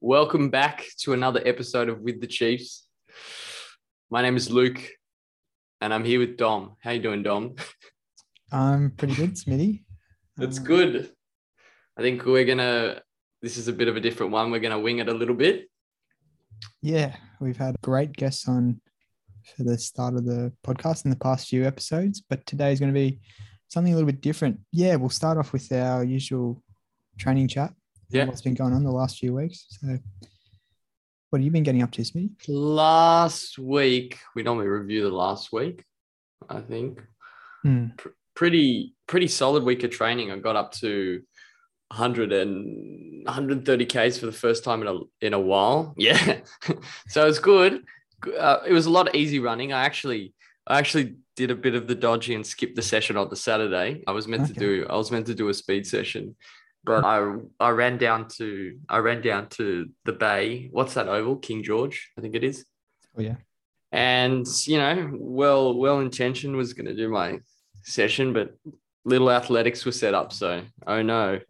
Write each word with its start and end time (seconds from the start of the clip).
Welcome 0.00 0.48
back 0.50 0.84
to 1.00 1.12
another 1.12 1.42
episode 1.44 1.88
of 1.88 2.00
With 2.00 2.20
the 2.20 2.26
Chiefs. 2.26 2.86
My 4.10 4.22
name 4.22 4.36
is 4.36 4.50
Luke, 4.50 4.80
and 5.80 5.92
I'm 5.92 6.04
here 6.04 6.18
with 6.18 6.36
Dom. 6.36 6.76
How 6.80 6.92
you 6.92 7.02
doing, 7.02 7.22
Dom? 7.22 7.54
I'm 8.50 8.92
pretty 8.92 9.14
good, 9.14 9.34
Smitty. 9.34 9.84
That's 10.36 10.58
Um, 10.58 10.64
good. 10.64 11.12
I 11.98 12.02
think 12.02 12.24
we're 12.24 12.44
gonna. 12.46 13.02
This 13.42 13.56
is 13.56 13.68
a 13.68 13.72
bit 13.72 13.88
of 13.88 13.96
a 13.96 14.00
different 14.00 14.32
one. 14.32 14.50
We're 14.50 14.60
gonna 14.60 14.80
wing 14.80 14.98
it 14.98 15.08
a 15.08 15.14
little 15.14 15.34
bit. 15.34 15.70
Yeah, 16.82 17.16
we've 17.40 17.56
had 17.56 17.76
great 17.82 18.12
guests 18.12 18.48
on 18.48 18.80
for 19.56 19.64
the 19.64 19.78
start 19.78 20.14
of 20.14 20.24
the 20.24 20.52
podcast 20.64 21.04
in 21.04 21.10
the 21.10 21.16
past 21.16 21.48
few 21.48 21.64
episodes, 21.64 22.22
but 22.26 22.44
today 22.46 22.72
is 22.72 22.80
going 22.80 22.92
to 22.92 22.98
be 22.98 23.20
something 23.68 23.92
a 23.92 23.96
little 23.96 24.10
bit 24.10 24.20
different. 24.20 24.60
Yeah, 24.70 24.96
we'll 24.96 25.08
start 25.08 25.38
off 25.38 25.52
with 25.54 25.72
our 25.72 26.04
usual 26.04 26.62
training 27.18 27.48
chat. 27.48 27.72
Yeah. 28.10 28.24
What's 28.26 28.42
been 28.42 28.54
going 28.54 28.72
on 28.72 28.82
the 28.82 28.90
last 28.90 29.18
few 29.18 29.34
weeks? 29.34 29.66
So, 29.80 29.98
what 31.30 31.38
have 31.38 31.44
you 31.44 31.50
been 31.50 31.62
getting 31.62 31.82
up 31.82 31.92
to, 31.92 32.02
Smitty? 32.02 32.30
Last 32.48 33.58
week, 33.58 34.18
we 34.34 34.42
normally 34.42 34.66
review 34.66 35.02
the 35.02 35.14
last 35.14 35.52
week. 35.52 35.84
I 36.48 36.60
think 36.60 37.00
Hmm. 37.62 37.88
pretty 38.34 38.94
pretty 39.06 39.28
solid 39.28 39.62
week 39.64 39.84
of 39.84 39.90
training. 39.90 40.30
I 40.32 40.38
got 40.38 40.56
up 40.56 40.72
to 40.76 41.22
100 41.90 42.32
and 42.32 43.26
130 43.26 43.84
k's 43.86 44.18
for 44.18 44.26
the 44.26 44.32
first 44.32 44.64
time 44.64 44.80
in 44.82 44.88
a 44.88 44.98
in 45.20 45.34
a 45.34 45.38
while. 45.40 45.94
Yeah, 45.98 46.40
so 47.08 47.26
it's 47.28 47.38
good. 47.38 47.84
Uh, 48.38 48.58
it 48.66 48.72
was 48.72 48.86
a 48.86 48.90
lot 48.90 49.08
of 49.08 49.14
easy 49.14 49.38
running. 49.38 49.72
I 49.72 49.84
actually 49.84 50.34
I 50.66 50.78
actually 50.78 51.16
did 51.36 51.50
a 51.50 51.54
bit 51.54 51.74
of 51.74 51.86
the 51.86 51.94
dodgy 51.94 52.34
and 52.34 52.46
skipped 52.46 52.76
the 52.76 52.82
session 52.82 53.16
on 53.16 53.28
the 53.28 53.36
Saturday. 53.36 54.02
I 54.06 54.12
was 54.12 54.26
meant 54.26 54.46
to 54.48 54.52
do 54.54 54.86
I 54.90 54.96
was 54.96 55.10
meant 55.10 55.26
to 55.26 55.34
do 55.34 55.48
a 55.48 55.54
speed 55.54 55.86
session, 55.86 56.34
but 56.84 57.04
I 57.04 57.36
I 57.58 57.70
ran 57.70 57.98
down 57.98 58.28
to 58.36 58.78
I 58.88 58.98
ran 58.98 59.20
down 59.20 59.48
to 59.50 59.88
the 60.04 60.12
bay. 60.12 60.68
What's 60.70 60.94
that 60.94 61.08
oval? 61.08 61.36
King 61.36 61.62
George, 61.62 62.10
I 62.16 62.20
think 62.20 62.34
it 62.34 62.44
is 62.44 62.64
Oh 63.18 63.22
yeah, 63.22 63.36
and 63.92 64.46
you 64.66 64.78
know 64.78 65.10
well 65.12 65.76
well 65.76 66.00
intentioned 66.00 66.56
was 66.56 66.72
going 66.72 66.86
to 66.86 66.94
do 66.94 67.08
my 67.08 67.40
session 67.82 68.32
but 68.32 68.54
little 69.04 69.30
athletics 69.30 69.84
were 69.84 69.92
set 69.92 70.14
up 70.14 70.32
so 70.32 70.62
oh 70.86 71.02
no 71.02 71.40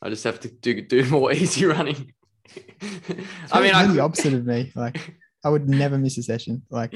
i 0.00 0.08
just 0.08 0.24
have 0.24 0.40
to 0.40 0.48
do, 0.48 0.80
do 0.80 1.04
more 1.10 1.32
easy 1.32 1.66
running 1.66 2.12
i 3.52 3.60
mean 3.60 3.74
You're 3.74 3.94
the 3.94 4.00
opposite 4.00 4.32
of 4.34 4.46
me. 4.46 4.72
Like, 4.74 5.16
I 5.42 5.48
would 5.48 5.68
never 5.68 5.96
miss 5.96 6.18
a 6.18 6.22
session. 6.22 6.62
Like, 6.70 6.94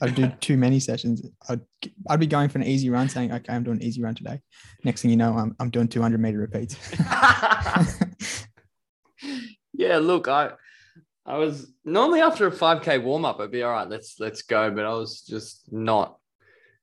I'd 0.00 0.14
do 0.14 0.28
too 0.40 0.56
many 0.56 0.80
sessions. 0.80 1.22
I'd 1.48 1.60
I'd 2.08 2.20
be 2.20 2.26
going 2.26 2.48
for 2.48 2.58
an 2.58 2.64
easy 2.64 2.90
run, 2.90 3.08
saying, 3.08 3.32
"Okay, 3.32 3.52
I'm 3.52 3.64
doing 3.64 3.78
an 3.78 3.82
easy 3.82 4.02
run 4.02 4.14
today." 4.14 4.40
Next 4.84 5.02
thing 5.02 5.10
you 5.10 5.16
know, 5.16 5.34
I'm 5.34 5.56
I'm 5.58 5.70
doing 5.70 5.88
200 5.88 6.20
meter 6.20 6.38
repeats. 6.38 6.76
yeah 9.72 9.98
look 9.98 10.28
i 10.28 10.50
i 11.26 11.36
was 11.36 11.72
normally 11.84 12.20
after 12.20 12.46
a 12.46 12.50
5k 12.50 13.02
warm 13.02 13.24
up 13.24 13.40
i'd 13.40 13.50
be 13.50 13.62
all 13.62 13.72
right 13.72 13.88
let's 13.88 14.20
let's 14.20 14.42
go 14.42 14.70
but 14.70 14.84
i 14.84 14.92
was 14.92 15.22
just 15.22 15.72
not 15.72 16.16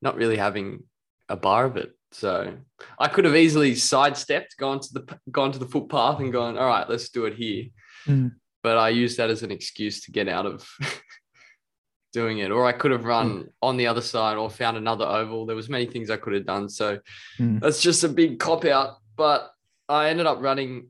not 0.02 0.16
really 0.16 0.36
having 0.38 0.84
a 1.30 1.38
bar 1.38 1.66
of 1.66 1.78
it 1.78 1.92
so 2.12 2.53
i 3.00 3.08
could 3.08 3.25
have 3.25 3.36
easily 3.36 3.75
sidestepped 3.75 4.58
gone 4.58 4.80
to 4.80 4.94
the 4.94 5.19
gone 5.31 5.52
to 5.52 5.59
the 5.59 5.67
footpath 5.67 6.19
and 6.19 6.34
gone 6.34 6.58
all 6.58 6.67
right 6.67 6.89
let's 6.89 7.09
do 7.09 7.25
it 7.25 7.36
here 7.36 7.66
Mm. 8.08 8.31
But 8.63 8.77
i 8.77 8.89
used 8.89 9.17
that 9.17 9.29
as 9.29 9.43
an 9.43 9.51
excuse 9.51 10.01
to 10.01 10.11
get 10.11 10.27
out 10.27 10.45
of 10.45 10.67
doing 12.13 12.39
it 12.39 12.51
or 12.51 12.65
i 12.65 12.71
could 12.71 12.91
have 12.91 13.05
run 13.05 13.47
on 13.61 13.77
the 13.77 13.87
other 13.87 14.01
side 14.01 14.37
or 14.37 14.49
found 14.49 14.75
another 14.77 15.05
oval 15.05 15.45
there 15.45 15.55
was 15.55 15.69
many 15.69 15.85
things 15.85 16.09
i 16.09 16.17
could 16.17 16.33
have 16.33 16.45
done 16.45 16.67
so 16.69 16.99
Mm. 17.39 17.61
that's 17.61 17.81
just 17.81 18.03
a 18.03 18.09
big 18.09 18.39
cop 18.39 18.65
out 18.65 18.97
but 19.15 19.51
i 19.89 20.09
ended 20.09 20.25
up 20.25 20.39
running 20.41 20.87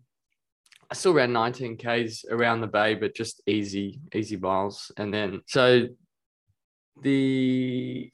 I 0.90 0.94
still 0.94 1.14
ran 1.14 1.32
19 1.32 1.78
Ks 1.78 2.26
around 2.30 2.60
the 2.60 2.68
bay, 2.68 2.96
but 2.96 3.16
just 3.16 3.42
easy, 3.48 4.02
easy 4.14 4.36
miles. 4.36 4.92
And 4.98 5.14
then, 5.14 5.40
so 5.48 5.88
the, 7.02 8.12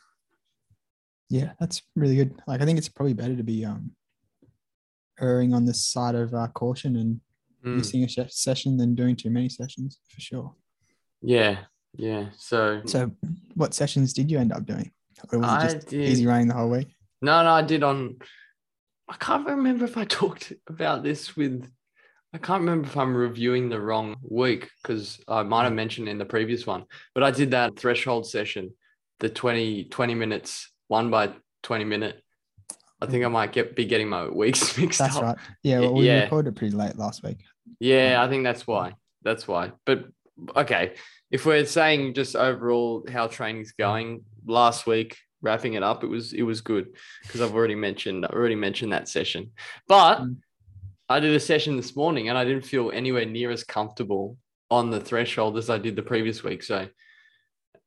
Yeah, 1.29 1.53
that's 1.59 1.81
really 1.95 2.15
good. 2.15 2.39
Like 2.45 2.61
I 2.61 2.65
think 2.65 2.77
it's 2.77 2.87
probably 2.87 3.13
better 3.15 3.35
to 3.35 3.41
be 3.43 3.65
um 3.65 3.93
erring 5.19 5.55
on 5.55 5.65
the 5.65 5.73
side 5.73 6.13
of 6.13 6.35
uh, 6.35 6.49
caution 6.49 6.95
and 6.97 7.19
mm, 7.67 7.77
missing 7.77 8.03
a 8.03 8.09
se- 8.09 8.27
session 8.29 8.77
than 8.77 8.95
doing 8.95 9.15
too 9.15 9.29
many 9.29 9.49
sessions 9.49 9.99
for 10.09 10.21
sure. 10.21 10.55
yeah, 11.21 11.59
yeah. 11.95 12.29
So, 12.37 12.81
So, 12.85 13.11
what 13.55 13.73
sessions 13.73 14.13
did 14.13 14.29
you 14.31 14.39
end 14.39 14.51
up 14.53 14.65
doing? 14.65 14.91
Or 15.31 15.39
was 15.39 15.49
I 15.49 15.65
it 15.65 15.73
just 15.73 15.87
did, 15.89 16.07
easy 16.07 16.25
running 16.25 16.47
the 16.47 16.53
whole 16.53 16.69
week? 16.69 16.87
no, 17.21 17.43
no, 17.43 17.49
I 17.51 17.61
did 17.63 17.83
on, 17.83 18.17
I 19.09 19.15
can't 19.15 19.47
remember 19.47 19.85
if 19.85 19.97
I 19.97 20.05
talked 20.21 20.53
about 20.67 21.03
this 21.03 21.35
with, 21.35 21.69
I 22.33 22.37
can't 22.37 22.59
remember 22.61 22.87
if 22.87 22.97
I'm 22.97 23.15
reviewing 23.15 23.69
the 23.69 23.81
wrong 23.81 24.15
week 24.21 24.69
because 24.83 25.19
I 25.27 25.43
might 25.43 25.63
have 25.63 25.73
mentioned 25.73 26.07
in 26.09 26.17
the 26.17 26.25
previous 26.25 26.67
one, 26.67 26.85
but 27.15 27.23
I 27.23 27.31
did 27.31 27.51
that 27.51 27.77
threshold 27.79 28.27
session, 28.27 28.73
the 29.19 29.29
20, 29.29 29.85
20 29.85 30.13
minutes, 30.13 30.71
one 30.87 31.09
by 31.09 31.31
20 31.63 31.85
minute. 31.85 32.21
I 33.01 33.05
think 33.05 33.23
I 33.23 33.27
might 33.27 33.51
get 33.51 33.75
be 33.75 33.85
getting 33.85 34.09
my 34.09 34.27
weeks 34.27 34.77
mixed 34.77 34.99
That's 34.99 35.15
up. 35.17 35.23
That's 35.23 35.37
right. 35.39 35.47
Yeah, 35.63 35.79
well, 35.81 35.93
we 35.95 36.07
Yeah. 36.07 36.23
recorded 36.23 36.55
pretty 36.55 36.75
late 36.75 36.97
last 36.97 37.23
week. 37.23 37.37
Yeah, 37.79 38.23
I 38.23 38.27
think 38.29 38.43
that's 38.43 38.65
why. 38.65 38.95
That's 39.23 39.47
why. 39.47 39.71
But 39.85 40.05
okay, 40.55 40.95
if 41.31 41.45
we're 41.45 41.65
saying 41.65 42.13
just 42.15 42.35
overall 42.35 43.05
how 43.11 43.27
training's 43.27 43.71
going, 43.73 44.23
last 44.45 44.87
week 44.87 45.17
wrapping 45.41 45.73
it 45.75 45.83
up, 45.83 46.03
it 46.03 46.07
was 46.07 46.33
it 46.33 46.41
was 46.43 46.61
good 46.61 46.87
because 47.23 47.41
I've 47.41 47.53
already 47.53 47.75
mentioned 47.75 48.25
I 48.25 48.29
already 48.29 48.55
mentioned 48.55 48.93
that 48.93 49.07
session. 49.07 49.51
But 49.87 50.19
Mm. 50.21 50.37
I 51.09 51.19
did 51.21 51.33
a 51.35 51.39
session 51.39 51.77
this 51.77 51.95
morning 51.95 52.27
and 52.29 52.37
I 52.37 52.43
didn't 52.43 52.65
feel 52.65 52.91
anywhere 52.91 53.25
near 53.25 53.49
as 53.51 53.63
comfortable 53.63 54.37
on 54.69 54.89
the 54.89 54.99
threshold 54.99 55.57
as 55.57 55.69
I 55.69 55.77
did 55.77 55.95
the 55.95 56.01
previous 56.01 56.43
week. 56.43 56.63
So 56.63 56.87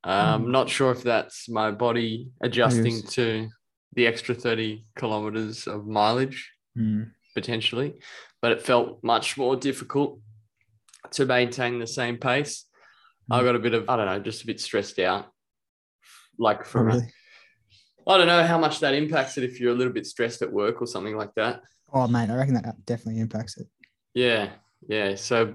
I'm 0.03 0.45
Mm. 0.45 0.51
not 0.51 0.69
sure 0.69 0.91
if 0.91 1.03
that's 1.03 1.47
my 1.49 1.69
body 1.71 2.29
adjusting 2.41 3.01
to 3.09 3.49
the 3.93 4.07
extra 4.07 4.33
30 4.35 4.85
kilometers 4.95 5.67
of 5.67 5.85
mileage 5.87 6.51
Mm. 6.77 7.11
potentially, 7.35 7.95
but 8.41 8.53
it 8.53 8.61
felt 8.61 9.03
much 9.03 9.37
more 9.37 9.55
difficult 9.57 10.19
to 11.11 11.25
maintain 11.25 11.79
the 11.79 11.87
same 11.87 12.17
pace. 12.17 12.65
I 13.29 13.41
Mm. 13.41 13.43
got 13.43 13.55
a 13.55 13.59
bit 13.59 13.73
of, 13.73 13.89
I 13.89 13.97
don't 13.97 14.05
know, 14.05 14.19
just 14.19 14.43
a 14.43 14.45
bit 14.45 14.61
stressed 14.61 14.99
out. 14.99 15.29
Like 16.37 16.61
Oh, 16.61 16.63
from, 16.63 16.85
really? 16.87 17.13
I 18.07 18.17
don't 18.17 18.27
know 18.27 18.43
how 18.45 18.57
much 18.57 18.79
that 18.79 18.93
impacts 18.93 19.37
it 19.37 19.43
if 19.43 19.59
you're 19.59 19.73
a 19.73 19.75
little 19.75 19.93
bit 19.93 20.07
stressed 20.07 20.41
at 20.41 20.51
work 20.51 20.81
or 20.81 20.87
something 20.87 21.15
like 21.17 21.33
that. 21.35 21.61
Oh, 21.93 22.07
mate, 22.07 22.29
I 22.29 22.35
reckon 22.35 22.53
that 22.55 22.85
definitely 22.85 23.19
impacts 23.19 23.57
it. 23.57 23.67
Yeah, 24.13 24.53
yeah. 24.87 25.15
So, 25.15 25.53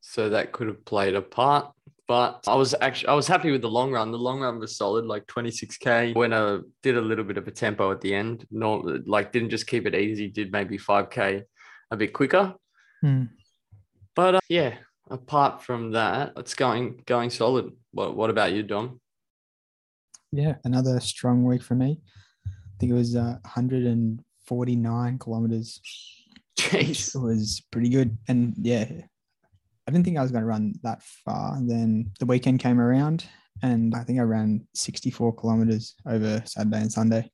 so 0.00 0.30
that 0.30 0.52
could 0.52 0.68
have 0.68 0.84
played 0.86 1.14
a 1.14 1.20
part. 1.22 1.72
But 2.08 2.44
I 2.48 2.54
was 2.54 2.74
actually 2.80 3.08
I 3.08 3.14
was 3.14 3.28
happy 3.28 3.50
with 3.50 3.60
the 3.60 3.68
long 3.68 3.92
run. 3.92 4.10
The 4.10 4.18
long 4.18 4.40
run 4.40 4.58
was 4.58 4.76
solid, 4.76 5.04
like 5.04 5.26
26k. 5.26 6.14
When 6.16 6.32
I 6.32 6.60
did 6.82 6.96
a 6.96 7.02
little 7.02 7.24
bit 7.24 7.36
of 7.36 7.46
a 7.46 7.50
tempo 7.50 7.92
at 7.92 8.00
the 8.00 8.14
end, 8.14 8.46
not 8.50 9.06
like 9.06 9.30
didn't 9.30 9.50
just 9.50 9.66
keep 9.66 9.86
it 9.86 9.94
easy. 9.94 10.28
Did 10.28 10.50
maybe 10.50 10.78
5k 10.78 11.44
a 11.90 11.96
bit 11.96 12.14
quicker. 12.14 12.54
Mm. 13.04 13.28
But 14.16 14.36
uh, 14.36 14.40
yeah, 14.48 14.76
apart 15.10 15.62
from 15.62 15.92
that, 15.92 16.32
it's 16.38 16.54
going 16.54 17.02
going 17.04 17.28
solid. 17.28 17.72
What 17.92 18.16
what 18.16 18.30
about 18.30 18.52
you, 18.52 18.62
Dom? 18.62 19.00
Yeah, 20.32 20.54
another 20.64 21.00
strong 21.00 21.44
week 21.44 21.62
for 21.62 21.74
me. 21.74 22.00
I 22.46 22.80
think 22.80 22.92
it 22.92 22.96
was 22.96 23.16
uh, 23.16 23.36
149 23.42 25.18
kilometers. 25.18 25.80
Jeez. 26.58 27.14
It 27.14 27.20
was 27.20 27.62
pretty 27.70 27.88
good. 27.88 28.16
And 28.28 28.54
yeah, 28.60 28.86
I 29.88 29.90
didn't 29.90 30.04
think 30.04 30.18
I 30.18 30.22
was 30.22 30.30
going 30.30 30.42
to 30.42 30.46
run 30.46 30.74
that 30.82 31.02
far. 31.02 31.56
And 31.56 31.68
then 31.68 32.10
the 32.18 32.26
weekend 32.26 32.60
came 32.60 32.78
around 32.78 33.24
and 33.62 33.94
I 33.94 34.04
think 34.04 34.20
I 34.20 34.22
ran 34.22 34.68
64 34.74 35.34
kilometers 35.36 35.94
over 36.04 36.42
Saturday 36.44 36.82
and 36.82 36.92
Sunday, 36.92 37.30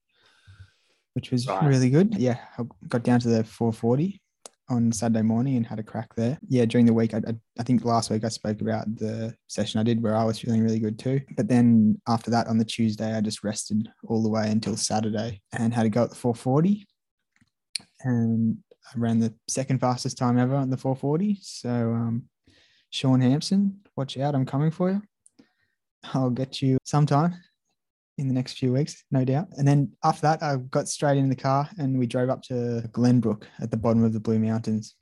which 1.15 1.33
was 1.33 1.49
Right. 1.49 1.67
really 1.67 1.91
good. 1.91 2.15
Yeah, 2.15 2.39
I 2.57 2.63
got 2.87 3.03
down 3.03 3.19
to 3.21 3.29
the 3.29 3.43
440 3.43 4.23
on 4.69 4.93
Saturday 4.93 5.23
morning 5.23 5.57
and 5.57 5.67
had 5.67 5.81
a 5.81 5.83
crack 5.83 6.15
there. 6.15 6.39
Yeah, 6.49 6.65
during 6.65 6.87
the 6.87 6.95
week, 6.95 7.13
I, 7.13 7.23
I, 7.27 7.35
I 7.59 7.65
think 7.65 7.85
last 7.85 8.09
week 8.09 8.23
I 8.23 8.29
spoke 8.29 8.61
about 8.61 8.87
the 8.99 9.35
session 9.49 9.81
I 9.81 9.83
did 9.83 10.01
where 10.01 10.15
I 10.15 10.23
was 10.23 10.39
feeling 10.39 10.63
really 10.63 10.79
good 10.79 10.97
too. 10.97 11.23
But 11.37 11.49
then 11.49 12.01
after 12.07 12.31
that, 12.31 12.47
on 12.47 12.59
the 12.59 12.65
Tuesday, 12.65 13.17
I 13.17 13.21
just 13.21 13.43
rested 13.43 13.89
all 14.07 14.23
the 14.23 14.31
way 14.31 14.49
until 14.49 14.77
Saturday 14.77 15.43
and 15.53 15.75
had 15.75 15.83
to 15.83 15.89
go 15.89 16.05
at 16.05 16.11
the 16.11 16.17
440. 16.17 16.87
And 18.03 18.59
I 18.95 18.97
ran 18.97 19.19
the 19.19 19.35
second 19.49 19.81
fastest 19.81 20.17
time 20.19 20.39
ever 20.39 20.55
on 20.55 20.71
the 20.71 20.77
440. 20.77 21.41
So, 21.43 21.69
um, 21.69 22.29
Sean 22.95 23.21
Hampson, 23.21 23.81
watch 23.97 24.17
out, 24.19 24.37
I'm 24.37 24.47
coming 24.47 24.71
for 24.71 24.89
you. 24.89 25.03
I'll 26.15 26.31
get 26.31 26.63
you 26.63 26.79
sometime 26.85 27.35
in 28.19 28.29
the 28.29 28.33
next 28.33 28.57
few 28.57 28.73
weeks, 28.73 29.03
no 29.11 29.25
doubt. 29.25 29.49
And 29.57 29.67
then 29.67 29.91
after 30.05 30.23
that, 30.23 30.45
I 30.45 30.59
got 30.71 30.89
straight 30.89 31.19
in 31.19 31.29
the 31.29 31.35
car 31.35 31.69
and 31.77 31.99
we 31.99 32.07
drove 32.07 32.31
up 32.31 32.43
to 32.45 32.89
Glenbrook 32.93 33.47
at 33.61 33.73
the 33.73 33.77
bottom 33.77 34.05
of 34.05 34.13
the 34.13 34.21
Blue 34.21 34.39
Mountains. 34.39 34.95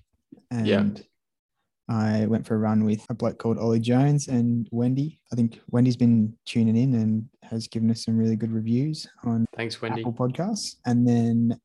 And 0.50 0.66
Yeah. 0.66 0.88
I 1.86 2.24
went 2.24 2.46
for 2.46 2.54
a 2.54 2.58
run 2.58 2.84
with 2.84 3.04
a 3.10 3.14
bloke 3.14 3.36
called 3.36 3.58
Ollie 3.58 3.78
Jones 3.78 4.28
and 4.28 4.66
Wendy. 4.72 5.20
I 5.30 5.36
think 5.36 5.60
Wendy's 5.68 5.98
been 5.98 6.34
tuning 6.46 6.78
in 6.78 6.94
and 6.94 7.28
has 7.42 7.68
given 7.68 7.90
us 7.90 8.06
some 8.06 8.16
really 8.16 8.36
good 8.36 8.52
reviews 8.52 9.06
on 9.24 9.44
Thanks, 9.54 9.82
Wendy. 9.82 10.00
Apple 10.00 10.14
Podcasts. 10.14 10.76
And 10.86 11.06
then, 11.06 11.60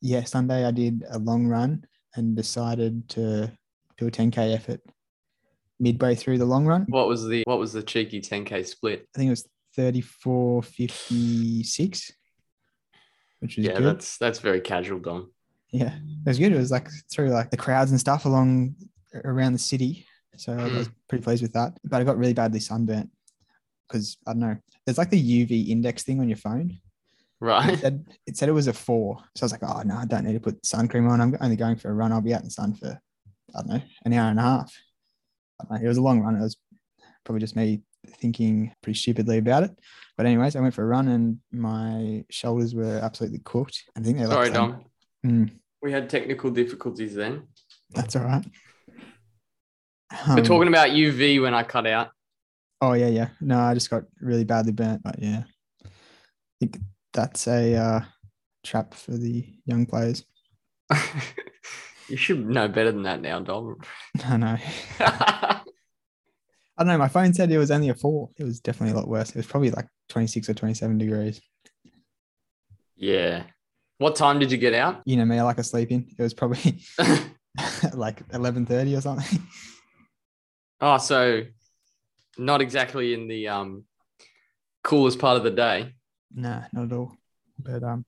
yeah, 0.00 0.24
Sunday 0.24 0.64
I 0.64 0.70
did 0.70 1.04
a 1.10 1.18
long 1.18 1.46
run 1.46 1.84
and 2.14 2.34
decided 2.34 3.06
to 3.10 3.52
do 3.98 4.06
a 4.06 4.10
10K 4.10 4.54
effort 4.54 4.80
midway 5.82 6.14
through 6.14 6.38
the 6.38 6.44
long 6.44 6.64
run. 6.64 6.86
What 6.88 7.08
was 7.08 7.26
the 7.26 7.42
what 7.46 7.58
was 7.58 7.72
the 7.72 7.82
cheeky 7.82 8.20
10k 8.20 8.64
split? 8.64 9.06
I 9.14 9.18
think 9.18 9.26
it 9.26 9.30
was 9.30 9.46
34 9.76 10.62
56, 10.62 12.12
which 13.40 13.56
was 13.56 13.66
Yeah, 13.66 13.72
good. 13.74 13.84
that's 13.84 14.16
that's 14.16 14.38
very 14.38 14.60
casual, 14.60 15.00
Dom. 15.00 15.32
Yeah, 15.70 15.94
it 15.96 16.28
was 16.28 16.38
good. 16.38 16.52
It 16.52 16.58
was 16.58 16.70
like 16.70 16.88
through 17.10 17.30
like 17.30 17.50
the 17.50 17.56
crowds 17.56 17.90
and 17.90 17.98
stuff 18.00 18.24
along 18.24 18.76
around 19.24 19.54
the 19.54 19.58
city. 19.58 20.06
So 20.36 20.52
I 20.52 20.64
was 20.64 20.86
hmm. 20.86 20.92
pretty 21.08 21.24
pleased 21.24 21.42
with 21.42 21.52
that. 21.54 21.76
But 21.84 22.00
I 22.00 22.04
got 22.04 22.16
really 22.16 22.32
badly 22.32 22.60
sunburnt 22.60 23.10
because 23.88 24.16
I 24.26 24.32
don't 24.32 24.40
know. 24.40 24.56
There's 24.86 24.98
like 24.98 25.10
the 25.10 25.46
UV 25.46 25.68
index 25.68 26.04
thing 26.04 26.20
on 26.20 26.28
your 26.28 26.38
phone. 26.38 26.70
It 26.70 26.78
Right. 27.44 27.78
said, 27.80 28.06
it 28.26 28.36
said 28.36 28.48
it 28.48 28.52
was 28.52 28.68
a 28.68 28.72
four. 28.72 29.18
So 29.34 29.42
I 29.42 29.46
was 29.46 29.52
like, 29.52 29.64
oh 29.64 29.82
no, 29.84 29.96
I 29.96 30.04
don't 30.04 30.24
need 30.24 30.34
to 30.34 30.40
put 30.40 30.64
sun 30.64 30.86
cream 30.86 31.08
on. 31.08 31.20
I'm 31.20 31.36
only 31.40 31.56
going 31.56 31.76
for 31.76 31.90
a 31.90 31.92
run. 31.92 32.12
I'll 32.12 32.20
be 32.20 32.32
out 32.32 32.40
in 32.42 32.46
the 32.46 32.52
sun 32.52 32.74
for 32.74 33.00
I 33.54 33.60
don't 33.60 33.68
know 33.68 33.82
an 34.04 34.12
hour 34.12 34.30
and 34.30 34.38
a 34.38 34.42
half. 34.42 34.72
I 35.70 35.74
don't 35.74 35.80
know. 35.82 35.84
It 35.84 35.88
was 35.88 35.98
a 35.98 36.02
long 36.02 36.20
run. 36.20 36.36
It 36.36 36.40
was 36.42 36.56
probably 37.24 37.40
just 37.40 37.56
me 37.56 37.82
thinking 38.20 38.72
pretty 38.82 38.98
stupidly 38.98 39.38
about 39.38 39.62
it. 39.62 39.70
But 40.16 40.26
anyways, 40.26 40.56
I 40.56 40.60
went 40.60 40.74
for 40.74 40.82
a 40.82 40.86
run 40.86 41.08
and 41.08 41.38
my 41.52 42.24
shoulders 42.30 42.74
were 42.74 42.98
absolutely 43.02 43.40
cooked. 43.44 43.82
I 43.96 44.00
think 44.00 44.18
they're 44.18 44.26
Sorry, 44.26 44.46
like 44.50 44.54
Dom. 44.54 44.84
Mm, 45.24 45.50
We 45.80 45.92
had 45.92 46.10
technical 46.10 46.50
difficulties 46.50 47.14
then. 47.14 47.48
that's 47.90 48.16
all 48.16 48.24
right. 48.24 48.44
We're 50.28 50.38
Um, 50.38 50.42
talking 50.44 50.68
about 50.68 50.90
UV 50.90 51.40
when 51.40 51.54
I 51.54 51.62
cut 51.62 51.86
out. 51.86 52.10
Oh 52.80 52.92
yeah, 52.94 53.06
yeah. 53.08 53.28
No, 53.40 53.58
I 53.60 53.74
just 53.74 53.88
got 53.88 54.02
really 54.20 54.44
badly 54.44 54.72
burnt, 54.72 55.02
but 55.02 55.16
yeah, 55.22 55.44
I 55.84 55.88
think 56.60 56.78
that's 57.12 57.46
a 57.46 57.74
uh, 57.76 58.00
trap 58.64 58.92
for 58.94 59.12
the 59.12 59.46
young 59.64 59.86
players. 59.86 60.24
you 62.08 62.16
should 62.16 62.46
know 62.48 62.68
better 62.68 62.92
than 62.92 63.02
that 63.04 63.20
now, 63.20 63.40
Dom. 63.40 63.76
I 64.24 64.36
know. 64.36 64.56
I 65.00 65.60
don't 66.78 66.86
know. 66.88 66.98
My 66.98 67.08
phone 67.08 67.34
said 67.34 67.50
it 67.50 67.58
was 67.58 67.70
only 67.70 67.90
a 67.90 67.94
four. 67.94 68.30
It 68.38 68.44
was 68.44 68.60
definitely 68.60 68.94
a 68.94 68.98
lot 69.00 69.08
worse. 69.08 69.30
It 69.30 69.36
was 69.36 69.46
probably 69.46 69.70
like 69.70 69.86
26 70.08 70.48
or 70.48 70.54
27 70.54 70.98
degrees. 70.98 71.40
yeah. 72.96 73.44
What 73.98 74.16
time 74.16 74.40
did 74.40 74.50
you 74.50 74.58
get 74.58 74.74
out? 74.74 75.02
You 75.04 75.16
know 75.16 75.24
me, 75.24 75.38
I 75.38 75.42
like 75.42 75.58
a 75.58 75.62
sleep 75.64 75.92
in. 75.92 76.08
It 76.18 76.22
was 76.22 76.34
probably 76.34 76.82
like 77.92 78.26
11:30 78.30 78.98
or 78.98 79.00
something. 79.00 79.46
oh, 80.80 80.98
so 80.98 81.42
not 82.36 82.60
exactly 82.60 83.14
in 83.14 83.28
the 83.28 83.46
um 83.48 83.84
coolest 84.82 85.20
part 85.20 85.36
of 85.36 85.44
the 85.44 85.52
day. 85.52 85.94
nah, 86.34 86.62
not 86.72 86.86
at 86.86 86.92
all. 86.92 87.16
But 87.60 87.84
um, 87.84 88.04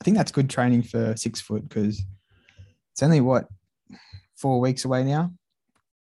I 0.00 0.04
think 0.04 0.16
that's 0.16 0.30
good 0.30 0.48
training 0.48 0.82
for 0.84 1.16
six 1.16 1.40
foot 1.40 1.68
because 1.68 2.04
it's 2.92 3.02
only 3.02 3.20
what 3.20 3.48
four 4.36 4.60
weeks 4.60 4.84
away 4.84 5.04
now, 5.04 5.32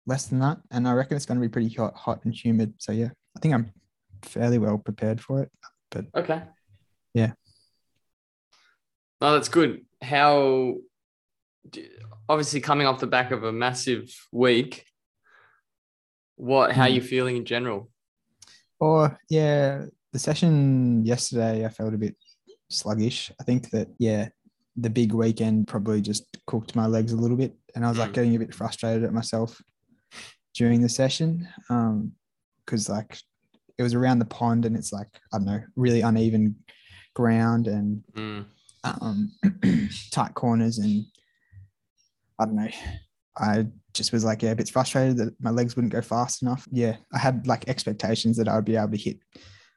less 0.07 0.27
than 0.27 0.39
that, 0.41 0.59
and 0.71 0.87
I 0.89 0.93
reckon 0.93 1.17
it's 1.17 1.27
going 1.27 1.41
to 1.41 1.47
be 1.47 1.51
pretty 1.51 1.75
hot, 1.75 1.95
hot 1.97 2.25
and 2.25 2.35
humid. 2.35 2.75
So 2.79 2.93
yeah, 2.93 3.11
I 3.37 3.41
think 3.41 3.55
I'm 3.55 3.73
fairly 4.23 4.59
well 4.59 4.79
prepared 4.79 5.21
for 5.21 5.43
it. 5.43 5.51
But 5.91 6.07
okay. 6.15 6.43
Yeah. 7.15 7.33
No, 9.21 9.33
that's 9.35 9.49
good. 9.49 9.85
How 10.03 10.77
obviously 12.29 12.61
coming 12.61 12.87
off 12.87 13.01
the 13.01 13.07
back 13.07 13.31
of 13.33 13.45
a 13.45 13.53
massive 13.53 14.11
week, 14.33 14.85
what 16.37 16.73
how 16.73 16.85
are 16.85 16.89
Hmm. 16.89 16.95
you 16.95 17.01
feeling 17.03 17.37
in 17.37 17.45
general? 17.45 17.91
Or 18.79 19.19
yeah, 19.29 19.87
the 20.13 20.19
session 20.19 21.05
yesterday 21.05 21.67
I 21.67 21.69
felt 21.69 21.93
a 21.95 21.99
bit 21.99 22.17
sluggish. 22.71 23.31
I 23.39 23.45
think 23.45 23.71
that 23.71 23.89
yeah, 23.99 24.29
the 24.81 24.91
big 24.91 25.13
weekend 25.13 25.69
probably 25.69 26.01
just 26.01 26.25
cooked 26.47 26.75
my 26.75 26.87
legs 26.87 27.13
a 27.13 27.17
little 27.17 27.37
bit, 27.37 27.55
and 27.75 27.85
I 27.85 27.89
was 27.89 27.99
like 27.99 28.11
Mm. 28.11 28.15
getting 28.15 28.37
a 28.37 28.39
bit 28.39 28.55
frustrated 28.55 29.05
at 29.05 29.13
myself 29.13 29.61
during 30.55 30.81
the 30.81 30.89
session 30.89 31.47
um 31.71 32.13
because 32.67 32.89
like 32.89 33.17
it 33.79 33.83
was 33.85 33.95
around 33.95 34.19
the 34.19 34.25
pond 34.25 34.67
and 34.67 34.77
it's 34.77 34.93
like 34.93 35.07
I 35.33 35.39
don't 35.39 35.47
know 35.47 35.63
really 35.77 36.01
uneven 36.01 36.57
ground 37.15 37.67
and 37.69 38.03
Mm. 38.15 38.45
um, 38.85 39.33
tight 40.11 40.35
corners 40.35 40.79
and 40.79 41.05
I 42.39 42.47
don't 42.47 42.57
know. 42.57 42.69
I 43.37 43.67
just 43.93 44.13
was 44.13 44.25
like, 44.25 44.43
yeah, 44.43 44.51
a 44.53 44.57
bit 44.57 44.69
frustrated 44.71 45.17
that 45.19 45.35
my 45.41 45.51
legs 45.51 45.77
wouldn't 45.77 45.93
go 45.93 46.01
fast 46.03 46.43
enough. 46.43 46.67
Yeah, 46.71 46.97
I 47.13 47.19
had 47.19 47.47
like 47.47 47.69
expectations 47.69 48.37
that 48.39 48.49
I 48.49 48.57
would 48.57 48.65
be 48.65 48.77
able 48.77 48.91
to 48.93 48.97
hit. 48.97 49.19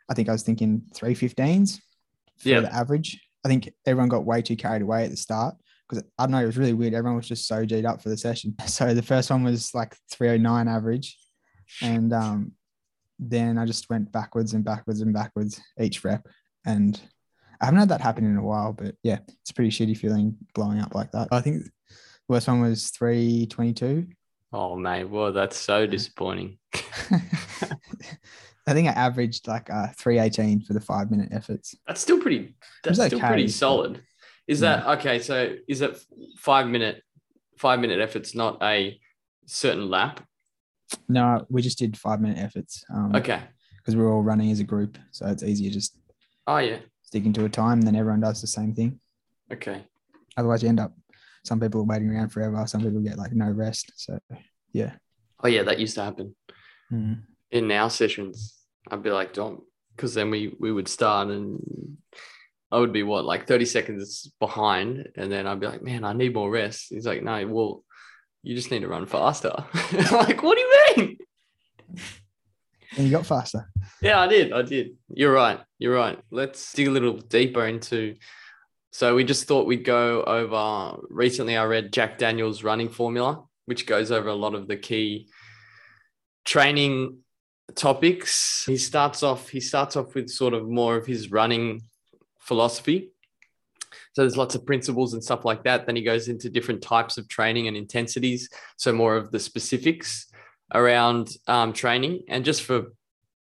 I 0.09 0.13
think 0.13 0.29
I 0.29 0.31
was 0.31 0.43
thinking 0.43 0.81
315s 0.95 1.79
for 2.37 2.49
Yeah. 2.49 2.61
the 2.61 2.73
average. 2.73 3.19
I 3.45 3.47
think 3.49 3.69
everyone 3.85 4.09
got 4.09 4.25
way 4.25 4.41
too 4.41 4.55
carried 4.55 4.81
away 4.81 5.03
at 5.03 5.11
the 5.11 5.17
start 5.17 5.55
because 5.87 6.03
I 6.17 6.23
don't 6.23 6.31
know, 6.31 6.43
it 6.43 6.45
was 6.45 6.57
really 6.57 6.73
weird. 6.73 6.93
Everyone 6.93 7.17
was 7.17 7.27
just 7.27 7.47
so 7.47 7.65
G'd 7.65 7.85
up 7.85 8.01
for 8.01 8.09
the 8.09 8.17
session. 8.17 8.55
So 8.67 8.93
the 8.93 9.01
first 9.01 9.29
one 9.29 9.43
was 9.43 9.73
like 9.73 9.95
309 10.11 10.67
average. 10.67 11.17
And 11.81 12.13
um, 12.13 12.51
then 13.19 13.57
I 13.57 13.65
just 13.65 13.89
went 13.89 14.11
backwards 14.11 14.53
and 14.53 14.63
backwards 14.63 15.01
and 15.01 15.13
backwards 15.13 15.61
each 15.79 16.03
rep. 16.03 16.27
And 16.65 16.99
I 17.61 17.65
haven't 17.65 17.79
had 17.79 17.89
that 17.89 18.01
happen 18.01 18.25
in 18.25 18.37
a 18.37 18.43
while, 18.43 18.73
but 18.73 18.95
yeah, 19.03 19.19
it's 19.41 19.51
a 19.51 19.53
pretty 19.53 19.71
shitty 19.71 19.97
feeling 19.97 20.37
blowing 20.53 20.79
up 20.79 20.95
like 20.95 21.11
that. 21.11 21.29
I 21.31 21.41
think 21.41 21.63
the 21.63 21.71
worst 22.27 22.47
one 22.47 22.61
was 22.61 22.89
322. 22.89 24.07
Oh 24.51 24.75
mate, 24.75 25.05
well 25.05 25.31
that's 25.33 25.57
so 25.57 25.87
disappointing. 25.87 26.57
I 28.65 28.73
think 28.73 28.87
I 28.87 28.91
averaged 28.91 29.47
like 29.47 29.69
uh, 29.69 29.87
318 29.97 30.61
for 30.61 30.73
the 30.73 30.79
five 30.79 31.11
minute 31.11 31.29
efforts. 31.31 31.75
That's 31.87 32.01
still 32.01 32.19
pretty. 32.21 32.55
That's 32.83 32.97
was 32.97 33.07
still 33.07 33.19
okay, 33.19 33.27
pretty 33.27 33.47
solid. 33.49 34.01
Is 34.47 34.59
that 34.61 34.85
okay? 34.99 35.19
So 35.19 35.55
is 35.67 35.79
that 35.79 35.97
five 36.37 36.67
minute, 36.67 37.01
five 37.57 37.79
minute 37.79 37.99
efforts, 37.99 38.35
not 38.35 38.57
a 38.61 38.99
certain 39.45 39.89
lap? 39.89 40.21
No, 41.09 41.45
we 41.49 41.61
just 41.61 41.77
did 41.79 41.97
five 41.97 42.21
minute 42.21 42.37
efforts 42.37 42.83
um, 42.93 43.15
Okay. 43.15 43.41
because 43.77 43.95
we're 43.95 44.11
all 44.13 44.21
running 44.21 44.51
as 44.51 44.59
a 44.59 44.63
group. 44.63 44.97
So 45.11 45.25
it's 45.27 45.43
easier 45.43 45.71
just 45.71 45.97
Oh 46.47 46.57
yeah. 46.57 46.79
sticking 47.01 47.33
to 47.33 47.45
a 47.45 47.49
time, 47.49 47.81
then 47.81 47.95
everyone 47.95 48.19
does 48.21 48.41
the 48.41 48.47
same 48.47 48.73
thing. 48.75 48.99
Okay. 49.51 49.83
Otherwise, 50.37 50.63
you 50.63 50.69
end 50.69 50.79
up, 50.79 50.93
some 51.43 51.59
people 51.59 51.81
are 51.81 51.85
waiting 51.85 52.09
around 52.09 52.29
forever. 52.29 52.65
Some 52.67 52.81
people 52.81 52.99
get 53.01 53.17
like 53.17 53.33
no 53.33 53.49
rest. 53.49 53.91
So 53.95 54.19
yeah. 54.71 54.93
Oh 55.43 55.47
yeah, 55.47 55.63
that 55.63 55.79
used 55.79 55.95
to 55.95 56.03
happen 56.03 56.35
Mm. 56.91 57.23
In 57.53 57.71
our 57.71 57.89
sessions. 57.89 58.55
I'd 58.91 59.03
be 59.03 59.11
like, 59.11 59.33
don't, 59.33 59.61
because 59.95 60.13
then 60.13 60.29
we 60.29 60.53
we 60.59 60.71
would 60.71 60.89
start 60.89 61.29
and 61.29 61.97
I 62.71 62.79
would 62.79 62.91
be 62.91 63.03
what 63.03 63.23
like 63.23 63.47
thirty 63.47 63.65
seconds 63.65 64.31
behind, 64.39 65.07
and 65.15 65.31
then 65.31 65.47
I'd 65.47 65.59
be 65.59 65.67
like, 65.67 65.83
man, 65.83 66.03
I 66.03 66.13
need 66.13 66.33
more 66.33 66.49
rest. 66.49 66.87
He's 66.89 67.05
like, 67.05 67.23
no, 67.23 67.47
well, 67.47 67.83
you 68.41 68.55
just 68.55 68.71
need 68.71 68.81
to 68.81 68.87
run 68.87 69.05
faster. 69.05 69.53
Like, 70.11 70.43
what 70.43 70.57
do 70.57 70.61
you 70.61 70.95
mean? 70.97 71.17
And 72.97 73.05
you 73.05 73.11
got 73.11 73.25
faster. 73.25 73.69
Yeah, 74.01 74.19
I 74.19 74.27
did. 74.27 74.51
I 74.51 74.63
did. 74.63 74.97
You're 75.09 75.31
right. 75.31 75.59
You're 75.79 75.95
right. 75.95 76.19
Let's 76.29 76.73
dig 76.73 76.87
a 76.87 76.91
little 76.91 77.17
deeper 77.17 77.65
into. 77.65 78.15
So 78.91 79.15
we 79.15 79.23
just 79.23 79.47
thought 79.47 79.65
we'd 79.65 79.85
go 79.85 80.23
over. 80.23 80.99
Recently, 81.09 81.57
I 81.57 81.65
read 81.65 81.93
Jack 81.93 82.17
Daniels' 82.17 82.63
running 82.63 82.89
formula, 82.89 83.43
which 83.65 83.87
goes 83.87 84.11
over 84.11 84.29
a 84.29 84.35
lot 84.35 84.55
of 84.55 84.67
the 84.67 84.77
key 84.77 85.29
training 86.45 87.22
topics. 87.75 88.63
He 88.65 88.77
starts 88.77 89.23
off. 89.23 89.49
He 89.49 89.59
starts 89.59 89.95
off 89.95 90.15
with 90.15 90.29
sort 90.29 90.53
of 90.53 90.69
more 90.69 90.95
of 90.95 91.05
his 91.05 91.31
running 91.31 91.81
philosophy. 92.39 93.09
So 94.13 94.21
there's 94.21 94.37
lots 94.37 94.53
of 94.53 94.65
principles 94.65 95.13
and 95.13 95.23
stuff 95.23 95.43
like 95.43 95.63
that. 95.63 95.85
Then 95.85 95.95
he 95.95 96.03
goes 96.03 96.27
into 96.27 96.49
different 96.49 96.81
types 96.81 97.17
of 97.17 97.27
training 97.27 97.67
and 97.67 97.75
intensities. 97.75 98.49
So 98.77 98.93
more 98.93 99.15
of 99.15 99.31
the 99.31 99.39
specifics 99.39 100.27
around 100.73 101.35
um, 101.47 101.73
training. 101.73 102.23
And 102.27 102.45
just 102.45 102.63
for 102.63 102.93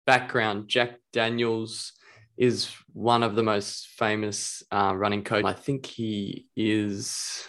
background, 0.06 0.68
Jack 0.68 0.98
Daniels 1.12 1.92
is 2.36 2.70
one 2.92 3.22
of 3.22 3.34
the 3.36 3.42
most 3.42 3.88
famous 3.88 4.62
uh, 4.72 4.92
running 4.94 5.22
coach. 5.22 5.44
I 5.44 5.52
think 5.52 5.86
he 5.86 6.46
is. 6.56 7.48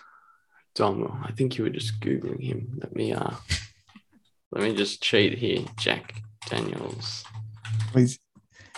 Dom, 0.75 1.23
I 1.25 1.31
think 1.31 1.57
you 1.57 1.63
were 1.63 1.71
just 1.71 1.99
googling 1.99 2.43
him. 2.43 2.77
Let 2.79 2.95
me 2.95 3.11
uh, 3.11 3.31
let 4.51 4.63
me 4.63 4.75
just 4.75 5.01
cheat 5.01 5.37
here. 5.37 5.65
Jack 5.77 6.21
Daniels. 6.49 7.23
He's, 7.93 8.19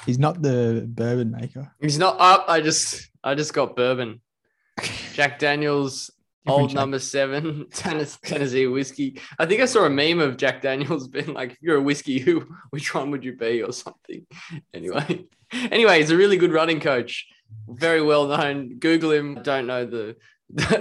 he's 0.05 0.19
not 0.19 0.41
the 0.41 0.85
bourbon 0.87 1.31
maker. 1.31 1.71
He's 1.81 1.97
not 1.97 2.15
up. 2.19 2.45
I 2.47 2.61
just 2.61 3.09
I 3.23 3.35
just 3.35 3.53
got 3.53 3.75
bourbon. 3.75 4.21
Jack 5.13 5.39
Daniels, 5.39 6.11
old 6.47 6.69
Jack. 6.69 6.75
number 6.75 6.99
seven, 6.99 7.65
Tennes- 7.71 8.19
Tennessee 8.21 8.67
whiskey. 8.67 9.19
I 9.37 9.45
think 9.45 9.61
I 9.61 9.65
saw 9.65 9.85
a 9.85 9.89
meme 9.89 10.19
of 10.19 10.37
Jack 10.37 10.61
Daniels 10.61 11.07
being 11.15 11.33
like, 11.33 11.51
if 11.51 11.57
you're 11.61 11.77
a 11.77 11.81
whiskey, 11.81 12.19
who 12.19 12.45
which 12.69 12.93
one 12.93 13.11
would 13.11 13.23
you 13.25 13.35
be 13.35 13.61
or 13.61 13.71
something? 13.71 14.25
Anyway. 14.73 15.25
Anyway, 15.51 15.99
he's 15.99 16.11
a 16.11 16.17
really 16.17 16.37
good 16.37 16.51
running 16.53 16.79
coach. 16.79 17.25
Very 17.67 18.01
well 18.01 18.27
known. 18.27 18.77
Google 18.77 19.11
him. 19.11 19.41
Don't 19.41 19.65
know 19.65 19.85
the 19.85 20.15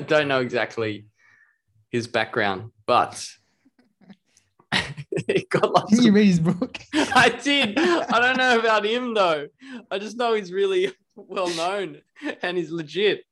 don't 0.06 0.28
know 0.28 0.40
exactly 0.40 1.06
his 1.90 2.06
background, 2.06 2.70
but 2.86 3.26
he 5.26 5.46
got 5.50 5.88
Didn't 5.88 5.98
of 6.00 6.04
you 6.04 6.12
read 6.12 6.26
his 6.26 6.40
book? 6.40 6.78
I 6.94 7.28
did. 7.28 7.78
I 7.78 8.20
don't 8.20 8.36
know 8.36 8.58
about 8.58 8.84
him 8.84 9.14
though. 9.14 9.48
I 9.90 9.98
just 9.98 10.16
know 10.16 10.34
he's 10.34 10.52
really 10.52 10.92
well 11.16 11.48
known 11.50 12.00
and 12.42 12.56
he's 12.56 12.70
legit. 12.70 13.24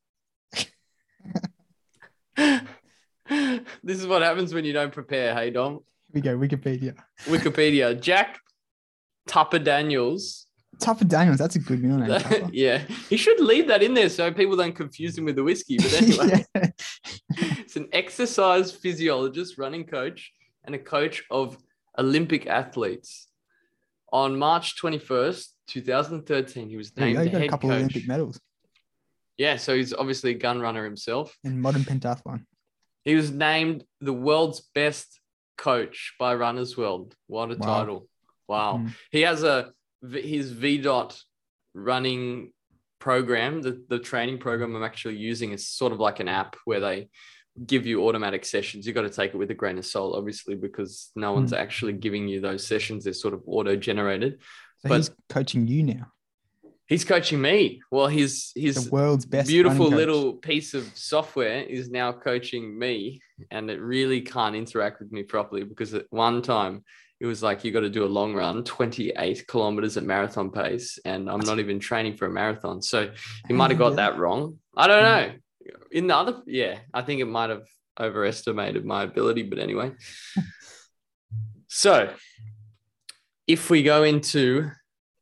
this 2.37 2.63
is 3.85 4.07
what 4.07 4.23
happens 4.23 4.53
when 4.53 4.65
you 4.65 4.73
don't 4.73 4.93
prepare, 4.93 5.35
hey 5.35 5.51
Dom. 5.51 5.81
we 6.13 6.21
go. 6.21 6.37
Wikipedia. 6.37 6.95
Wikipedia. 7.25 7.99
Jack 8.01 8.39
Tupper 9.27 9.59
Daniels. 9.59 10.47
Tupper 10.79 11.07
Daniels. 11.07 11.39
That's 11.39 11.57
a 11.57 11.59
good 11.59 11.83
middle 11.83 11.99
name. 11.99 12.51
Yeah, 12.53 12.83
he 13.09 13.17
should 13.17 13.41
leave 13.41 13.69
that 13.69 13.83
in 13.83 13.95
there 13.95 14.11
so 14.11 14.31
people 14.33 14.57
don't 14.57 14.75
confuse 14.75 15.17
him 15.17 15.25
with 15.25 15.37
the 15.37 15.45
whiskey. 15.45 15.79
But 15.79 16.03
anyway, 16.03 16.45
it's 17.31 17.77
an 17.77 17.89
exercise 17.93 18.73
physiologist, 18.73 19.57
running 19.57 19.85
coach, 19.85 20.33
and 20.67 20.75
a 20.75 20.79
coach 20.79 21.25
of 21.31 21.57
Olympic 21.99 22.47
athletes. 22.47 23.29
On 24.13 24.39
March 24.39 24.81
21st, 24.81 25.49
2013, 25.69 26.69
he 26.69 26.77
was 26.77 26.97
named 26.97 27.19
the 27.19 27.25
You 27.25 27.31
got 27.31 27.37
a 27.37 27.41
head 27.41 27.51
couple 27.51 27.71
of 27.71 27.75
coach. 27.77 27.81
Olympic 27.83 28.07
medals 28.09 28.41
Yeah, 29.37 29.57
so 29.57 29.75
he's 29.77 29.93
obviously 29.93 30.31
a 30.31 30.35
gun 30.35 30.61
runner 30.61 30.85
himself. 30.85 31.37
in 31.45 31.61
modern 31.61 31.83
pentathlon. 31.83 32.45
He 33.05 33.15
was 33.15 33.31
named 33.31 33.85
the 34.01 34.13
world's 34.13 34.61
best 34.75 35.21
coach 35.59 36.15
by 36.19 36.35
Runners 36.35 36.77
World. 36.77 37.15
What 37.27 37.51
a 37.51 37.57
Wow. 37.57 37.67
title! 37.79 38.09
Wow. 38.49 38.79
Mm. 38.79 38.95
He 39.11 39.23
has 39.23 39.43
a 39.43 39.73
his 40.03 40.53
VDOT 40.53 41.21
running 41.75 42.53
program. 43.01 43.63
The 43.63 43.85
the 43.89 43.99
training 43.99 44.39
program 44.39 44.75
I'm 44.75 44.83
actually 44.85 45.17
using 45.17 45.53
is 45.53 45.69
sort 45.69 45.93
of 45.93 45.99
like 46.01 46.21
an 46.21 46.29
app 46.29 46.57
where 46.65 46.81
they 46.81 47.09
give 47.65 47.87
you 47.87 48.07
automatic 48.07 48.45
sessions. 48.45 48.87
You've 48.87 48.95
got 48.97 49.03
to 49.03 49.11
take 49.11 49.33
it 49.35 49.37
with 49.37 49.51
a 49.51 49.55
grain 49.55 49.79
of 49.79 49.87
salt, 49.87 50.17
obviously, 50.17 50.55
because 50.57 51.11
no 51.17 51.33
one's 51.33 51.53
Mm. 51.53 51.59
actually 51.59 51.93
giving 51.95 52.29
you 52.29 52.41
those 52.41 52.67
sessions. 52.67 53.05
They're 53.05 53.13
sort 53.13 53.35
of 53.35 53.43
auto 53.47 53.77
generated. 53.77 54.39
So 54.81 54.89
But- 54.91 54.97
he's 54.97 55.11
coaching 55.29 55.67
you 55.67 55.83
now. 55.83 56.13
He's 56.89 57.05
coaching 57.05 57.41
me. 57.41 57.81
Well, 57.91 58.07
his 58.07 58.53
his 58.55 58.85
The 58.85 58.91
world's 58.91 59.27
best. 59.27 59.49
beautiful 59.49 59.89
little 59.89 60.35
piece 60.35 60.73
of 60.73 60.85
software 60.95 61.63
is 61.63 61.91
now 61.91 62.13
coaching 62.13 62.79
me 62.79 63.21
and 63.51 63.69
it 63.71 63.81
really 63.81 64.21
can't 64.21 64.55
interact 64.55 65.01
with 65.01 65.11
me 65.11 65.25
properly 65.25 65.65
because 65.65 65.95
at 65.95 66.07
one 66.11 66.43
time 66.43 66.85
it 67.19 67.27
was 67.27 67.43
like 67.43 67.65
you 67.65 67.73
got 67.73 67.81
to 67.81 67.91
do 67.91 68.05
a 68.05 68.07
long 68.07 68.35
run 68.35 68.63
28 68.63 69.47
kilometers 69.49 69.97
at 69.97 70.05
marathon 70.05 70.51
pace 70.51 70.99
and 71.05 71.29
i'm 71.31 71.41
not 71.41 71.59
even 71.59 71.81
training 71.81 72.15
for 72.17 72.27
a 72.27 72.31
marathon 72.31 72.81
so 72.83 73.11
he 73.49 73.55
might 73.55 73.71
have 73.71 73.79
got 73.79 73.97
that 73.97 74.17
wrong 74.19 74.59
i 74.77 74.87
don't 74.87 75.03
know 75.03 75.35
in 75.91 76.07
the 76.07 76.17
other 76.17 76.43
yeah 76.47 76.79
i 76.95 77.03
think 77.03 77.21
it 77.21 77.27
might 77.27 77.51
have 77.51 77.67
overestimated 77.99 78.85
my 78.85 79.03
ability 79.03 79.43
but 79.43 79.59
anyway 79.59 79.91
so 81.69 82.13
if 83.47 83.71
we 83.71 83.83
go 83.83 84.03
into 84.03 84.71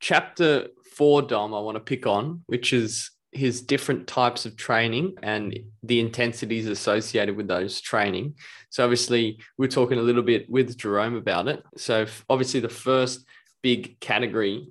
chapter 0.01 0.69
four, 0.95 1.23
Dom, 1.23 1.55
I 1.55 1.61
want 1.61 1.77
to 1.77 1.81
pick 1.81 2.07
on, 2.07 2.43
which 2.47 2.73
is 2.73 3.11
his 3.33 3.63
different 3.63 4.07
types 4.07 4.47
of 4.47 4.57
training 4.57 5.15
and 5.23 5.59
the 5.83 5.99
intensities 5.99 6.69
associated 6.69 7.37
with 7.37 7.49
those 7.49 7.81
training. 7.81 8.35
So 8.71 8.85
obviously, 8.85 9.41
we're 9.59 9.69
talking 9.69 9.99
a 9.99 10.03
little 10.03 10.23
bit 10.23 10.49
with 10.49 10.77
Jerome 10.79 11.17
about 11.17 11.49
it. 11.49 11.63
So 11.77 12.07
obviously, 12.31 12.61
the 12.61 12.69
first 12.69 13.25
big 13.63 13.99
category 14.01 14.69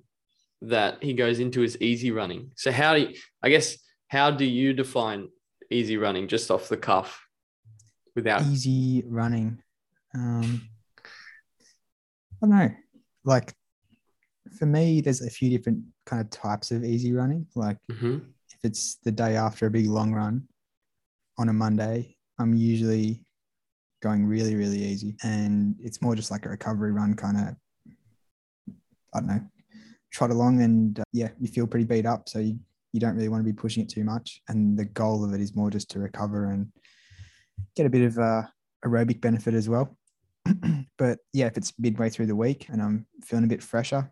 that 0.61 1.03
he 1.03 1.13
goes 1.13 1.39
into 1.39 1.61
is 1.61 1.77
easy 1.81 2.11
running. 2.11 2.51
So 2.55 2.71
how 2.71 2.93
do 2.95 3.01
you, 3.01 3.15
I 3.41 3.49
guess 3.49 3.77
how 4.07 4.31
do 4.31 4.45
you 4.45 4.73
define 4.73 5.27
easy 5.73 5.97
running 5.97 6.27
just 6.27 6.49
off 6.51 6.69
the 6.69 6.77
cuff 6.77 7.25
without 8.15 8.43
easy 8.43 9.03
running. 9.07 9.61
Um, 10.15 10.61
I 12.41 12.45
don't 12.45 12.49
know. 12.49 12.71
Like 13.25 13.53
for 14.57 14.65
me, 14.65 15.01
there's 15.01 15.21
a 15.21 15.29
few 15.29 15.49
different 15.49 15.83
kind 16.05 16.21
of 16.21 16.29
types 16.29 16.71
of 16.71 16.83
easy 16.83 17.13
running. 17.13 17.47
Like 17.55 17.77
Mhm. 17.89 18.21
if 18.49 18.59
it's 18.63 18.95
the 19.03 19.11
day 19.11 19.35
after 19.35 19.65
a 19.65 19.71
big 19.71 19.87
long 19.87 20.13
run 20.13 20.47
on 21.37 21.49
a 21.49 21.53
Monday, 21.53 22.17
I'm 22.39 22.53
usually 22.53 23.25
going 24.01 24.25
really, 24.25 24.55
really 24.55 24.83
easy. 24.83 25.15
And 25.23 25.75
it's 25.79 26.01
more 26.01 26.15
just 26.15 26.29
like 26.31 26.45
a 26.45 26.49
recovery 26.49 26.91
run 26.91 27.15
kind 27.15 27.37
of, 27.37 27.55
I 29.13 29.19
don't 29.19 29.27
know, 29.27 29.41
trot 30.11 30.29
along 30.29 30.61
and 30.61 30.99
uh, 30.99 31.03
yeah, 31.13 31.29
you 31.39 31.47
feel 31.47 31.65
pretty 31.65 31.85
beat 31.85 32.05
up. 32.05 32.27
So 32.29 32.39
you, 32.39 32.59
you 32.93 32.99
don't 32.99 33.15
really 33.15 33.29
want 33.29 33.41
to 33.41 33.51
be 33.51 33.55
pushing 33.55 33.83
it 33.83 33.89
too 33.89 34.03
much. 34.03 34.41
And 34.47 34.77
the 34.77 34.85
goal 34.85 35.25
of 35.25 35.33
it 35.33 35.41
is 35.41 35.55
more 35.55 35.69
just 35.69 35.89
to 35.91 35.99
recover 35.99 36.45
and 36.51 36.71
get 37.75 37.85
a 37.85 37.89
bit 37.89 38.03
of 38.03 38.17
uh, 38.17 38.43
aerobic 38.85 39.19
benefit 39.19 39.55
as 39.55 39.67
well. 39.67 39.97
but 40.97 41.19
yeah, 41.33 41.47
if 41.47 41.57
it's 41.57 41.73
midway 41.79 42.09
through 42.09 42.27
the 42.27 42.35
week 42.35 42.67
and 42.69 42.81
I'm 42.81 43.05
feeling 43.25 43.45
a 43.45 43.47
bit 43.47 43.63
fresher, 43.63 44.11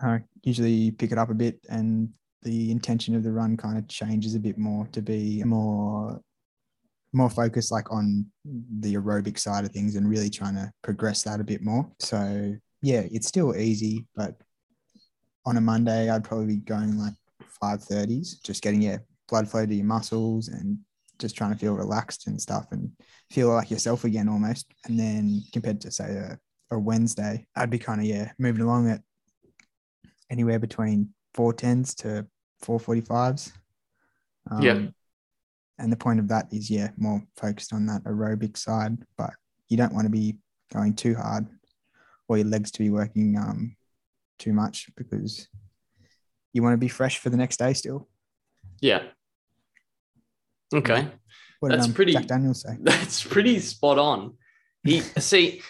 I 0.00 0.22
usually 0.42 0.92
pick 0.92 1.10
it 1.12 1.18
up 1.18 1.30
a 1.30 1.34
bit 1.34 1.58
and 1.68 2.10
the 2.42 2.70
intention 2.70 3.16
of 3.16 3.24
the 3.24 3.32
run 3.32 3.56
kind 3.56 3.76
of 3.76 3.88
changes 3.88 4.36
a 4.36 4.40
bit 4.40 4.56
more 4.56 4.86
to 4.92 5.02
be 5.02 5.42
more 5.42 6.20
more 7.14 7.30
focused 7.30 7.72
like 7.72 7.90
on 7.90 8.26
the 8.80 8.94
aerobic 8.94 9.38
side 9.38 9.64
of 9.64 9.72
things 9.72 9.96
and 9.96 10.08
really 10.08 10.28
trying 10.28 10.54
to 10.54 10.70
progress 10.82 11.22
that 11.22 11.40
a 11.40 11.44
bit 11.44 11.62
more. 11.62 11.90
So 11.98 12.54
yeah, 12.82 13.02
it's 13.10 13.26
still 13.26 13.56
easy, 13.56 14.06
but 14.14 14.36
on 15.46 15.56
a 15.56 15.60
Monday 15.60 16.10
I'd 16.10 16.22
probably 16.22 16.46
be 16.46 16.56
going 16.56 16.98
like 16.98 17.14
530s, 17.62 18.42
just 18.42 18.62
getting 18.62 18.82
yeah, 18.82 18.98
blood 19.28 19.48
flow 19.48 19.66
to 19.66 19.74
your 19.74 19.84
muscles 19.84 20.48
and 20.48 20.78
just 21.18 21.36
trying 21.36 21.52
to 21.52 21.58
feel 21.58 21.74
relaxed 21.74 22.26
and 22.26 22.40
stuff 22.40 22.66
and 22.70 22.90
feel 23.30 23.48
like 23.48 23.70
yourself 23.70 24.04
again 24.04 24.28
almost. 24.28 24.66
And 24.86 24.98
then 24.98 25.42
compared 25.52 25.80
to 25.82 25.90
say 25.90 26.14
a, 26.14 26.38
a 26.74 26.78
Wednesday, 26.78 27.46
I'd 27.56 27.70
be 27.70 27.78
kind 27.78 28.00
of 28.00 28.06
yeah, 28.06 28.32
moving 28.38 28.62
along 28.62 28.90
at 28.90 29.02
anywhere 30.30 30.58
between 30.58 31.10
410s 31.36 31.94
to 31.96 32.26
445s. 32.64 33.52
Um, 34.50 34.62
Yeah. 34.62 34.86
And 35.80 35.92
the 35.92 35.96
point 35.96 36.18
of 36.18 36.28
that 36.28 36.48
is, 36.52 36.68
yeah, 36.70 36.90
more 36.96 37.22
focused 37.36 37.72
on 37.72 37.86
that 37.86 38.02
aerobic 38.04 38.56
side, 38.56 38.98
but 39.16 39.30
you 39.68 39.76
don't 39.76 39.94
want 39.94 40.06
to 40.06 40.10
be 40.10 40.36
going 40.72 40.94
too 40.94 41.14
hard 41.14 41.46
or 42.26 42.36
your 42.36 42.46
legs 42.46 42.70
to 42.72 42.80
be 42.80 42.90
working 42.90 43.36
um, 43.38 43.76
too 44.38 44.52
much 44.52 44.88
because 44.96 45.48
you 46.58 46.62
want 46.64 46.74
to 46.74 46.78
be 46.78 46.88
fresh 46.88 47.18
for 47.18 47.30
the 47.30 47.36
next 47.36 47.56
day 47.58 47.72
still. 47.72 48.08
yeah 48.80 49.02
okay 50.74 51.08
What 51.60 51.70
did 51.70 51.78
That's 51.78 51.88
um, 51.88 51.94
pretty- 51.94 52.12
Jack 52.12 52.26
Daniels 52.26 52.62
say? 52.62 52.76
That's 52.80 53.24
pretty 53.24 53.58
spot 53.60 53.98
on. 53.98 54.34
He 54.84 55.00
see 55.00 55.62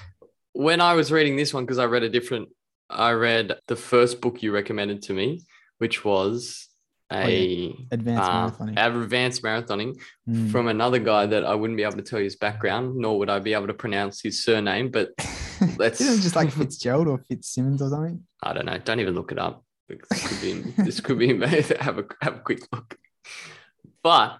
when 0.52 0.80
I 0.80 0.92
was 0.94 1.10
reading 1.10 1.36
this 1.36 1.54
one 1.54 1.64
because 1.64 1.78
I 1.78 1.86
read 1.86 2.02
a 2.02 2.10
different. 2.10 2.48
I 2.90 3.12
read 3.12 3.46
the 3.68 3.76
first 3.76 4.20
book 4.22 4.42
you 4.42 4.50
recommended 4.52 5.02
to 5.02 5.12
me, 5.14 5.44
which 5.78 6.04
was 6.04 6.68
a 7.10 7.74
Advanced 7.90 8.22
uh, 8.30 8.50
marathoning. 8.50 8.74
advanced 8.76 9.42
marathoning 9.42 9.90
Mm. 10.28 10.50
from 10.52 10.68
another 10.68 10.98
guy 10.98 11.24
that 11.26 11.42
I 11.44 11.54
wouldn't 11.54 11.76
be 11.78 11.84
able 11.84 11.96
to 11.96 12.02
tell 12.02 12.18
you 12.18 12.24
his 12.24 12.36
background, 12.36 12.96
nor 12.96 13.18
would 13.18 13.30
I 13.30 13.38
be 13.38 13.54
able 13.54 13.66
to 13.68 13.74
pronounce 13.84 14.20
his 14.20 14.44
surname. 14.44 14.90
But 14.90 15.08
it 15.18 15.96
just 15.96 16.36
like 16.36 16.50
Fitzgerald 16.60 17.08
or 17.08 17.18
Fitzsimmons 17.28 17.80
or 17.80 17.88
something? 17.88 18.22
I 18.42 18.52
don't 18.52 18.66
know. 18.66 18.76
Don't 18.78 19.00
even 19.00 19.14
look 19.14 19.32
it 19.32 19.38
up. 19.38 19.64
This 19.88 20.28
could 20.28 20.40
be. 20.40 20.82
this 20.82 21.00
could 21.00 21.18
be. 21.18 21.28
have 21.38 21.98
a 21.98 22.04
have 22.20 22.36
a 22.36 22.40
quick 22.40 22.60
look. 22.72 22.98
But 24.02 24.38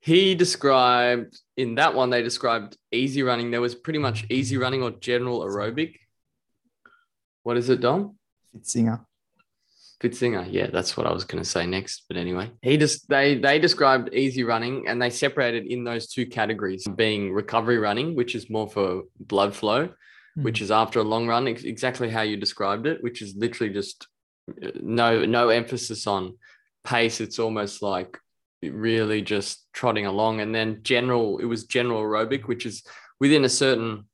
he 0.00 0.34
described 0.34 1.38
in 1.56 1.76
that 1.76 1.94
one. 1.94 2.10
They 2.10 2.22
described 2.22 2.76
easy 2.92 3.22
running. 3.22 3.50
There 3.50 3.60
was 3.60 3.74
pretty 3.74 3.98
much 3.98 4.24
easy 4.30 4.56
running 4.56 4.82
or 4.82 4.90
general 4.90 5.40
aerobic. 5.40 5.96
What 7.42 7.56
is 7.56 7.68
it, 7.68 7.80
Dom? 7.80 8.16
Pfitzinger. 8.54 9.04
Pfitzinger. 10.00 10.46
Yeah, 10.50 10.68
that's 10.68 10.96
what 10.96 11.06
I 11.06 11.12
was 11.12 11.24
going 11.24 11.42
to 11.42 11.48
say 11.48 11.66
next. 11.66 12.04
But 12.08 12.16
anyway, 12.16 12.50
he 12.62 12.76
just 12.76 13.08
they 13.08 13.36
they 13.38 13.58
described 13.58 14.14
easy 14.14 14.44
running 14.44 14.86
and 14.86 15.00
they 15.00 15.10
separated 15.10 15.66
in 15.66 15.82
those 15.82 16.08
two 16.08 16.26
categories, 16.26 16.86
being 16.86 17.32
recovery 17.32 17.78
running, 17.78 18.14
which 18.14 18.34
is 18.34 18.48
more 18.48 18.68
for 18.68 19.02
blood 19.18 19.54
flow, 19.54 19.88
Mm. 20.38 20.42
which 20.44 20.60
is 20.60 20.70
after 20.70 21.00
a 21.00 21.04
long 21.04 21.26
run, 21.26 21.48
ex- 21.48 21.64
exactly 21.64 22.08
how 22.08 22.22
you 22.22 22.36
described 22.36 22.86
it, 22.86 23.02
which 23.02 23.22
is 23.22 23.34
literally 23.36 23.72
just 23.72 24.06
uh, 24.62 24.70
no 24.80 25.24
no 25.24 25.48
emphasis 25.48 26.06
on 26.06 26.38
pace. 26.84 27.20
It's 27.20 27.38
almost 27.38 27.82
like 27.82 28.18
really 28.62 29.22
just 29.22 29.66
trotting 29.72 30.06
along. 30.06 30.40
And 30.40 30.54
then 30.54 30.80
general, 30.82 31.38
it 31.38 31.44
was 31.44 31.64
general 31.64 32.02
aerobic, 32.02 32.46
which 32.46 32.66
is 32.66 32.82
within 33.20 33.44
a 33.44 33.48
certain. 33.48 34.04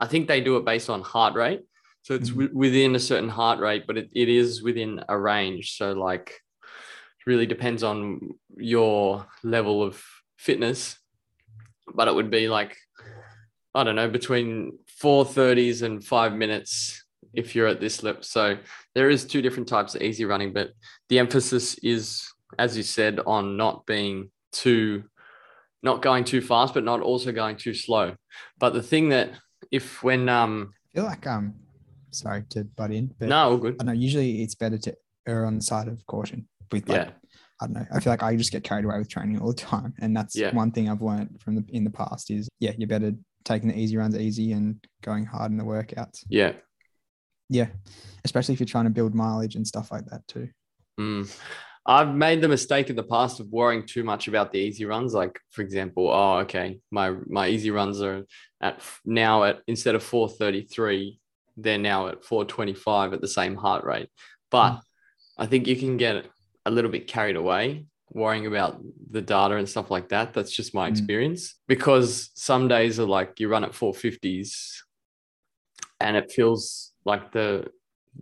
I 0.00 0.06
think 0.06 0.28
they 0.28 0.40
do 0.40 0.56
it 0.56 0.64
based 0.64 0.90
on 0.90 1.00
heart 1.02 1.34
rate. 1.34 1.62
So 2.02 2.14
it's 2.14 2.30
Mhm. 2.30 2.34
wi- 2.34 2.52
within 2.54 2.94
a 2.94 3.00
certain 3.00 3.28
heart 3.28 3.58
rate, 3.60 3.86
but 3.86 3.96
it, 3.98 4.08
it 4.14 4.28
is 4.28 4.62
within 4.62 5.02
a 5.08 5.18
range. 5.18 5.76
So 5.76 5.92
like 5.92 6.40
it 7.18 7.26
really 7.26 7.46
depends 7.46 7.82
on 7.82 8.30
your 8.56 9.26
level 9.42 9.82
of 9.82 10.02
fitness. 10.36 10.98
But 11.94 12.08
it 12.08 12.14
would 12.14 12.30
be 12.30 12.48
like, 12.48 12.76
I 13.74 13.84
don't 13.84 13.96
know, 13.96 14.08
between 14.08 14.78
430s 15.02 15.82
and 15.82 16.04
five 16.04 16.34
minutes 16.34 17.04
if 17.34 17.54
you're 17.54 17.66
at 17.66 17.80
this 17.80 18.02
level. 18.02 18.22
So 18.22 18.58
there 18.94 19.10
is 19.10 19.24
two 19.24 19.42
different 19.42 19.68
types 19.68 19.94
of 19.94 20.02
easy 20.02 20.24
running, 20.24 20.52
but 20.52 20.70
the 21.08 21.18
emphasis 21.18 21.76
is, 21.82 22.26
as 22.58 22.76
you 22.76 22.82
said, 22.82 23.20
on 23.26 23.56
not 23.56 23.86
being 23.86 24.30
too 24.52 25.04
not 25.82 26.02
going 26.02 26.24
too 26.24 26.40
fast, 26.40 26.74
but 26.74 26.82
not 26.82 27.00
also 27.00 27.30
going 27.30 27.56
too 27.56 27.72
slow. 27.74 28.14
But 28.58 28.72
the 28.72 28.82
thing 28.82 29.10
that 29.10 29.30
if 29.70 30.02
when 30.02 30.28
um 30.28 30.72
I 30.92 30.96
feel 30.96 31.04
like 31.04 31.26
um 31.26 31.54
sorry 32.10 32.44
to 32.50 32.64
butt 32.64 32.90
in, 32.90 33.14
but 33.18 33.28
no, 33.28 33.50
all 33.50 33.56
good. 33.58 33.76
I 33.80 33.84
know, 33.84 33.92
usually 33.92 34.42
it's 34.42 34.54
better 34.56 34.78
to 34.78 34.96
err 35.28 35.44
on 35.46 35.56
the 35.56 35.62
side 35.62 35.86
of 35.86 36.04
caution 36.06 36.48
with 36.72 36.88
like 36.88 37.06
Yeah. 37.06 37.10
I 37.60 37.66
don't 37.66 37.74
know. 37.74 37.86
I 37.92 38.00
feel 38.00 38.12
like 38.12 38.22
I 38.22 38.34
just 38.36 38.52
get 38.52 38.62
carried 38.64 38.84
away 38.84 38.98
with 38.98 39.08
training 39.08 39.40
all 39.40 39.48
the 39.48 39.54
time. 39.54 39.92
And 40.00 40.16
that's 40.16 40.34
Yeah. 40.36 40.54
one 40.54 40.70
thing 40.72 40.88
I've 40.88 41.02
learned 41.02 41.40
from 41.40 41.56
the 41.56 41.64
in 41.68 41.84
the 41.84 41.90
past 41.90 42.30
is 42.30 42.48
yeah, 42.58 42.72
you're 42.76 42.88
better 42.88 43.12
taking 43.48 43.68
the 43.68 43.78
easy 43.78 43.96
runs 43.96 44.16
easy 44.16 44.52
and 44.52 44.84
going 45.02 45.24
hard 45.24 45.50
in 45.50 45.56
the 45.56 45.64
workouts. 45.64 46.24
Yeah. 46.28 46.52
Yeah, 47.48 47.68
especially 48.24 48.52
if 48.52 48.60
you're 48.60 48.66
trying 48.66 48.84
to 48.84 48.90
build 48.90 49.14
mileage 49.14 49.56
and 49.56 49.66
stuff 49.66 49.90
like 49.90 50.04
that 50.06 50.26
too. 50.28 50.48
Mm. 51.00 51.34
I've 51.86 52.14
made 52.14 52.42
the 52.42 52.48
mistake 52.48 52.90
in 52.90 52.96
the 52.96 53.02
past 53.02 53.40
of 53.40 53.48
worrying 53.48 53.86
too 53.86 54.04
much 54.04 54.28
about 54.28 54.52
the 54.52 54.58
easy 54.58 54.84
runs. 54.84 55.14
Like, 55.14 55.40
for 55.50 55.62
example, 55.62 56.10
oh, 56.12 56.40
okay, 56.40 56.80
my 56.90 57.14
my 57.26 57.48
easy 57.48 57.70
runs 57.70 58.02
are 58.02 58.24
at 58.60 58.82
now 59.06 59.44
at 59.44 59.60
instead 59.66 59.94
of 59.94 60.02
433, 60.02 61.18
they're 61.56 61.78
now 61.78 62.08
at 62.08 62.22
425 62.22 63.14
at 63.14 63.22
the 63.22 63.28
same 63.28 63.56
heart 63.56 63.84
rate. 63.84 64.10
But 64.50 64.72
mm. 64.72 64.80
I 65.38 65.46
think 65.46 65.66
you 65.66 65.76
can 65.76 65.96
get 65.96 66.26
a 66.66 66.70
little 66.70 66.90
bit 66.90 67.06
carried 67.06 67.36
away 67.36 67.86
worrying 68.10 68.46
about 68.46 68.80
the 69.10 69.22
data 69.22 69.56
and 69.56 69.68
stuff 69.68 69.90
like 69.90 70.08
that. 70.10 70.34
That's 70.34 70.52
just 70.52 70.74
my 70.74 70.88
mm. 70.88 70.92
experience 70.92 71.54
because 71.66 72.30
some 72.34 72.68
days 72.68 72.98
are 72.98 73.06
like 73.06 73.40
you 73.40 73.48
run 73.48 73.64
at 73.64 73.72
450s 73.72 74.78
and 76.00 76.16
it 76.16 76.30
feels 76.30 76.92
like 77.04 77.32
the 77.32 77.70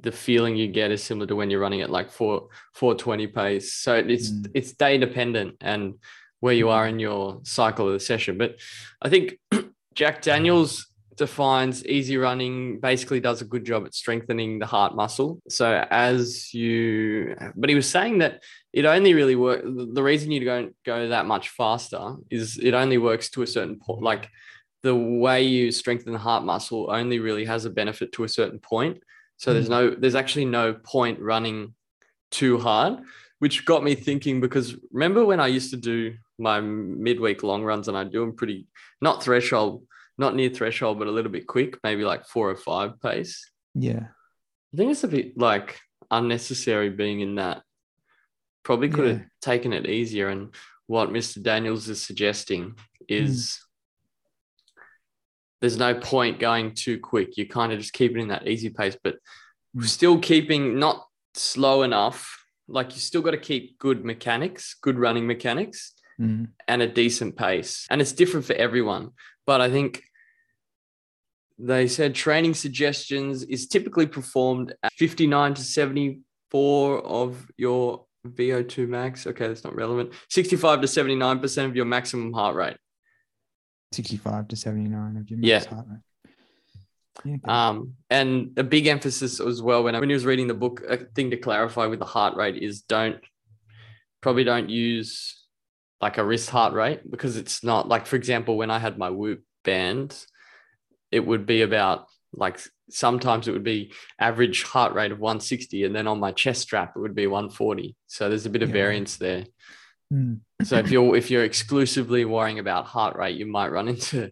the 0.01 0.13
feeling 0.13 0.57
you 0.57 0.69
get 0.69 0.91
is 0.91 1.03
similar 1.03 1.27
to 1.27 1.35
when 1.37 1.49
you're 1.51 1.61
running 1.61 1.81
at 1.81 1.91
like 1.91 2.11
4 2.11 2.49
420 2.75 3.27
pace. 3.29 3.73
So 3.75 3.95
it's 3.95 4.31
mm. 4.31 4.51
it's 4.55 4.73
day 4.73 4.99
dependent 4.99 5.57
and 5.61 5.95
where 6.41 6.55
you 6.55 6.69
are 6.69 6.87
mm. 6.87 6.91
in 6.91 6.99
your 6.99 7.41
cycle 7.45 7.87
of 7.87 7.93
the 7.93 8.01
session. 8.01 8.39
But 8.39 8.57
I 9.01 9.09
think 9.09 9.39
Jack 9.95 10.23
Daniels 10.23 10.87
defines 11.17 11.85
easy 11.87 12.17
running 12.19 12.79
basically 12.79 13.21
does 13.21 13.41
a 13.41 13.45
good 13.45 13.65
job 13.65 13.87
at 13.87 13.95
strengthening 13.95 14.59
the 14.59 14.67
heart 14.67 14.95
muscle. 14.95 15.41
So 15.49 15.87
as 15.91 16.53
you, 16.53 17.35
but 17.57 17.71
he 17.71 17.75
was 17.75 17.89
saying 17.89 18.19
that 18.19 18.43
it 18.77 18.85
only 18.85 19.15
really 19.15 19.35
work. 19.35 19.63
The 19.65 20.03
reason 20.03 20.31
you 20.31 20.45
don't 20.45 20.75
go 20.85 21.09
that 21.09 21.27
much 21.27 21.49
faster 21.49 22.17
is 22.31 22.59
it 22.59 22.75
only 22.75 22.99
works 22.99 23.31
to 23.31 23.43
a 23.43 23.47
certain 23.47 23.79
point. 23.79 24.03
Like 24.03 24.29
the 24.83 24.95
way 24.95 25.43
you 25.43 25.73
strengthen 25.73 26.13
the 26.13 26.19
heart 26.19 26.45
muscle 26.45 26.89
only 26.91 27.19
really 27.19 27.45
has 27.47 27.65
a 27.65 27.71
benefit 27.71 28.13
to 28.13 28.25
a 28.25 28.29
certain 28.29 28.61
point. 28.61 29.03
So 29.39 29.51
mm. 29.51 29.55
there's 29.55 29.69
no, 29.69 29.91
there's 29.91 30.15
actually 30.15 30.45
no 30.45 30.75
point 30.75 31.19
running 31.21 31.75
too 32.31 32.59
hard, 32.59 33.01
which 33.39 33.65
got 33.65 33.83
me 33.83 33.95
thinking 33.95 34.41
because 34.41 34.77
remember 34.93 35.25
when 35.25 35.41
I 35.41 35.49
used 35.49 35.71
to 35.71 35.77
do 35.77 36.15
my 36.39 36.61
midweek 36.61 37.43
long 37.43 37.65
runs 37.65 37.89
and 37.89 37.97
I 37.97 38.05
do 38.05 38.21
them 38.21 38.37
pretty 38.37 38.69
not 39.01 39.23
threshold 39.23 39.87
not 40.19 40.35
near 40.35 40.49
threshold, 40.49 40.99
but 40.99 41.09
a 41.09 41.11
little 41.11 41.31
bit 41.31 41.47
quick, 41.47 41.79
maybe 41.85 42.05
like 42.05 42.27
four 42.27 42.51
or 42.51 42.57
five 42.57 43.01
pace. 43.01 43.51
Yeah. 43.75 44.07
I 44.73 44.77
think 44.77 44.91
it's 44.91 45.05
a 45.05 45.09
bit 45.09 45.37
like 45.37 45.79
unnecessary 46.11 46.91
being 46.91 47.21
in 47.21 47.37
that. 47.37 47.63
Probably 48.67 48.89
could 48.89 49.05
yeah. 49.05 49.13
have 49.13 49.27
taken 49.41 49.73
it 49.73 49.87
easier. 49.87 50.29
And 50.29 50.53
what 50.89 51.11
Mr. 51.11 51.41
Daniels 51.41 51.89
is 51.89 52.03
suggesting 52.03 52.75
is 53.09 53.61
mm. 54.77 54.83
there's 55.61 55.79
no 55.79 55.95
point 55.95 56.41
going 56.41 56.75
too 56.75 56.99
quick. 56.99 57.37
You 57.37 57.47
kind 57.47 57.73
of 57.73 57.79
just 57.79 57.93
keep 57.93 58.17
it 58.17 58.19
in 58.19 58.27
that 58.27 58.49
easy 58.49 58.71
pace, 58.71 58.97
but 59.01 59.19
mm. 59.77 59.85
still 59.85 60.19
keeping 60.19 60.81
not 60.81 61.07
slow 61.35 61.85
enough. 61.85 62.45
Like 62.67 62.93
you 62.93 62.99
still 62.99 63.23
got 63.23 63.31
to 63.31 63.39
keep 63.39 63.79
good 63.79 64.05
mechanics, 64.05 64.75
good 64.83 64.99
running 64.99 65.29
mechanics, 65.29 65.93
mm. 66.21 66.49
and 66.67 66.83
a 66.83 66.89
decent 66.89 67.37
pace. 67.37 67.87
And 67.89 68.01
it's 68.01 68.11
different 68.11 68.47
for 68.47 68.55
everyone. 68.55 69.11
But 69.47 69.61
I 69.61 69.71
think 69.71 70.03
they 71.57 71.87
said 71.87 72.17
training 72.17 72.55
suggestions 72.55 73.45
is 73.45 73.69
typically 73.69 74.09
performed 74.09 74.75
at 74.83 74.93
59 74.95 75.55
to 75.55 75.63
74 75.63 77.07
of 77.07 77.49
your 77.57 78.06
VO2 78.27 78.89
max. 78.89 79.27
Okay, 79.27 79.49
that's 79.49 79.65
not 79.65 79.75
relevant. 79.75 80.13
65 80.31 80.81
to 80.83 80.87
79% 80.87 81.65
of 81.65 81.77
your 81.77 81.85
maximum 81.85 82.33
heart 82.33 82.57
rate. 82.57 82.77
65 83.93 84.49
to 84.49 84.57
79 84.57 85.17
of 85.17 85.31
your 85.31 85.39
max 85.39 85.49
yeah. 85.49 85.75
heart 85.75 85.87
rate. 85.89 86.01
Yeah, 87.25 87.35
okay. 87.35 87.53
Um, 87.53 87.95
and 88.11 88.53
a 88.59 88.63
big 88.63 88.87
emphasis 88.87 89.41
as 89.41 89.63
well 89.63 89.83
when 89.85 89.95
I, 89.95 90.01
when 90.01 90.11
he 90.11 90.15
was 90.15 90.27
reading 90.27 90.49
the 90.49 90.55
book, 90.55 90.83
a 90.89 90.99
thing 90.99 91.31
to 91.31 91.37
clarify 91.37 91.87
with 91.87 91.99
the 91.99 92.05
heart 92.05 92.37
rate 92.37 92.57
is 92.57 92.83
don't 92.83 93.19
probably 94.21 94.45
don't 94.45 94.69
use 94.69 95.43
like 96.01 96.19
a 96.19 96.25
wrist 96.25 96.51
heart 96.51 96.75
rate 96.75 97.11
because 97.11 97.37
it's 97.37 97.65
not 97.65 97.89
like, 97.89 98.07
for 98.07 98.17
example, 98.17 98.57
when 98.57 98.71
I 98.71 98.79
had 98.79 98.99
my 98.99 99.11
Whoop 99.11 99.43
band, 99.65 100.17
it 101.11 101.21
would 101.21 101.47
be 101.47 101.63
about 101.63 102.07
like 102.37 102.61
sometimes 102.91 103.49
it 103.49 103.53
would 103.53 103.65
be 103.65 103.93
average 104.21 104.63
heart 104.63 104.93
rate 104.95 105.13
of 105.13 105.19
160 105.19 105.85
and 105.85 105.95
then 105.95 106.07
on 106.07 106.21
my 106.21 106.33
chest 106.33 106.63
strap 106.63 106.93
it 106.97 107.01
would 107.01 107.15
be 107.15 107.27
140 107.27 107.97
so 108.07 108.29
there's 108.29 108.47
a 108.47 108.51
bit 108.51 108.63
of 108.63 108.69
yeah. 108.69 108.75
variance 108.75 109.17
there 109.17 109.45
mm. 110.13 110.39
so 110.63 110.77
if 110.77 110.91
you're 110.91 111.17
if 111.17 111.31
you're 111.31 111.45
exclusively 111.45 112.25
worrying 112.25 112.59
about 112.59 112.87
heart 112.87 113.17
rate 113.17 113.37
you 113.37 113.47
might 113.47 113.73
run 113.73 113.89
into 113.89 114.31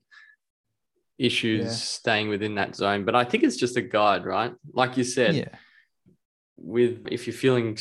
issues 1.19 1.65
yeah. 1.65 1.71
staying 1.71 2.29
within 2.29 2.57
that 2.57 2.75
zone 2.75 3.05
but 3.05 3.15
i 3.15 3.25
think 3.25 3.43
it's 3.43 3.57
just 3.57 3.77
a 3.77 3.83
guide 3.83 4.25
right 4.25 4.53
like 4.73 4.97
you 4.97 5.05
said 5.05 5.35
yeah. 5.35 5.49
with 6.57 7.07
if 7.11 7.27
you're 7.27 7.35
feeling 7.35 7.77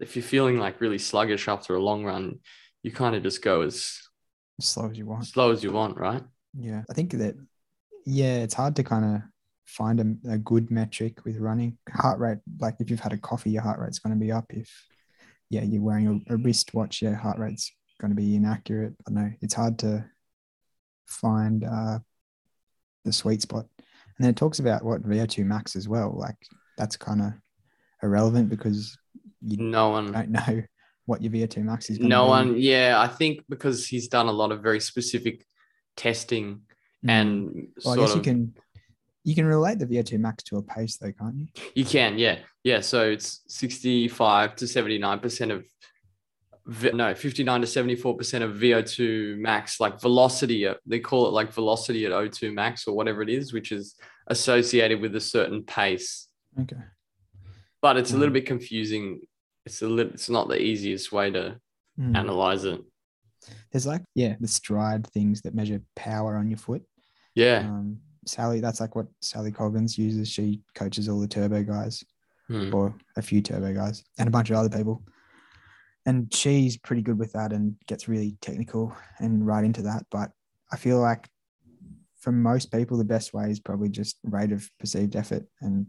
if 0.00 0.16
you're 0.16 0.22
feeling 0.22 0.58
like 0.58 0.80
really 0.80 0.98
sluggish 0.98 1.48
after 1.48 1.74
a 1.74 1.82
long 1.82 2.04
run 2.04 2.38
you 2.82 2.90
kind 2.90 3.14
of 3.14 3.22
just 3.22 3.42
go 3.42 3.62
as 3.62 4.02
slow 4.60 4.90
as 4.90 4.98
you 4.98 5.06
want. 5.06 5.26
Slow 5.26 5.50
as 5.52 5.62
you 5.62 5.72
want, 5.72 5.96
right? 5.98 6.22
Yeah. 6.58 6.82
I 6.90 6.94
think 6.94 7.12
that, 7.12 7.36
yeah, 8.04 8.36
it's 8.36 8.54
hard 8.54 8.76
to 8.76 8.84
kind 8.84 9.04
of 9.04 9.22
find 9.72 10.00
a, 10.00 10.32
a 10.32 10.38
good 10.38 10.70
metric 10.70 11.24
with 11.24 11.38
running. 11.38 11.78
Heart 11.90 12.18
rate, 12.18 12.38
like 12.60 12.76
if 12.78 12.90
you've 12.90 13.00
had 13.00 13.12
a 13.12 13.18
coffee, 13.18 13.50
your 13.50 13.62
heart 13.62 13.80
rate's 13.80 13.98
going 13.98 14.14
to 14.14 14.20
be 14.20 14.30
up. 14.30 14.46
If, 14.50 14.70
yeah, 15.50 15.62
you're 15.62 15.82
wearing 15.82 16.24
a, 16.28 16.34
a 16.34 16.36
wristwatch, 16.36 17.02
your 17.02 17.14
heart 17.14 17.38
rate's 17.38 17.72
going 18.00 18.10
to 18.10 18.16
be 18.16 18.36
inaccurate. 18.36 18.94
I 19.08 19.10
know 19.10 19.30
it's 19.40 19.54
hard 19.54 19.78
to 19.80 20.04
find 21.06 21.64
uh, 21.64 21.98
the 23.04 23.12
sweet 23.12 23.42
spot. 23.42 23.66
And 23.78 24.24
then 24.24 24.30
it 24.30 24.36
talks 24.36 24.58
about 24.58 24.84
what 24.84 25.02
VO2 25.02 25.44
max 25.44 25.74
as 25.74 25.88
well. 25.88 26.14
Like 26.16 26.36
that's 26.76 26.96
kind 26.96 27.22
of 27.22 27.32
irrelevant 28.02 28.50
because 28.50 28.96
you 29.40 29.56
no 29.56 29.90
one 29.90 30.12
don't 30.12 30.30
know 30.30 30.62
what 31.06 31.22
your 31.22 31.32
VO2 31.32 31.64
max 31.64 31.90
is. 31.90 31.98
No 31.98 32.26
one, 32.26 32.56
yeah, 32.58 32.96
I 32.98 33.08
think 33.08 33.44
because 33.48 33.86
he's 33.86 34.08
done 34.08 34.28
a 34.28 34.32
lot 34.32 34.52
of 34.52 34.62
very 34.62 34.80
specific 34.80 35.46
testing 35.96 36.62
mm. 37.04 37.10
and 37.10 37.68
well, 37.84 37.94
I 37.94 37.96
guess 37.98 38.10
of, 38.10 38.16
you 38.16 38.22
can 38.22 38.54
you 39.24 39.34
can 39.34 39.46
relate 39.46 39.78
the 39.78 39.86
VO2 39.86 40.18
max 40.18 40.42
to 40.44 40.56
a 40.56 40.62
pace 40.62 40.96
though, 40.96 41.12
can't 41.12 41.36
you? 41.36 41.46
You 41.74 41.84
can, 41.84 42.18
yeah, 42.18 42.38
yeah. 42.64 42.80
So 42.80 43.10
it's 43.10 43.42
sixty-five 43.48 44.56
to 44.56 44.66
seventy-nine 44.66 45.20
percent 45.20 45.52
of 45.52 45.64
no 46.94 47.12
59 47.12 47.62
to 47.62 47.66
74 47.66 48.16
percent 48.16 48.44
of 48.44 48.52
vo2 48.52 49.36
max 49.36 49.80
like 49.80 50.00
velocity 50.00 50.64
they 50.86 51.00
call 51.00 51.26
it 51.26 51.32
like 51.32 51.52
velocity 51.52 52.06
at 52.06 52.12
o2 52.12 52.54
max 52.54 52.86
or 52.86 52.94
whatever 52.94 53.20
it 53.20 53.28
is 53.28 53.52
which 53.52 53.72
is 53.72 53.96
associated 54.28 55.00
with 55.00 55.16
a 55.16 55.20
certain 55.20 55.64
pace 55.64 56.28
okay 56.60 56.76
but 57.80 57.96
it's 57.96 58.12
a 58.12 58.16
little 58.16 58.32
bit 58.32 58.46
confusing 58.46 59.22
it's 59.64 59.82
a 59.82 59.88
little, 59.88 60.12
it's 60.12 60.28
not 60.28 60.48
the 60.48 60.60
easiest 60.60 61.12
way 61.12 61.30
to 61.30 61.56
mm. 61.98 62.16
analyze 62.16 62.64
it. 62.64 62.80
There's 63.70 63.86
like 63.86 64.02
yeah, 64.14 64.36
the 64.40 64.48
stride 64.48 65.06
things 65.08 65.42
that 65.42 65.54
measure 65.54 65.82
power 65.96 66.36
on 66.36 66.48
your 66.48 66.58
foot. 66.58 66.82
Yeah. 67.34 67.58
Um, 67.58 67.98
Sally, 68.26 68.60
that's 68.60 68.80
like 68.80 68.94
what 68.94 69.06
Sally 69.20 69.52
Coggins 69.52 69.98
uses. 69.98 70.28
She 70.28 70.60
coaches 70.74 71.08
all 71.08 71.20
the 71.20 71.28
turbo 71.28 71.62
guys, 71.62 72.04
mm. 72.50 72.72
or 72.72 72.94
a 73.16 73.22
few 73.22 73.42
turbo 73.42 73.74
guys, 73.74 74.04
and 74.18 74.28
a 74.28 74.30
bunch 74.30 74.50
of 74.50 74.56
other 74.56 74.76
people. 74.76 75.02
And 76.06 76.32
she's 76.34 76.76
pretty 76.76 77.02
good 77.02 77.18
with 77.18 77.32
that 77.32 77.52
and 77.52 77.76
gets 77.86 78.08
really 78.08 78.36
technical 78.40 78.96
and 79.18 79.46
right 79.46 79.64
into 79.64 79.82
that. 79.82 80.04
But 80.10 80.30
I 80.72 80.76
feel 80.76 80.98
like 80.98 81.28
for 82.18 82.32
most 82.32 82.72
people, 82.72 82.96
the 82.96 83.04
best 83.04 83.32
way 83.32 83.50
is 83.50 83.60
probably 83.60 83.88
just 83.88 84.18
rate 84.24 84.52
of 84.52 84.68
perceived 84.80 85.16
effort 85.16 85.44
and 85.60 85.86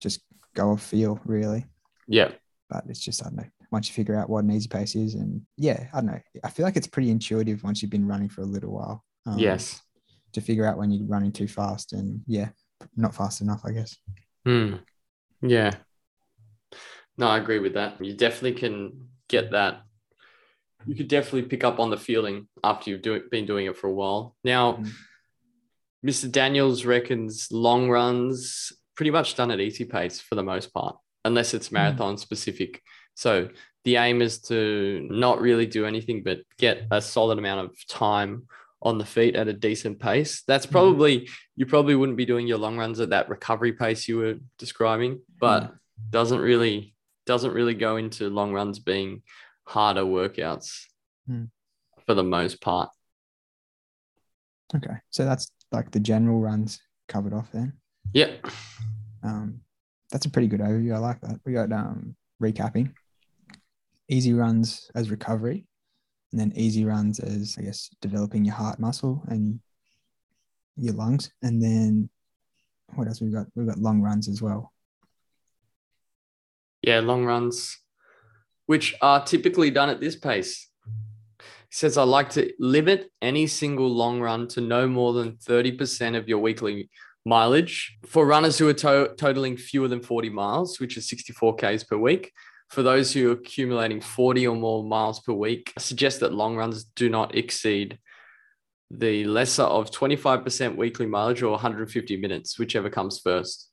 just 0.00 0.20
go 0.54 0.70
off 0.70 0.82
feel, 0.82 1.20
really. 1.24 1.64
Yeah. 2.08 2.32
But 2.70 2.84
it's 2.88 3.00
just, 3.00 3.22
I 3.22 3.26
don't 3.26 3.36
know, 3.36 3.44
once 3.70 3.88
you 3.88 3.94
figure 3.94 4.16
out 4.16 4.28
what 4.28 4.44
an 4.44 4.50
easy 4.50 4.68
pace 4.68 4.96
is. 4.96 5.14
And 5.14 5.42
yeah, 5.56 5.86
I 5.92 5.98
don't 5.98 6.06
know. 6.06 6.20
I 6.42 6.50
feel 6.50 6.64
like 6.64 6.76
it's 6.76 6.86
pretty 6.86 7.10
intuitive 7.10 7.62
once 7.62 7.82
you've 7.82 7.90
been 7.90 8.08
running 8.08 8.28
for 8.28 8.42
a 8.42 8.46
little 8.46 8.72
while. 8.72 9.04
Um, 9.26 9.38
yes. 9.38 9.80
To 10.32 10.40
figure 10.40 10.66
out 10.66 10.78
when 10.78 10.90
you're 10.90 11.06
running 11.06 11.32
too 11.32 11.48
fast 11.48 11.92
and 11.92 12.22
yeah, 12.26 12.48
not 12.96 13.14
fast 13.14 13.40
enough, 13.40 13.62
I 13.64 13.72
guess. 13.72 13.96
Hmm. 14.44 14.76
Yeah. 15.42 15.74
No, 17.18 17.28
I 17.28 17.38
agree 17.38 17.58
with 17.58 17.74
that. 17.74 18.02
You 18.04 18.14
definitely 18.14 18.58
can 18.58 19.08
get 19.28 19.50
that. 19.52 19.82
You 20.86 20.94
could 20.94 21.08
definitely 21.08 21.42
pick 21.42 21.64
up 21.64 21.78
on 21.78 21.90
the 21.90 21.96
feeling 21.96 22.48
after 22.64 22.90
you've 22.90 23.02
do, 23.02 23.22
been 23.30 23.46
doing 23.46 23.66
it 23.66 23.76
for 23.76 23.86
a 23.86 23.92
while. 23.92 24.34
Now, 24.42 24.74
mm. 24.74 24.90
Mr. 26.04 26.30
Daniels 26.30 26.84
reckons 26.84 27.48
long 27.52 27.88
runs 27.88 28.72
pretty 28.96 29.10
much 29.10 29.36
done 29.36 29.50
at 29.50 29.60
easy 29.60 29.84
pace 29.84 30.20
for 30.20 30.34
the 30.34 30.42
most 30.42 30.72
part 30.74 30.96
unless 31.24 31.54
it's 31.54 31.68
hmm. 31.68 31.74
marathon 31.76 32.18
specific. 32.18 32.82
So 33.14 33.48
the 33.84 33.96
aim 33.96 34.22
is 34.22 34.40
to 34.42 35.06
not 35.10 35.40
really 35.40 35.66
do 35.66 35.86
anything 35.86 36.22
but 36.22 36.38
get 36.58 36.86
a 36.90 37.00
solid 37.00 37.38
amount 37.38 37.66
of 37.66 37.86
time 37.88 38.46
on 38.82 38.98
the 38.98 39.06
feet 39.06 39.36
at 39.36 39.48
a 39.48 39.52
decent 39.52 40.00
pace. 40.00 40.42
That's 40.46 40.66
hmm. 40.66 40.72
probably 40.72 41.28
you 41.56 41.66
probably 41.66 41.94
wouldn't 41.94 42.18
be 42.18 42.26
doing 42.26 42.46
your 42.46 42.58
long 42.58 42.76
runs 42.76 43.00
at 43.00 43.10
that 43.10 43.28
recovery 43.28 43.72
pace 43.72 44.08
you 44.08 44.18
were 44.18 44.34
describing, 44.58 45.20
but 45.38 45.64
mm. 45.64 45.72
doesn't 46.10 46.40
really 46.40 46.94
doesn't 47.24 47.52
really 47.52 47.74
go 47.74 47.96
into 47.96 48.28
long 48.28 48.52
runs 48.52 48.78
being 48.78 49.22
harder 49.64 50.02
workouts 50.02 50.84
mm. 51.30 51.48
for 52.06 52.14
the 52.14 52.24
most 52.24 52.60
part. 52.60 52.90
Okay. 54.74 54.96
So 55.10 55.24
that's 55.24 55.50
like 55.70 55.90
the 55.90 56.00
general 56.00 56.40
runs 56.40 56.80
covered 57.08 57.32
off 57.32 57.52
then. 57.52 57.74
Yeah. 58.12 58.32
Um, 59.22 59.60
that's 60.10 60.26
a 60.26 60.30
pretty 60.30 60.48
good 60.48 60.60
overview. 60.60 60.94
I 60.94 60.98
like 60.98 61.20
that. 61.20 61.40
We 61.44 61.52
got 61.52 61.70
um, 61.72 62.16
recapping, 62.42 62.92
easy 64.08 64.32
runs 64.32 64.90
as 64.94 65.10
recovery, 65.10 65.66
and 66.32 66.40
then 66.40 66.52
easy 66.56 66.84
runs 66.84 67.20
as 67.20 67.56
I 67.58 67.62
guess 67.62 67.90
developing 68.00 68.44
your 68.44 68.54
heart 68.54 68.80
muscle 68.80 69.22
and 69.28 69.60
your 70.76 70.94
lungs, 70.94 71.30
and 71.42 71.62
then 71.62 72.08
what 72.94 73.06
else 73.06 73.20
we've 73.20 73.32
got? 73.32 73.46
We've 73.54 73.66
got 73.66 73.78
long 73.78 74.00
runs 74.00 74.28
as 74.28 74.40
well. 74.40 74.72
Yeah, 76.82 77.00
long 77.00 77.24
runs, 77.24 77.78
which 78.66 78.94
are 79.00 79.24
typically 79.24 79.70
done 79.70 79.88
at 79.88 80.00
this 80.00 80.16
pace. 80.16 80.68
He 81.38 81.76
says, 81.76 81.96
I 81.96 82.02
like 82.02 82.30
to 82.30 82.52
limit 82.58 83.10
any 83.22 83.46
single 83.46 83.88
long 83.88 84.20
run 84.20 84.48
to 84.48 84.60
no 84.60 84.88
more 84.88 85.12
than 85.12 85.32
30% 85.32 86.16
of 86.16 86.28
your 86.28 86.38
weekly 86.38 86.90
mileage. 87.24 87.96
For 88.06 88.26
runners 88.26 88.58
who 88.58 88.68
are 88.68 88.74
to- 88.74 89.14
totaling 89.16 89.56
fewer 89.56 89.88
than 89.88 90.02
40 90.02 90.28
miles, 90.30 90.80
which 90.80 90.96
is 90.96 91.08
64 91.08 91.56
Ks 91.56 91.84
per 91.84 91.96
week, 91.96 92.32
for 92.72 92.82
those 92.82 93.12
who 93.12 93.28
are 93.28 93.32
accumulating 93.32 94.00
40 94.00 94.46
or 94.48 94.56
more 94.56 94.82
miles 94.82 95.20
per 95.20 95.32
week, 95.34 95.72
I 95.76 95.80
suggest 95.80 96.20
that 96.20 96.32
long 96.32 96.56
runs 96.56 96.84
do 96.84 97.10
not 97.10 97.34
exceed 97.34 97.98
the 98.90 99.24
lesser 99.24 99.62
of 99.64 99.90
25% 99.90 100.76
weekly 100.76 101.04
mileage 101.06 101.42
or 101.42 101.50
150 101.50 102.16
minutes, 102.16 102.58
whichever 102.58 102.88
comes 102.88 103.20
first. 103.20 103.68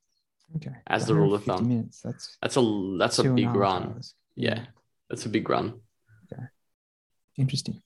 Okay. 0.56 0.72
As 0.86 1.06
the 1.06 1.14
rule 1.14 1.34
of 1.34 1.44
thumb. 1.44 1.66
Minutes. 1.68 2.00
That's 2.02 2.36
That's 2.42 2.56
a 2.58 2.96
that's 2.98 3.18
a 3.20 3.24
big 3.32 3.54
run. 3.54 3.84
hours. 3.94 4.14
Yeah, 4.36 4.66
that's 5.08 5.24
a 5.24 5.28
big 5.28 5.48
run. 5.48 5.80
Okay. 6.32 6.42
Interesting. 7.38 7.80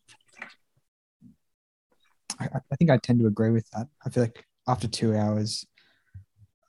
I, 2.40 2.44
I- 2.46 2.60
I 2.72 2.76
think 2.76 2.90
I 2.90 2.96
tend 2.96 3.20
to 3.20 3.26
agree 3.26 3.50
with 3.50 3.68
that. 3.70 3.86
I 4.04 4.10
feel 4.10 4.24
like 4.24 4.44
after 4.66 4.88
two 4.88 5.14
hours, 5.14 5.64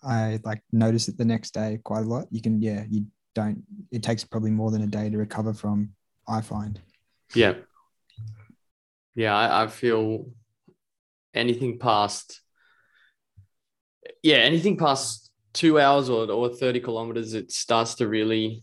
I 0.04 0.40
like 0.44 0.62
notice 0.72 1.08
it 1.08 1.18
the 1.18 1.26
next 1.26 1.54
day 1.56 1.80
quite 1.84 2.02
a 2.06 2.08
lot. 2.08 2.26
You 2.30 2.42
can, 2.42 2.62
yeah, 2.62 2.84
you 2.90 3.06
don't, 3.36 3.64
it 3.92 4.02
takes 4.02 4.24
probably 4.24 4.52
more 4.52 4.72
than 4.72 4.82
a 4.82 4.88
day 4.88 5.10
to 5.10 5.18
recover 5.18 5.54
from, 5.54 5.92
I 6.28 6.42
find. 6.42 6.82
Yeah. 7.36 7.54
Yeah, 9.14 9.36
I, 9.36 9.64
I 9.64 9.68
feel 9.68 10.28
anything 11.34 11.78
past 11.78 12.42
yeah, 14.24 14.38
anything 14.38 14.78
past 14.78 15.32
two 15.54 15.80
hours 15.80 16.10
or, 16.10 16.30
or 16.32 16.50
30 16.50 16.80
kilometers, 16.80 17.34
it 17.34 17.52
starts 17.52 17.96
to 17.96 18.08
really 18.08 18.62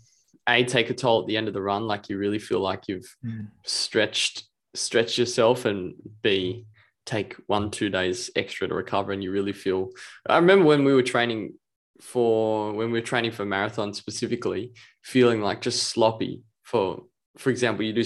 A 0.48 0.64
take 0.64 0.90
a 0.90 0.94
toll 0.94 1.20
at 1.22 1.26
the 1.26 1.36
end 1.36 1.48
of 1.48 1.54
the 1.54 1.62
run. 1.62 1.86
Like 1.86 2.08
you 2.08 2.18
really 2.18 2.38
feel 2.38 2.60
like 2.60 2.88
you've 2.88 3.16
Mm. 3.24 3.48
stretched 3.64 4.44
stretched 4.74 5.18
yourself 5.18 5.64
and 5.66 5.94
B 6.22 6.66
take 7.04 7.34
one, 7.46 7.70
two 7.70 7.90
days 7.90 8.30
extra 8.36 8.66
to 8.68 8.74
recover 8.74 9.12
and 9.12 9.22
you 9.22 9.30
really 9.30 9.52
feel 9.52 9.90
I 10.26 10.36
remember 10.36 10.64
when 10.64 10.84
we 10.84 10.94
were 10.94 11.02
training 11.02 11.54
for 12.02 12.72
when 12.72 12.90
we're 12.90 13.00
training 13.00 13.32
for 13.32 13.44
marathon 13.44 13.94
specifically, 13.94 14.72
feeling 15.02 15.40
like 15.40 15.62
just 15.62 15.84
sloppy 15.84 16.42
for 16.62 17.02
for 17.38 17.50
example, 17.50 17.84
you 17.84 17.92
do 17.92 18.04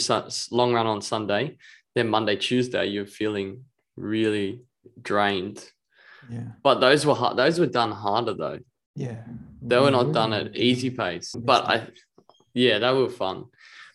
long 0.51 0.73
run 0.73 0.87
on 0.87 1.01
Sunday, 1.03 1.57
then 1.95 2.09
Monday, 2.09 2.37
Tuesday, 2.37 2.87
you're 2.87 3.07
feeling 3.07 3.65
really 3.97 4.63
drained. 5.01 5.65
Yeah. 6.31 6.49
But 6.63 6.81
those 6.81 7.07
were 7.07 7.15
hard, 7.15 7.37
those 7.37 7.59
were 7.59 7.67
done 7.67 7.93
harder 7.93 8.35
though. 8.35 8.59
Yeah. 8.95 9.23
They 9.63 9.79
were 9.79 9.91
not 9.91 10.13
done 10.13 10.33
at 10.33 10.57
easy 10.57 10.91
pace. 10.91 11.35
But 11.35 11.65
I 11.65 11.89
yeah, 12.55 12.79
they 12.79 12.93
were 12.93 13.09
fun. 13.09 13.45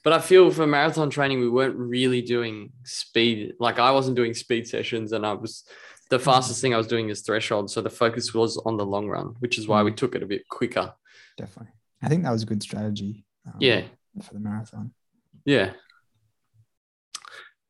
But 0.04 0.14
I 0.14 0.20
feel 0.20 0.50
for 0.52 0.66
marathon 0.66 1.10
training, 1.10 1.40
we 1.40 1.50
weren't 1.50 1.76
really 1.76 2.22
doing 2.22 2.72
speed. 2.84 3.54
Like 3.60 3.78
I 3.78 3.92
wasn't 3.92 4.16
doing 4.16 4.34
speed 4.34 4.68
sessions 4.68 5.12
and 5.12 5.26
I 5.26 5.34
was 5.34 5.64
the 6.12 6.20
fastest 6.20 6.62
thing 6.62 6.74
I 6.74 6.78
was 6.78 6.88
doing 6.88 7.10
is 7.10 7.22
threshold. 7.22 7.72
So 7.72 7.82
the 7.82 7.90
focus 7.90 8.34
was 8.34 8.58
on 8.58 8.78
the 8.78 8.86
long 8.86 9.08
run, 9.08 9.28
which 9.40 9.58
is 9.58 9.68
why 9.68 9.82
we 9.82 9.92
Mm. 9.92 9.98
took 9.98 10.14
it 10.16 10.22
a 10.22 10.28
bit 10.28 10.48
quicker. 10.50 10.94
Definitely. 11.38 11.74
I 12.04 12.10
think 12.10 12.24
that 12.24 12.32
was 12.32 12.44
a 12.44 12.46
good 12.46 12.62
strategy. 12.62 13.26
um, 13.48 13.56
Yeah. 13.60 13.88
For 14.22 14.34
the 14.36 14.40
marathon. 14.40 14.94
Yeah. 15.46 15.74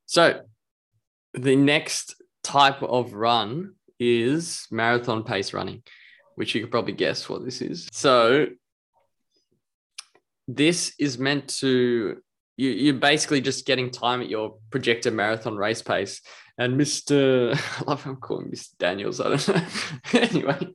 So 0.06 0.42
the 1.34 1.56
next 1.56 2.16
type 2.44 2.82
of 2.84 3.14
run 3.14 3.76
is 4.00 4.68
marathon 4.72 5.24
pace 5.24 5.54
running, 5.54 5.84
which 6.36 6.54
you 6.54 6.62
could 6.62 6.72
probably 6.72 6.94
guess 6.94 7.30
what 7.30 7.46
this 7.46 7.62
is. 7.62 7.88
So 7.94 8.48
this 10.48 10.94
is 11.00 11.18
meant 11.18 11.48
to 11.60 12.22
you, 12.62 12.70
you're 12.70 12.94
basically 12.94 13.42
just 13.42 13.66
getting 13.66 13.90
time 13.90 14.22
at 14.22 14.30
your 14.30 14.58
projected 14.70 15.14
marathon 15.14 15.58
race 15.58 15.82
pace. 15.82 16.22
And 16.60 16.80
Mr. 16.80 17.56
I 17.80 17.90
love 17.90 18.04
how 18.04 18.12
I'm 18.12 18.18
calling 18.18 18.52
Mr. 18.52 18.78
Daniels. 18.78 19.20
I 19.20 19.30
don't 19.30 19.48
know. 19.48 19.64
anyway, 20.20 20.68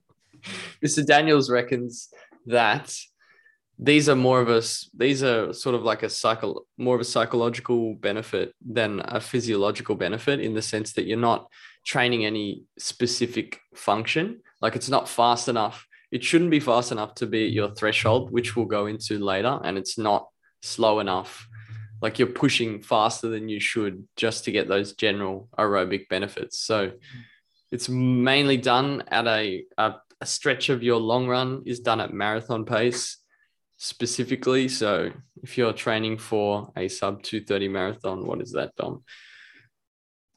Mr. 0.85 1.07
Daniels 1.07 1.49
reckons 1.49 2.09
that 2.47 2.93
these 3.79 4.09
are 4.09 4.17
more 4.17 4.41
of 4.41 4.49
a 4.49 4.63
these 4.95 5.23
are 5.23 5.53
sort 5.53 5.75
of 5.75 5.83
like 5.83 6.03
a 6.03 6.09
cycle 6.09 6.67
more 6.79 6.95
of 6.95 7.01
a 7.01 7.05
psychological 7.05 7.95
benefit 7.95 8.55
than 8.67 9.03
a 9.05 9.21
physiological 9.21 9.95
benefit 9.95 10.41
in 10.41 10.55
the 10.55 10.63
sense 10.63 10.95
that 10.95 11.05
you're 11.05 11.19
not 11.19 11.47
training 11.85 12.25
any 12.25 12.63
specific 12.79 13.61
function 13.75 14.41
like 14.63 14.77
it's 14.77 14.89
not 14.89 15.07
fast 15.07 15.47
enough 15.47 15.87
it 16.11 16.25
shouldn't 16.25 16.51
be 16.51 16.59
fast 16.59 16.91
enough 16.91 17.15
to 17.15 17.27
be 17.27 17.45
at 17.45 17.53
your 17.53 17.71
threshold 17.75 18.31
which 18.31 18.57
we'll 18.57 18.65
go 18.65 18.87
into 18.87 19.19
later 19.19 19.61
and 19.63 19.77
it's 19.77 19.99
not 19.99 20.27
slow 20.63 20.99
enough 21.01 21.47
like 22.03 22.19
you're 22.19 22.29
pushing 22.29 22.81
faster 22.83 23.29
than 23.29 23.49
you 23.49 23.61
should 23.61 24.07
just 24.17 24.45
to 24.45 24.53
get 24.53 24.69
those 24.69 24.93
general 24.95 25.49
aerobic 25.59 26.09
benefits 26.09 26.59
so 26.59 26.93
it's 27.73 27.89
mainly 27.89 28.57
done 28.57 29.03
at 29.09 29.27
a, 29.27 29.65
a, 29.77 29.95
a 30.21 30.27
stretch 30.27 30.69
of 30.69 30.83
your 30.83 30.99
long 30.99 31.27
run 31.27 31.63
is 31.67 31.81
done 31.81 32.01
at 32.01 32.13
marathon 32.13 32.65
pace 32.65 33.19
specifically. 33.77 34.69
So 34.69 35.11
if 35.43 35.59
you're 35.59 35.73
training 35.73 36.19
for 36.19 36.73
a 36.77 36.89
sub 36.89 37.23
230 37.23 37.69
marathon, 37.69 38.27
what 38.27 38.41
is 38.41 38.53
that, 38.53 38.75
Dom? 38.77 39.03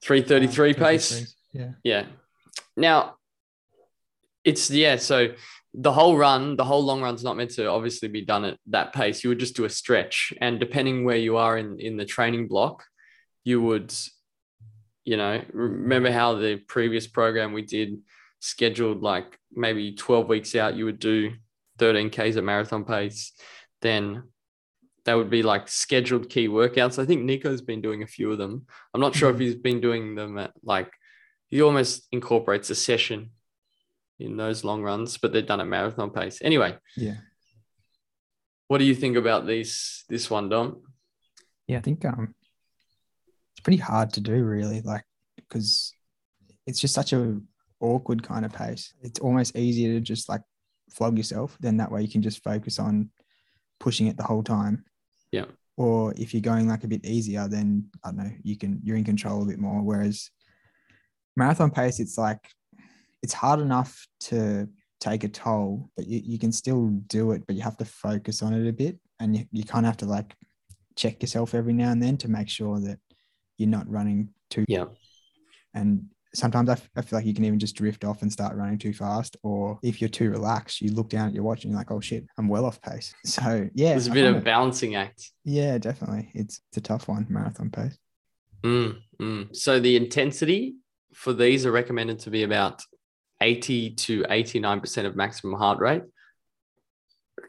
333 0.04 0.72
Uh, 0.72 0.74
pace? 0.74 1.36
Yeah. 1.54 1.72
Yeah. 1.84 2.06
Now, 2.76 3.16
it's, 4.44 4.70
yeah, 4.70 4.96
so 4.98 5.30
the 5.74 5.92
whole 5.92 6.18
run, 6.18 6.56
the 6.56 6.64
whole 6.64 6.84
long 6.84 7.02
run's 7.02 7.24
not 7.24 7.38
meant 7.38 7.52
to 7.52 7.68
obviously 7.68 8.08
be 8.08 8.26
done 8.26 8.44
at 8.44 8.58
that 8.68 8.94
pace. 8.94 9.24
You 9.24 9.30
would 9.30 9.40
just 9.40 9.56
do 9.56 9.66
a 9.66 9.70
stretch. 9.70 10.34
And 10.42 10.60
depending 10.60 11.04
where 11.04 11.18
you 11.18 11.38
are 11.38 11.58
in, 11.58 11.80
in 11.80 11.98
the 11.98 12.06
training 12.06 12.48
block, 12.48 12.84
you 13.44 13.62
would, 13.62 13.94
you 15.06 15.18
know, 15.18 15.42
remember 15.54 16.12
how 16.12 16.36
the 16.36 16.58
previous 16.58 17.08
program 17.08 17.54
we 17.54 17.62
did 17.62 18.00
scheduled 18.40 19.02
like 19.02 19.38
maybe 19.52 19.94
12 19.94 20.28
weeks 20.28 20.56
out, 20.56 20.76
you 20.76 20.86
would 20.86 21.00
do 21.00 21.34
13 21.78 22.10
Ks 22.10 22.38
at 22.38 22.44
marathon 22.44 22.84
pace, 22.84 23.34
then 23.82 24.24
that 25.06 25.16
would 25.16 25.30
be 25.30 25.44
like 25.44 25.68
scheduled 25.68 26.30
key 26.30 26.48
workouts. 26.48 27.02
I 27.02 27.06
think 27.06 27.24
Nico's 27.24 27.62
been 27.62 27.82
doing 27.82 28.04
a 28.04 28.08
few 28.08 28.32
of 28.32 28.38
them. 28.38 28.66
I'm 28.94 29.02
not 29.02 29.16
sure 29.16 29.30
if 29.30 29.38
Mhm. 29.38 29.42
he's 29.42 29.56
been 29.56 29.82
doing 29.82 30.16
them 30.16 30.38
at 30.38 30.52
like 30.64 30.92
he 31.48 31.62
almost 31.62 32.08
incorporates 32.12 32.70
a 32.70 32.76
session 32.76 33.32
in 34.20 34.38
those 34.38 34.64
long 34.64 34.82
runs, 34.84 35.18
but 35.18 35.32
they're 35.32 35.42
done 35.42 35.62
at 35.62 35.68
marathon 35.68 36.10
pace. 36.10 36.40
Anyway, 36.42 36.78
Yeah. 36.98 37.16
what 38.68 38.78
do 38.80 38.84
you 38.86 38.96
think 38.96 39.16
about 39.18 39.48
these 39.48 40.04
this 40.10 40.30
one, 40.30 40.50
Dom? 40.50 40.82
Yeah, 41.68 41.78
I 41.78 41.82
think 41.82 42.04
um, 42.06 42.36
it's 43.54 43.62
pretty 43.62 43.78
hard 43.78 44.14
to 44.14 44.22
do, 44.22 44.44
really, 44.44 44.82
like 44.82 45.04
because 45.38 45.94
it's 46.68 46.80
just 46.80 46.94
such 46.94 47.14
a 47.14 47.40
awkward 47.80 48.22
kind 48.24 48.46
of 48.46 48.52
pace. 48.54 48.94
It's 49.02 49.20
almost 49.20 49.56
easier 49.56 49.94
to 49.94 50.02
just 50.02 50.28
like 50.30 50.42
flog 50.92 51.18
yourself. 51.18 51.58
Then 51.60 51.78
that 51.78 51.92
way 51.92 52.02
you 52.02 52.10
can 52.10 52.22
just 52.22 52.44
focus 52.44 52.78
on 52.80 53.10
pushing 53.80 54.08
it 54.08 54.18
the 54.18 54.24
whole 54.24 54.44
time. 54.44 54.84
Yeah. 55.32 55.46
Or 55.78 56.14
if 56.18 56.34
you're 56.34 56.42
going 56.42 56.68
like 56.68 56.84
a 56.84 56.88
bit 56.90 57.06
easier, 57.06 57.48
then 57.48 57.90
I 58.04 58.10
don't 58.10 58.18
know, 58.18 58.32
you 58.44 58.58
can 58.58 58.82
you're 58.84 58.98
in 58.98 59.06
control 59.06 59.44
a 59.44 59.46
bit 59.46 59.60
more. 59.60 59.82
Whereas 59.82 60.30
marathon 61.38 61.72
pace, 61.72 62.00
it's 62.02 62.18
like 62.18 62.42
it's 63.24 63.34
hard 63.34 63.60
enough 63.60 64.08
to 64.22 64.68
take 65.00 65.24
a 65.24 65.28
toll, 65.30 65.90
but 65.96 66.08
you, 66.08 66.22
you 66.24 66.40
can 66.40 66.52
still 66.52 66.88
do 67.08 67.32
it, 67.32 67.46
but 67.48 67.56
you 67.56 67.62
have 67.62 67.78
to 67.78 67.86
focus 67.86 68.42
on 68.42 68.54
it 68.54 68.68
a 68.68 68.74
bit. 68.74 68.98
And 69.20 69.36
you, 69.36 69.46
you 69.52 69.64
kind 69.64 69.86
of 69.86 69.90
have 69.90 69.98
to 69.98 70.06
like 70.06 70.36
check 70.96 71.22
yourself 71.22 71.54
every 71.54 71.74
now 71.74 71.92
and 71.92 72.02
then 72.04 72.18
to 72.18 72.28
make 72.30 72.50
sure 72.50 72.80
that 72.80 73.00
you're 73.58 73.70
not 73.70 73.90
running 73.90 74.30
too 74.50 74.66
Yeah. 74.68 74.86
and 75.74 76.06
sometimes 76.34 76.70
I, 76.70 76.74
f- 76.74 76.90
I 76.96 77.02
feel 77.02 77.18
like 77.20 77.26
you 77.26 77.34
can 77.34 77.46
even 77.46 77.60
just 77.60 77.76
drift 77.76 78.04
off 78.06 78.22
and 78.22 78.32
start 78.32 78.56
running 78.56 78.78
too 78.78 78.94
fast 78.94 79.36
or 79.44 79.80
if 79.84 80.00
you're 80.02 80.10
too 80.10 80.30
relaxed 80.30 80.82
you 80.82 80.92
look 80.92 81.10
down 81.10 81.28
at 81.28 81.34
your 81.34 81.44
watch 81.44 81.64
and 81.64 81.72
you're 81.72 81.80
like 81.80 81.90
oh 81.92 82.00
shit 82.00 82.26
i'm 82.38 82.48
well 82.48 82.66
off 82.66 82.82
pace 82.82 83.14
so 83.26 83.68
yeah 83.74 83.90
There's 83.90 84.08
a 84.08 84.12
bit 84.12 84.26
of 84.26 84.36
a 84.38 84.42
balancing 84.42 84.96
act. 84.96 85.32
yeah 85.46 85.78
definitely 85.78 86.30
it's, 86.34 86.62
it's 86.70 86.78
a 86.78 86.82
tough 86.82 87.08
one 87.08 87.26
marathon 87.30 87.70
pace 87.70 87.98
Mm, 88.64 88.98
mm. 89.22 89.56
So 89.56 89.80
the 89.80 89.96
intensity 89.96 90.76
for 91.14 91.32
these 91.32 91.66
are 91.66 91.72
recommended 91.72 92.20
to 92.20 92.30
be 92.30 92.44
about 92.44 92.82
80 93.42 93.92
to 93.92 94.24
89% 94.24 95.06
of 95.06 95.16
maximum 95.16 95.58
heart 95.58 95.80
rate. 95.80 96.04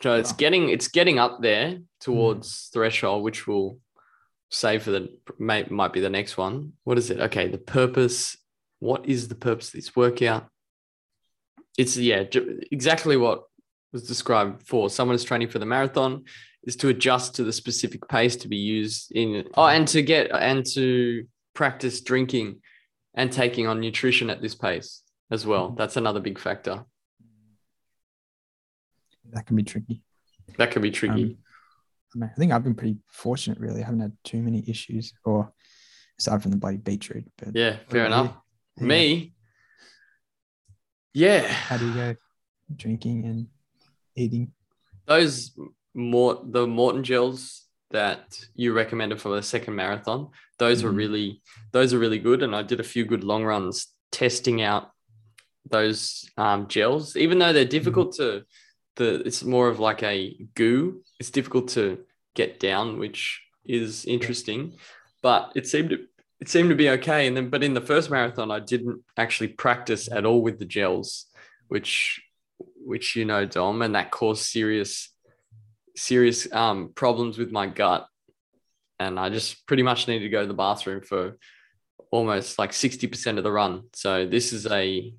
So 0.03 0.14
it's 0.14 0.33
getting 0.33 0.70
it's 0.70 0.88
getting 0.88 1.18
up 1.18 1.42
there 1.42 1.79
towards 2.00 2.48
mm-hmm. 2.48 2.79
threshold, 2.79 3.24
which 3.24 3.46
will 3.46 3.79
say 4.48 4.79
for 4.79 4.92
the 4.92 5.09
may, 5.38 5.64
might 5.68 5.92
be 5.92 6.00
the 6.00 6.09
next 6.09 6.37
one. 6.38 6.74
What 6.85 6.96
is 6.96 7.11
it? 7.11 7.20
Okay, 7.20 7.48
the 7.48 7.59
purpose 7.59 8.37
what 8.81 9.07
is 9.07 9.29
the 9.29 9.35
purpose 9.35 9.68
of 9.68 9.74
this 9.74 9.94
workout? 9.94 10.48
It's 11.79 11.96
yeah, 11.96 12.24
exactly 12.72 13.16
what 13.16 13.44
was 13.92 14.07
described 14.07 14.66
for 14.66 14.90
someone 14.90 15.14
who's 15.14 15.24
training 15.24 15.48
for 15.48 15.59
the 15.59 15.66
marathon 15.66 16.24
is 16.64 16.76
to 16.76 16.88
adjust 16.88 17.37
to 17.37 17.44
the 17.44 17.53
specific 17.53 18.07
pace 18.09 18.37
to 18.37 18.48
be 18.48 18.57
used 18.57 19.12
in 19.12 19.44
oh 19.55 19.66
and 19.66 19.88
to 19.88 20.03
get 20.03 20.31
and 20.31 20.64
to 20.64 21.26
practice 21.55 22.00
drinking 22.00 22.61
and 23.14 23.33
taking 23.33 23.66
on 23.66 23.81
nutrition 23.81 24.31
at 24.31 24.42
this 24.42 24.55
pace 24.55 25.03
as 25.30 25.46
well. 25.46 25.68
Mm-hmm. 25.68 25.76
That's 25.76 25.96
another 25.96 26.20
big 26.20 26.38
factor. 26.38 26.84
That 29.32 29.46
can 29.46 29.56
be 29.56 29.62
tricky. 29.62 30.02
That 30.56 30.70
can 30.70 30.82
be 30.82 30.90
tricky. 30.90 31.38
Um, 32.14 32.24
I 32.24 32.28
think 32.28 32.52
I've 32.52 32.64
been 32.64 32.74
pretty 32.74 32.96
fortunate, 33.06 33.58
really. 33.58 33.82
I 33.82 33.84
haven't 33.84 34.00
had 34.00 34.16
too 34.24 34.42
many 34.42 34.64
issues, 34.66 35.14
or 35.24 35.52
aside 36.18 36.42
from 36.42 36.50
the 36.50 36.56
bloody 36.56 36.78
beetroot. 36.78 37.24
But 37.38 37.54
yeah, 37.54 37.76
fair 37.88 38.06
enough. 38.06 38.34
Yeah. 38.76 38.86
Me, 38.86 39.34
yeah. 41.14 41.46
How 41.46 41.76
do 41.76 41.86
you 41.86 41.94
go 41.94 42.16
drinking 42.74 43.26
and 43.26 43.46
eating? 44.16 44.52
Those 45.06 45.52
more 45.94 46.40
the 46.44 46.66
Maurten 46.66 47.02
gels 47.02 47.66
that 47.90 48.38
you 48.54 48.72
recommended 48.72 49.20
for 49.20 49.34
the 49.34 49.42
second 49.42 49.74
marathon, 49.74 50.28
those 50.58 50.78
mm-hmm. 50.78 50.88
were 50.88 50.92
really 50.92 51.42
those 51.72 51.94
are 51.94 51.98
really 51.98 52.18
good. 52.18 52.42
And 52.42 52.54
I 52.54 52.62
did 52.62 52.80
a 52.80 52.84
few 52.84 53.04
good 53.04 53.22
long 53.22 53.44
runs 53.44 53.88
testing 54.10 54.62
out 54.62 54.90
those 55.68 56.29
um, 56.37 56.66
gels, 56.68 57.16
even 57.16 57.38
though 57.38 57.53
they're 57.53 57.64
mm-hmm. 57.64 57.70
difficult 57.70 58.12
mm-hmm. 58.12 58.38
to 58.38 58.44
the 58.96 59.27
it's 59.27 59.44
more 59.44 59.68
of 59.68 59.79
like 59.79 60.03
a 60.03 60.37
goo. 60.55 61.03
It's 61.18 61.31
difficult 61.31 61.68
to 61.70 62.01
get 62.35 62.61
down, 62.61 62.99
which 62.99 63.42
is 63.64 64.05
interesting. 64.05 64.75
But 65.23 65.53
it 65.55 65.66
seemed 65.66 65.90
to 65.90 65.99
it 66.40 66.49
seemed 66.49 66.70
to 66.70 66.77
be 66.77 66.90
okay. 66.90 67.27
And 67.27 67.37
then 67.37 67.51
but 67.51 67.62
in 67.62 67.75
the 67.75 67.81
first 67.81 68.11
marathon, 68.11 68.51
I 68.51 68.61
didn't 68.61 69.03
actually 69.16 69.49
practice 69.49 70.11
at 70.11 70.25
all 70.25 70.42
with 70.42 70.59
the 70.59 70.64
gels, 70.64 71.27
which 71.68 72.20
which 72.85 73.16
you 73.16 73.25
know, 73.25 73.46
Dom, 73.46 73.83
and 73.83 73.94
that 73.94 74.11
caused 74.11 74.44
serious 74.44 75.11
serious 75.96 76.51
um, 76.53 76.92
problems 76.94 77.38
with 77.38 77.53
my 77.53 77.66
gut. 77.66 78.07
And 78.99 79.18
I 79.18 79.31
just 79.31 79.66
pretty 79.66 79.83
much 79.83 80.09
needed 80.09 80.25
to 80.25 80.31
go 80.31 80.42
to 80.42 80.46
the 80.46 80.55
bathroom 80.55 81.03
for 81.03 81.38
almost 82.11 82.59
like 82.59 82.73
60% 82.73 83.38
of 83.38 83.44
the 83.44 83.53
run. 83.53 83.85
So 83.94 84.27
this 84.27 84.53
is 84.53 84.66
a, 84.66 85.14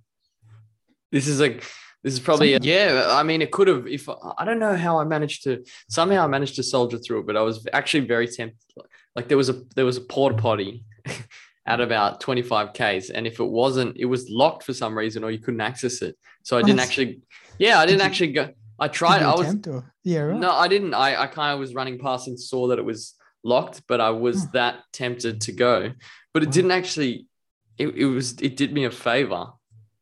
this 1.11 1.27
is 1.27 1.41
a, 1.41 1.59
this 2.03 2.13
is 2.13 2.19
probably, 2.19 2.53
a, 2.53 2.59
yeah, 2.61 3.07
I 3.09 3.23
mean, 3.23 3.41
it 3.41 3.51
could 3.51 3.67
have, 3.67 3.87
if 3.87 4.09
I 4.09 4.45
don't 4.45 4.59
know 4.59 4.75
how 4.75 4.99
I 4.99 5.03
managed 5.03 5.43
to, 5.43 5.63
somehow 5.89 6.23
I 6.23 6.27
managed 6.27 6.55
to 6.55 6.63
soldier 6.63 6.97
through 6.97 7.19
it, 7.19 7.27
but 7.27 7.37
I 7.37 7.41
was 7.41 7.67
actually 7.73 8.07
very 8.07 8.27
tempted. 8.27 8.57
Like 9.15 9.27
there 9.27 9.37
was 9.37 9.49
a, 9.49 9.61
there 9.75 9.85
was 9.85 9.97
a 9.97 10.01
porta 10.01 10.37
potty 10.37 10.85
at 11.65 11.79
about 11.79 12.21
25 12.21 12.73
Ks. 12.73 13.09
And 13.09 13.27
if 13.27 13.39
it 13.39 13.45
wasn't, 13.45 13.97
it 13.97 14.05
was 14.05 14.29
locked 14.29 14.63
for 14.63 14.73
some 14.73 14.97
reason 14.97 15.23
or 15.23 15.31
you 15.31 15.39
couldn't 15.39 15.61
access 15.61 16.01
it. 16.01 16.17
So 16.43 16.57
I 16.57 16.63
didn't 16.63 16.79
actually, 16.79 17.21
yeah, 17.59 17.79
I 17.79 17.85
didn't 17.85 18.01
actually 18.01 18.31
go. 18.31 18.49
I 18.81 18.87
tried. 18.87 19.21
I 19.21 19.35
was 19.35 19.55
or? 19.67 19.93
yeah. 20.03 20.21
Right. 20.21 20.39
No, 20.39 20.51
I 20.51 20.67
didn't. 20.67 20.95
I, 20.95 21.15
I 21.15 21.27
kind 21.27 21.53
of 21.53 21.59
was 21.59 21.75
running 21.75 21.99
past 21.99 22.27
and 22.27 22.39
saw 22.39 22.67
that 22.69 22.79
it 22.79 22.85
was 22.85 23.13
locked, 23.43 23.83
but 23.87 24.01
I 24.01 24.09
was 24.09 24.47
that 24.51 24.79
tempted 24.91 25.41
to 25.41 25.51
go. 25.51 25.91
But 26.33 26.41
it 26.41 26.51
didn't 26.51 26.71
actually. 26.71 27.27
It, 27.77 27.89
it 27.89 28.05
was. 28.05 28.41
It 28.41 28.57
did 28.57 28.73
me 28.73 28.85
a 28.85 28.91
favor. 28.91 29.49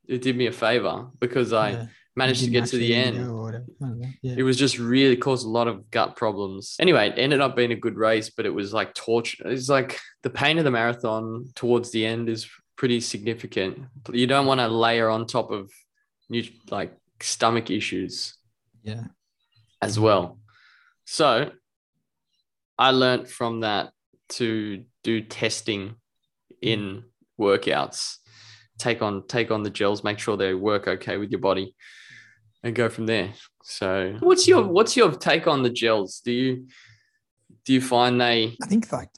It 0.10 0.22
did 0.22 0.36
me 0.36 0.48
a 0.48 0.52
favor 0.52 1.08
because 1.20 1.54
I 1.54 1.70
yeah. 1.72 1.86
managed 2.16 2.44
to 2.44 2.50
get 2.50 2.66
to 2.68 2.78
the 2.78 2.96
end. 2.96 3.18
Yeah. 4.22 4.36
It 4.38 4.44
was 4.44 4.58
just 4.58 4.80
really 4.80 5.16
caused 5.16 5.46
a 5.46 5.50
lot 5.50 5.68
of 5.68 5.90
gut 5.92 6.16
problems. 6.16 6.76
Anyway, 6.80 7.10
it 7.10 7.18
ended 7.18 7.42
up 7.42 7.56
being 7.56 7.72
a 7.72 7.76
good 7.76 7.96
race, 7.96 8.30
but 8.30 8.46
it 8.46 8.54
was 8.54 8.74
like 8.74 8.94
torture. 8.94 9.48
It's 9.48 9.70
like 9.70 10.00
the 10.24 10.30
pain 10.30 10.58
of 10.58 10.64
the 10.64 10.72
marathon 10.72 11.46
towards 11.56 11.92
the 11.92 12.06
end 12.06 12.28
is 12.28 12.50
pretty 12.76 13.02
significant. 13.02 13.86
You 14.12 14.26
don't 14.26 14.48
want 14.48 14.60
to 14.62 14.68
layer 14.68 15.10
on 15.10 15.28
top 15.28 15.52
of 15.52 15.72
new 16.30 16.44
like 16.70 16.94
stomach 17.22 17.70
issues 17.70 18.36
yeah. 18.84 19.04
As 19.82 20.00
well. 20.00 20.40
So 21.06 21.52
I 22.78 22.92
learned 22.92 23.28
from 23.30 23.62
that 23.62 23.92
to 24.30 24.86
do 25.04 25.22
testing 25.22 25.96
in 26.62 27.04
workouts. 27.40 28.19
Take 28.80 29.02
on 29.02 29.28
take 29.28 29.52
on 29.52 29.62
the 29.62 29.70
gels, 29.70 30.04
make 30.04 30.18
sure 30.20 30.38
they 30.38 30.54
work 30.54 30.88
okay 30.88 31.18
with 31.18 31.30
your 31.30 31.42
body 31.42 31.76
and 32.64 32.76
go 32.76 32.90
from 32.90 33.06
there. 33.06 33.34
So 33.64 34.16
what's 34.20 34.48
your 34.48 34.64
what's 34.64 34.98
your 34.98 35.12
take 35.12 35.48
on 35.48 35.64
the 35.64 35.70
gels? 35.70 36.22
Do 36.24 36.32
you 36.32 36.68
do 37.66 37.74
you 37.74 37.82
find 37.82 38.20
they 38.20 38.56
I 38.64 38.68
think 38.68 38.92
like 38.92 39.10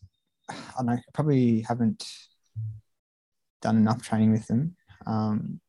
I 0.50 0.56
don't 0.78 0.88
know, 0.88 0.98
probably 1.14 1.62
haven't 1.62 2.06
done 3.62 3.78
enough 3.78 4.02
training 4.02 4.32
with 4.32 4.48
them. 4.48 4.76
Um, 5.06 5.62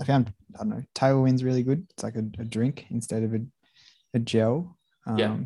I 0.00 0.04
found 0.04 0.32
I 0.54 0.58
don't 0.58 0.70
know 0.70 0.82
Tailwind's 0.94 1.44
really 1.44 1.62
good. 1.62 1.86
It's 1.90 2.02
like 2.02 2.16
a, 2.16 2.24
a 2.38 2.44
drink 2.44 2.86
instead 2.90 3.22
of 3.22 3.34
a, 3.34 3.40
a 4.14 4.18
gel. 4.18 4.78
Um, 5.06 5.18
yeah. 5.18 5.36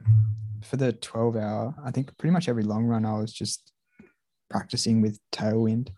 For 0.63 0.77
the 0.77 0.93
twelve 0.93 1.37
hour, 1.37 1.75
I 1.85 1.91
think 1.91 2.17
pretty 2.19 2.33
much 2.33 2.49
every 2.49 2.65
long 2.65 2.85
run 2.85 3.05
I 3.05 3.19
was 3.19 3.33
just 3.33 3.73
practicing 4.51 5.01
with 5.01 5.21
Tailwind. 5.31 5.91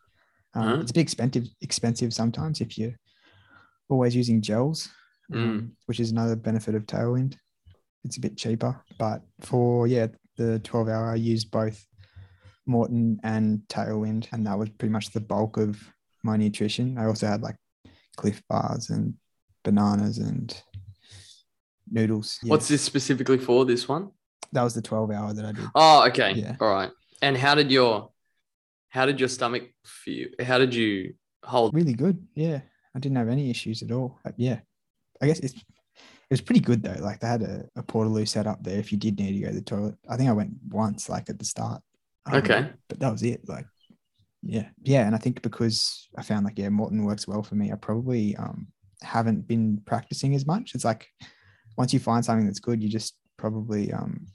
Um, 0.54 0.62
uh-huh. 0.62 0.80
It's 0.80 0.90
a 0.90 0.94
bit 0.94 1.02
expensive 1.02 1.48
expensive 1.60 2.12
sometimes 2.12 2.60
if 2.60 2.76
you're 2.76 2.96
always 3.88 4.16
using 4.16 4.40
gels, 4.40 4.88
um, 5.32 5.38
mm. 5.38 5.70
which 5.86 6.00
is 6.00 6.10
another 6.10 6.36
benefit 6.36 6.74
of 6.74 6.86
Tailwind. 6.86 7.36
It's 8.04 8.16
a 8.16 8.20
bit 8.20 8.36
cheaper, 8.36 8.82
but 8.98 9.22
for 9.40 9.86
yeah 9.86 10.08
the 10.36 10.58
twelve 10.60 10.88
hour 10.88 11.10
I 11.10 11.16
used 11.16 11.50
both 11.50 11.84
Maurten 12.68 13.18
and 13.22 13.60
Tailwind, 13.68 14.28
and 14.32 14.46
that 14.46 14.58
was 14.58 14.70
pretty 14.70 14.92
much 14.92 15.10
the 15.10 15.20
bulk 15.20 15.56
of 15.56 15.78
my 16.22 16.36
nutrition. 16.36 16.98
I 16.98 17.06
also 17.06 17.26
had 17.26 17.42
like 17.42 17.56
Clif 18.16 18.42
bars 18.48 18.90
and 18.90 19.14
bananas 19.64 20.18
and 20.18 20.54
noodles. 21.90 22.38
Yeah. 22.42 22.50
What's 22.50 22.68
this 22.68 22.82
specifically 22.82 23.38
for? 23.38 23.64
This 23.64 23.88
one? 23.88 24.10
That 24.52 24.62
was 24.62 24.74
the 24.74 24.82
twelve 24.82 25.10
hour 25.10 25.32
that 25.32 25.44
I 25.44 25.52
did. 25.52 25.64
Oh, 25.74 26.06
okay. 26.08 26.32
Yeah. 26.32 26.56
All 26.60 26.72
right. 26.72 26.90
And 27.22 27.36
how 27.36 27.54
did 27.54 27.70
your 27.70 28.10
how 28.90 29.06
did 29.06 29.18
your 29.18 29.28
stomach 29.28 29.64
feel? 29.84 30.28
How 30.40 30.58
did 30.58 30.74
you 30.74 31.14
hold? 31.44 31.74
Really 31.74 31.94
good. 31.94 32.24
Yeah, 32.34 32.60
I 32.94 32.98
didn't 32.98 33.16
have 33.16 33.28
any 33.28 33.50
issues 33.50 33.82
at 33.82 33.90
all. 33.90 34.18
But 34.22 34.34
yeah, 34.36 34.60
I 35.22 35.26
guess 35.26 35.40
it's 35.40 35.54
it 35.54 36.34
was 36.34 36.40
pretty 36.40 36.60
good 36.60 36.82
though. 36.82 37.00
Like 37.00 37.20
they 37.20 37.26
had 37.26 37.42
a, 37.42 37.64
a 37.76 37.82
portaloo 37.82 38.28
set 38.28 38.46
up 38.46 38.62
there 38.62 38.78
if 38.78 38.92
you 38.92 38.98
did 38.98 39.18
need 39.18 39.32
to 39.32 39.40
go 39.40 39.48
to 39.48 39.54
the 39.54 39.62
toilet. 39.62 39.94
I 40.08 40.16
think 40.16 40.28
I 40.28 40.34
went 40.34 40.52
once, 40.68 41.08
like 41.08 41.28
at 41.30 41.38
the 41.38 41.44
start. 41.44 41.82
Um, 42.26 42.34
okay. 42.34 42.70
But 42.88 43.00
that 43.00 43.10
was 43.10 43.22
it. 43.22 43.48
Like 43.48 43.66
yeah 44.42 44.68
yeah 44.82 45.06
and 45.06 45.14
i 45.14 45.18
think 45.18 45.42
because 45.42 46.08
i 46.16 46.22
found 46.22 46.44
like 46.44 46.58
yeah 46.58 46.68
Maurten 46.68 47.04
works 47.04 47.28
well 47.28 47.42
for 47.42 47.56
me 47.56 47.72
i 47.72 47.74
probably 47.74 48.34
um 48.36 48.68
haven't 49.02 49.46
been 49.46 49.80
practicing 49.86 50.34
as 50.34 50.46
much 50.46 50.74
it's 50.74 50.84
like 50.84 51.08
once 51.76 51.92
you 51.92 52.00
find 52.00 52.24
something 52.24 52.46
that's 52.46 52.60
good 52.60 52.82
you 52.82 52.88
just 52.88 53.16
probably 53.36 53.92
um 53.92 54.26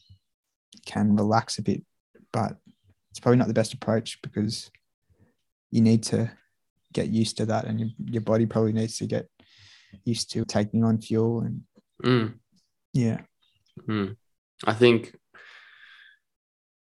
can 0.86 1.16
relax 1.16 1.58
a 1.58 1.64
bit 1.64 1.84
but 2.32 2.58
it's 3.16 3.22
probably 3.22 3.38
not 3.38 3.48
the 3.48 3.54
best 3.54 3.74
approach 3.74 4.22
because 4.22 4.70
you 5.72 5.80
need 5.80 6.04
to 6.04 6.30
get 6.92 7.08
used 7.08 7.38
to 7.38 7.46
that 7.46 7.64
and 7.64 7.80
your, 7.80 7.90
your 8.08 8.22
body 8.22 8.46
probably 8.46 8.74
needs 8.74 8.98
to 8.98 9.06
get 9.06 9.30
used 10.04 10.30
to 10.34 10.44
taking 10.44 10.84
on 10.84 11.00
fuel 11.00 11.40
and 11.40 11.62
mm. 12.04 12.34
yeah 12.92 13.22
mm. 13.88 14.14
i 14.66 14.74
think 14.74 15.16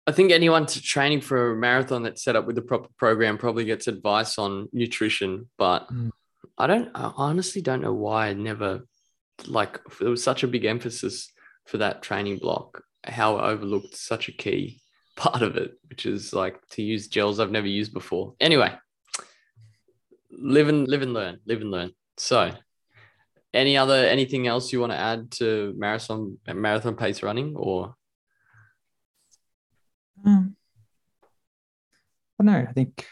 I 0.05 0.11
think 0.13 0.31
anyone 0.31 0.65
training 0.65 1.19
for 1.19 1.51
a 1.51 1.55
marathon 1.55 2.03
that's 2.03 2.23
set 2.23 2.37
up 2.37 2.45
with 2.45 2.55
the 2.55 2.61
proper 2.61 2.87
program 2.97 3.37
probably 3.37 3.65
gets 3.65 3.87
advice 3.87 4.37
on 4.37 4.69
nutrition, 4.71 5.49
but 5.57 5.91
mm. 5.91 6.11
I 6.57 6.65
don't. 6.65 6.89
I 6.95 7.11
honestly 7.17 7.61
don't 7.61 7.81
know 7.81 7.91
why 7.91 8.27
I 8.27 8.33
never 8.33 8.85
like. 9.47 9.81
There 9.99 10.09
was 10.09 10.23
such 10.23 10.43
a 10.43 10.47
big 10.47 10.63
emphasis 10.63 11.29
for 11.65 11.79
that 11.79 12.03
training 12.03 12.37
block. 12.37 12.83
How 13.03 13.35
I 13.35 13.49
overlooked 13.49 13.97
such 13.97 14.29
a 14.29 14.31
key 14.31 14.79
part 15.17 15.41
of 15.41 15.57
it, 15.57 15.73
which 15.89 16.05
is 16.05 16.31
like 16.31 16.65
to 16.69 16.81
use 16.81 17.07
gels 17.07 17.39
I've 17.39 17.51
never 17.51 17.67
used 17.67 17.93
before. 17.93 18.35
Anyway, 18.39 18.73
live 20.31 20.69
and 20.69 20.87
live 20.87 21.01
and 21.01 21.13
learn. 21.13 21.39
Live 21.45 21.61
and 21.61 21.71
learn. 21.71 21.91
So, 22.15 22.51
any 23.53 23.75
other 23.75 24.05
anything 24.05 24.47
else 24.47 24.71
you 24.71 24.79
want 24.79 24.93
to 24.93 24.97
add 24.97 25.31
to 25.31 25.73
marathon 25.75 26.37
marathon 26.47 26.95
pace 26.95 27.21
running 27.23 27.55
or? 27.55 27.95
Um, 30.25 30.55
I 32.39 32.43
don't 32.43 32.53
know. 32.53 32.67
I 32.69 32.71
think 32.71 33.05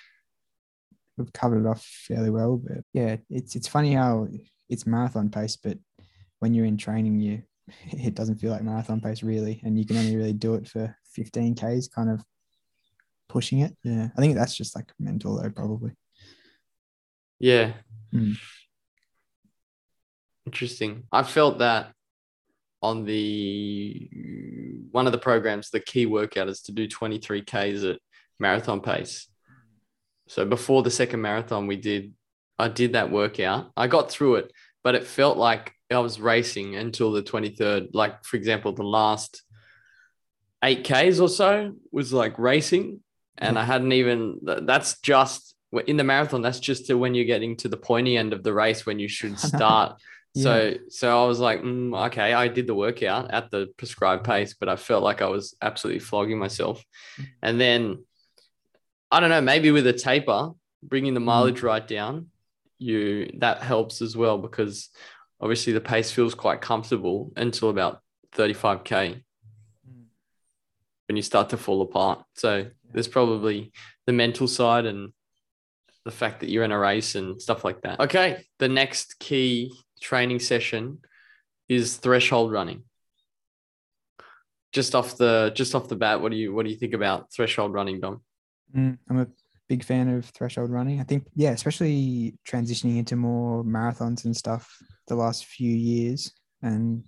we've 1.17 1.33
covered 1.33 1.65
it 1.65 1.67
off 1.67 1.83
fairly 1.83 2.29
well. 2.29 2.57
But 2.57 2.83
yeah, 2.93 3.17
it's 3.29 3.55
it's 3.55 3.67
funny 3.67 3.93
how 3.93 4.27
it's 4.69 4.85
marathon 4.85 5.29
pace, 5.29 5.57
but 5.57 5.77
when 6.39 6.53
you're 6.53 6.65
in 6.65 6.77
training, 6.77 7.19
you 7.19 7.43
it 7.91 8.15
doesn't 8.15 8.37
feel 8.37 8.51
like 8.51 8.63
marathon 8.63 9.01
pace 9.01 9.23
really, 9.23 9.61
and 9.63 9.77
you 9.77 9.85
can 9.85 9.97
only 9.97 10.15
really 10.15 10.33
do 10.33 10.55
it 10.55 10.67
for 10.67 10.95
15 11.13 11.55
k's, 11.55 11.87
kind 11.87 12.09
of 12.09 12.23
pushing 13.27 13.59
it. 13.59 13.75
Yeah, 13.83 14.09
I 14.15 14.21
think 14.21 14.35
that's 14.35 14.55
just 14.55 14.75
like 14.75 14.91
mental 14.99 15.41
though, 15.41 15.49
probably. 15.49 15.91
Yeah. 17.39 17.73
Mm. 18.13 18.37
Interesting. 20.45 21.03
I 21.11 21.23
felt 21.23 21.59
that 21.59 21.91
on 22.81 23.05
the 23.05 24.09
one 24.91 25.07
of 25.07 25.11
the 25.11 25.17
programs, 25.17 25.69
the 25.69 25.79
key 25.79 26.05
workout 26.05 26.47
is 26.47 26.61
to 26.61 26.71
do 26.71 26.87
23 26.87 27.41
Ks 27.41 27.83
at 27.83 27.99
marathon 28.39 28.79
pace. 28.81 29.27
So 30.27 30.45
before 30.45 30.83
the 30.83 30.91
second 30.91 31.21
marathon, 31.21 31.67
we 31.67 31.77
did 31.77 32.13
I 32.57 32.69
did 32.69 32.93
that 32.93 33.11
workout. 33.11 33.71
I 33.75 33.87
got 33.87 34.09
through 34.09 34.35
it, 34.35 34.51
but 34.83 34.95
it 34.95 35.05
felt 35.05 35.37
like 35.37 35.74
I 35.91 35.99
was 35.99 36.19
racing 36.19 36.75
until 36.75 37.11
the 37.11 37.21
23rd. 37.21 37.89
Like, 37.93 38.23
for 38.23 38.37
example, 38.37 38.73
the 38.73 38.83
last 38.83 39.43
eight 40.63 40.83
Ks 40.83 41.19
or 41.19 41.29
so 41.29 41.73
was 41.91 42.11
like 42.11 42.39
racing. 42.39 43.01
And 43.37 43.59
I 43.59 43.65
hadn't 43.65 43.91
even, 43.91 44.39
that's 44.43 45.01
just 45.01 45.55
in 45.87 45.97
the 45.97 46.03
marathon, 46.03 46.41
that's 46.41 46.59
just 46.59 46.87
to 46.87 46.97
when 46.97 47.13
you're 47.13 47.25
getting 47.25 47.57
to 47.57 47.67
the 47.67 47.77
pointy 47.77 48.15
end 48.15 48.31
of 48.31 48.43
the 48.43 48.53
race 48.53 48.85
when 48.85 48.97
you 48.97 49.09
should 49.09 49.37
start. 49.51 49.99
yeah. 50.33 50.43
So, 50.43 50.73
so 50.89 51.23
I 51.23 51.27
was 51.27 51.39
like, 51.39 51.61
mm, 51.61 52.07
okay, 52.07 52.33
I 52.33 52.47
did 52.47 52.65
the 52.65 52.75
workout 52.75 53.31
at 53.31 53.51
the 53.51 53.67
prescribed 53.77 54.23
pace, 54.23 54.55
but 54.57 54.69
I 54.69 54.77
felt 54.77 55.03
like 55.03 55.21
I 55.21 55.27
was 55.27 55.55
absolutely 55.61 55.99
flogging 55.99 56.39
myself. 56.39 56.83
Mm. 57.19 57.25
And 57.41 57.61
then 57.61 58.03
I 59.11 59.19
don't 59.19 59.29
know, 59.29 59.41
maybe 59.41 59.71
with 59.71 59.85
a 59.87 59.93
taper, 59.93 60.51
bringing 60.81 61.13
the 61.13 61.19
mm. 61.19 61.25
mileage 61.25 61.61
right 61.61 61.85
down, 61.85 62.27
you 62.77 63.31
that 63.39 63.61
helps 63.61 64.01
as 64.01 64.17
well 64.17 64.37
because 64.37 64.89
obviously 65.39 65.73
the 65.73 65.81
pace 65.81 66.11
feels 66.11 66.35
quite 66.35 66.61
comfortable 66.61 67.31
until 67.35 67.69
about 67.69 68.01
35k 68.35 68.89
mm. 68.89 70.03
when 71.07 71.15
you 71.15 71.21
start 71.21 71.49
to 71.49 71.57
fall 71.57 71.81
apart. 71.81 72.23
So 72.35 72.67
there's 72.91 73.07
probably 73.07 73.71
the 74.05 74.13
mental 74.13 74.47
side 74.47 74.85
and 74.85 75.11
the 76.05 76.11
fact 76.11 76.39
that 76.39 76.49
you're 76.49 76.63
in 76.63 76.71
a 76.71 76.79
race 76.79 77.15
and 77.15 77.41
stuff 77.41 77.65
like 77.65 77.81
that. 77.81 77.99
Okay, 77.99 78.45
the 78.59 78.69
next 78.69 79.19
key 79.19 79.73
training 79.99 80.39
session 80.39 80.99
is 81.67 81.97
threshold 81.97 82.51
running. 82.51 82.83
Just 84.71 84.93
off 84.93 85.17
the 85.17 85.51
just 85.55 85.73
off 85.73 85.87
the 85.87 85.95
bat, 85.95 86.21
what 86.21 86.31
do 86.31 86.37
you 86.37 86.53
what 86.53 86.65
do 86.65 86.71
you 86.71 86.77
think 86.77 86.93
about 86.93 87.31
threshold 87.33 87.73
running, 87.73 87.99
Dom? 88.01 88.21
Mm, 88.75 88.97
I'm 89.09 89.19
a 89.19 89.27
big 89.67 89.83
fan 89.83 90.09
of 90.09 90.25
threshold 90.25 90.69
running. 90.69 90.99
I 90.99 91.03
think, 91.03 91.27
yeah, 91.35 91.51
especially 91.51 92.37
transitioning 92.47 92.97
into 92.97 93.15
more 93.15 93.63
marathons 93.63 94.25
and 94.25 94.35
stuff 94.35 94.69
the 95.07 95.15
last 95.15 95.45
few 95.45 95.71
years. 95.71 96.31
And 96.61 97.03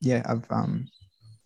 yeah, 0.00 0.22
I've 0.26 0.50
um, 0.50 0.88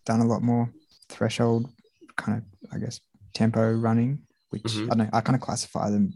done 0.05 0.21
a 0.21 0.27
lot 0.27 0.43
more 0.43 0.73
threshold 1.09 1.71
kind 2.17 2.39
of, 2.39 2.45
I 2.73 2.79
guess, 2.79 3.01
tempo 3.35 3.73
running, 3.73 4.21
which 4.51 4.63
mm-hmm. 4.63 4.85
I 4.85 4.95
don't 4.95 4.99
know, 4.99 5.11
I 5.13 5.21
kind 5.21 5.37
of 5.37 5.43
classify 5.43 5.91
them 5.91 6.13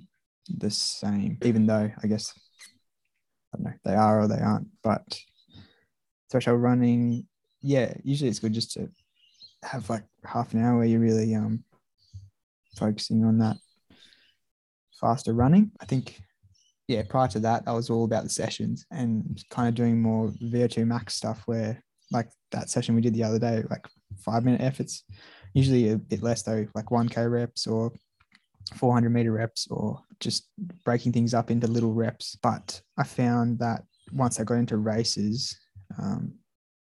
the 0.48 0.70
same, 0.70 1.38
even 1.42 1.66
though 1.66 1.90
I 2.02 2.06
guess, 2.06 2.32
I 3.52 3.56
don't 3.56 3.64
know, 3.64 3.72
they 3.84 3.94
are 3.94 4.22
or 4.22 4.28
they 4.28 4.40
aren't. 4.40 4.68
But 4.82 5.18
threshold 6.30 6.60
running, 6.60 7.26
yeah, 7.62 7.94
usually 8.02 8.30
it's 8.30 8.40
good 8.40 8.52
just 8.52 8.72
to 8.72 8.88
have 9.62 9.88
like 9.88 10.04
half 10.24 10.52
an 10.52 10.62
hour 10.62 10.78
where 10.78 10.86
you're 10.86 11.00
really 11.00 11.34
um 11.34 11.64
focusing 12.76 13.24
on 13.24 13.38
that 13.38 13.56
faster 15.04 15.34
running. 15.34 15.70
I 15.80 15.84
think, 15.84 16.18
yeah, 16.88 17.02
prior 17.06 17.28
to 17.28 17.40
that, 17.40 17.64
I 17.66 17.72
was 17.72 17.90
all 17.90 18.04
about 18.04 18.24
the 18.24 18.30
sessions 18.30 18.86
and 18.90 19.38
kind 19.50 19.68
of 19.68 19.74
doing 19.74 20.00
more 20.00 20.28
VO2 20.42 20.86
max 20.86 21.14
stuff 21.14 21.42
where, 21.44 21.82
like 22.10 22.30
that 22.52 22.70
session 22.70 22.94
we 22.94 23.02
did 23.02 23.14
the 23.14 23.24
other 23.24 23.38
day, 23.38 23.62
like 23.68 23.86
five 24.18 24.44
minute 24.44 24.62
efforts, 24.62 25.04
usually 25.52 25.90
a 25.90 25.98
bit 25.98 26.22
less 26.22 26.42
though, 26.42 26.66
like 26.74 26.86
1K 26.86 27.30
reps 27.30 27.66
or 27.66 27.92
400 28.76 29.10
meter 29.10 29.32
reps 29.32 29.66
or 29.70 30.00
just 30.20 30.48
breaking 30.84 31.12
things 31.12 31.34
up 31.34 31.50
into 31.50 31.66
little 31.66 31.92
reps. 31.92 32.36
But 32.42 32.80
I 32.96 33.04
found 33.04 33.58
that 33.58 33.82
once 34.12 34.40
I 34.40 34.44
got 34.44 34.54
into 34.54 34.78
races, 34.78 35.54
um, 35.98 36.32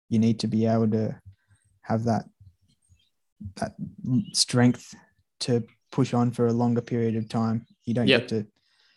you 0.10 0.19
need 0.19 0.39
to 0.39 0.47
be 0.47 0.65
able 0.65 0.89
to 0.91 1.19
have 1.82 2.06
that 2.06 2.25
that 3.58 3.75
strength 4.32 4.95
to 5.41 5.63
push 5.91 6.13
on 6.13 6.32
for 6.32 6.47
a 6.47 6.54
longer 6.54 6.82
period 6.82 7.15
of 7.15 7.28
time. 7.28 7.65
You 7.86 7.93
don't 7.93 8.08
yep. 8.08 8.21
get 8.21 8.28
to 8.30 8.48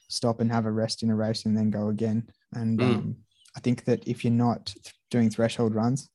stop 0.08 0.40
and 0.40 0.50
have 0.50 0.66
a 0.66 0.72
rest 0.72 1.02
in 1.02 1.10
a 1.10 1.14
race 1.14 1.44
and 1.44 1.56
then 1.56 1.70
go 1.70 1.88
again. 1.88 2.28
And 2.54 2.78
mm. 2.78 2.84
um, 2.84 3.16
I 3.56 3.60
think 3.60 3.84
that 3.84 4.06
if 4.06 4.24
you're 4.24 4.32
not 4.32 4.74
doing 5.10 5.30
threshold 5.30 5.74
runs, 5.74 6.08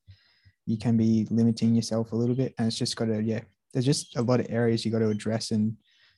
you 0.65 0.77
can 0.77 0.97
be 0.97 1.27
limiting 1.29 1.75
yourself 1.75 2.11
a 2.11 2.15
little 2.15 2.35
bit. 2.35 2.53
And 2.57 2.67
it's 2.67 2.77
just 2.77 2.95
got 2.95 3.05
to, 3.05 3.21
yeah, 3.21 3.41
there's 3.73 3.85
just 3.85 4.15
a 4.15 4.21
lot 4.21 4.39
of 4.39 4.47
areas 4.49 4.85
you 4.85 4.91
got 4.91 4.99
to 4.99 5.09
address 5.09 5.51
and 5.51 5.75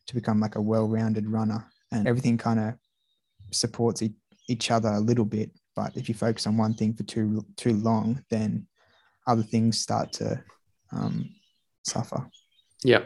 to 0.07 0.15
become 0.15 0.39
like 0.39 0.55
a 0.55 0.61
well-rounded 0.61 1.27
runner. 1.27 1.65
And 1.91 2.07
everything 2.07 2.37
kind 2.37 2.59
of 2.59 2.73
supports 3.51 4.01
e- 4.01 4.15
each 4.47 4.71
other 4.71 4.89
a 4.89 4.99
little 4.99 5.25
bit. 5.25 5.51
But 5.75 5.97
if 5.97 6.07
you 6.07 6.15
focus 6.15 6.47
on 6.47 6.57
one 6.57 6.73
thing 6.73 6.93
for 6.93 7.03
too 7.03 7.45
too 7.57 7.73
long, 7.73 8.23
then 8.29 8.67
other 9.27 9.43
things 9.43 9.81
start 9.81 10.13
to 10.13 10.41
um, 10.91 11.29
suffer. 11.83 12.29
Yeah, 12.83 13.03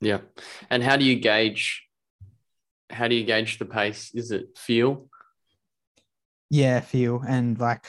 yeah. 0.00 0.20
And 0.68 0.82
how 0.84 0.96
do 0.96 1.04
you 1.04 1.16
gauge 1.16 1.84
how 2.90 3.08
do 3.08 3.14
you 3.14 3.24
gauge 3.24 3.58
the 3.58 3.64
pace? 3.64 4.10
Is 4.14 4.30
it 4.30 4.56
feel? 4.56 5.08
Yeah, 6.50 6.80
feel 6.80 7.22
and 7.26 7.58
like 7.58 7.86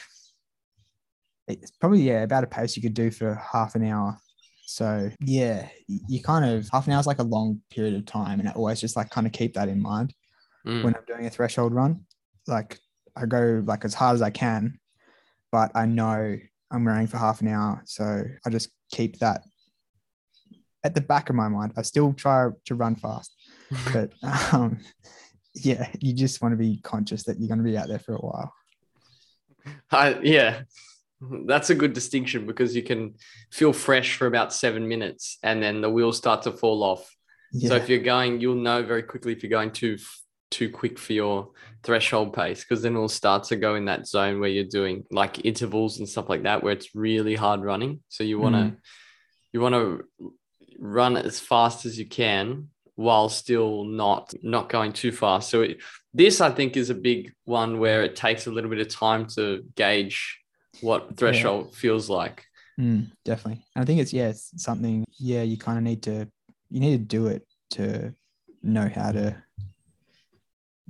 it's 1.47 1.71
probably 1.71 2.01
yeah 2.01 2.23
about 2.23 2.43
a 2.43 2.47
pace 2.47 2.75
you 2.75 2.81
could 2.81 2.93
do 2.93 3.11
for 3.11 3.35
half 3.35 3.75
an 3.75 3.83
hour. 3.83 4.17
So 4.65 5.11
yeah, 5.19 5.67
you 5.87 6.21
kind 6.21 6.45
of 6.45 6.69
half 6.71 6.87
an 6.87 6.93
hour 6.93 6.99
is 6.99 7.07
like 7.07 7.19
a 7.19 7.23
long 7.23 7.61
period 7.69 7.95
of 7.95 8.05
time, 8.05 8.39
and 8.39 8.47
I 8.47 8.53
always 8.53 8.79
just 8.79 8.95
like 8.95 9.09
kind 9.09 9.27
of 9.27 9.33
keep 9.33 9.55
that 9.55 9.69
in 9.69 9.81
mind 9.81 10.13
mm. 10.65 10.83
when 10.83 10.95
I'm 10.95 11.05
doing 11.05 11.25
a 11.25 11.29
threshold 11.29 11.73
run. 11.73 12.05
Like 12.47 12.79
I 13.15 13.25
go 13.25 13.61
like 13.65 13.83
as 13.83 13.93
hard 13.93 14.15
as 14.15 14.21
I 14.21 14.29
can, 14.29 14.79
but 15.51 15.71
I 15.75 15.85
know 15.85 16.37
I'm 16.71 16.87
running 16.87 17.07
for 17.07 17.17
half 17.17 17.41
an 17.41 17.49
hour, 17.49 17.81
so 17.85 18.23
I 18.45 18.49
just 18.49 18.69
keep 18.91 19.19
that 19.19 19.41
at 20.83 20.95
the 20.95 21.01
back 21.01 21.29
of 21.29 21.35
my 21.35 21.47
mind. 21.47 21.73
I 21.75 21.81
still 21.81 22.13
try 22.13 22.49
to 22.65 22.75
run 22.75 22.95
fast, 22.95 23.35
but 23.93 24.11
um, 24.53 24.79
yeah, 25.53 25.89
you 25.99 26.13
just 26.13 26.41
want 26.41 26.53
to 26.53 26.57
be 26.57 26.79
conscious 26.81 27.23
that 27.23 27.39
you're 27.39 27.47
going 27.47 27.59
to 27.59 27.63
be 27.63 27.77
out 27.77 27.87
there 27.87 27.99
for 27.99 28.15
a 28.15 28.19
while. 28.19 28.53
I, 29.91 30.19
yeah, 30.21 30.61
that's 31.45 31.69
a 31.69 31.75
good 31.75 31.93
distinction 31.93 32.45
because 32.45 32.75
you 32.75 32.83
can 32.83 33.15
feel 33.51 33.73
fresh 33.73 34.15
for 34.15 34.27
about 34.27 34.53
seven 34.53 34.87
minutes 34.87 35.37
and 35.43 35.61
then 35.61 35.81
the 35.81 35.89
wheels 35.89 36.17
start 36.17 36.43
to 36.43 36.51
fall 36.51 36.83
off. 36.83 37.15
Yeah. 37.51 37.69
So 37.69 37.75
if 37.75 37.89
you're 37.89 37.99
going, 37.99 38.39
you'll 38.39 38.55
know 38.55 38.83
very 38.83 39.03
quickly 39.03 39.33
if 39.33 39.43
you're 39.43 39.49
going 39.49 39.71
too 39.71 39.97
too 40.49 40.69
quick 40.69 40.99
for 40.99 41.13
your 41.13 41.49
threshold 41.81 42.33
pace 42.33 42.61
because 42.61 42.81
then 42.81 42.93
it'll 42.93 43.07
start 43.07 43.45
to 43.45 43.55
go 43.55 43.75
in 43.75 43.85
that 43.85 44.05
zone 44.05 44.41
where 44.41 44.49
you're 44.49 44.65
doing 44.65 45.05
like 45.09 45.45
intervals 45.45 45.99
and 45.99 46.09
stuff 46.09 46.27
like 46.27 46.43
that 46.43 46.61
where 46.61 46.73
it's 46.73 46.93
really 46.93 47.35
hard 47.35 47.61
running. 47.61 48.01
So 48.09 48.23
you 48.23 48.37
want 48.37 48.55
to 48.55 48.61
mm. 48.61 48.77
you 49.53 49.61
want 49.61 49.75
to 49.75 50.05
run 50.77 51.15
as 51.15 51.39
fast 51.39 51.85
as 51.85 51.97
you 51.97 52.05
can 52.05 52.67
while 52.95 53.29
still 53.29 53.83
not 53.83 54.33
not 54.43 54.69
going 54.69 54.93
too 54.93 55.11
fast. 55.11 55.49
So 55.49 55.61
it, 55.61 55.81
this 56.13 56.41
I 56.41 56.49
think 56.51 56.77
is 56.77 56.89
a 56.89 56.95
big 56.95 57.33
one 57.45 57.79
where 57.79 58.03
it 58.03 58.15
takes 58.15 58.47
a 58.47 58.51
little 58.51 58.69
bit 58.69 58.79
of 58.79 58.89
time 58.89 59.27
to 59.35 59.63
gauge 59.75 60.39
what 60.81 61.17
threshold 61.17 61.67
yeah. 61.69 61.77
feels 61.77 62.09
like. 62.09 62.45
Mm, 62.79 63.11
definitely. 63.25 63.63
And 63.75 63.83
I 63.83 63.85
think 63.85 63.99
it's 63.99 64.13
yeah, 64.13 64.29
it's 64.29 64.51
something 64.61 65.05
yeah, 65.19 65.43
you 65.43 65.57
kind 65.57 65.77
of 65.77 65.83
need 65.83 66.03
to 66.03 66.27
you 66.69 66.79
need 66.79 66.97
to 66.97 67.17
do 67.17 67.27
it 67.27 67.45
to 67.71 68.13
know 68.63 68.89
how 68.93 69.11
to 69.11 69.35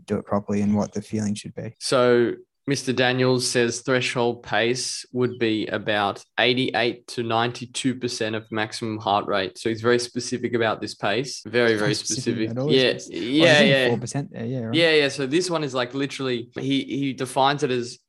do 0.05 0.17
it 0.17 0.25
properly 0.25 0.61
and 0.61 0.75
what 0.75 0.93
the 0.93 1.01
feeling 1.01 1.35
should 1.35 1.55
be. 1.55 1.75
So 1.79 2.33
Mr. 2.71 2.95
Daniels 2.95 3.49
says 3.49 3.81
threshold 3.81 4.43
pace 4.43 5.05
would 5.11 5.37
be 5.37 5.67
about 5.67 6.23
88 6.39 7.05
to 7.07 7.21
92% 7.21 8.33
of 8.33 8.49
maximum 8.49 8.97
heart 8.97 9.25
rate. 9.27 9.57
So 9.57 9.67
he's 9.67 9.81
very 9.81 9.99
specific 9.99 10.53
about 10.53 10.79
this 10.79 10.95
pace. 10.95 11.41
Very, 11.45 11.75
very 11.75 11.93
specific. 11.93 12.49
specific. 12.49 13.09
Yeah. 13.11 13.59
Yeah. 13.61 13.87
Yeah. 13.89 13.89
4% 13.89 14.29
there. 14.31 14.45
Yeah. 14.45 14.59
Right? 14.59 14.73
Yeah. 14.75 14.91
Yeah. 14.91 15.09
So 15.09 15.27
this 15.27 15.49
one 15.49 15.65
is 15.65 15.73
like 15.73 15.93
literally, 15.93 16.49
he, 16.55 16.85
he 16.85 17.13
defines 17.13 17.63
it 17.63 17.71
as 17.71 17.99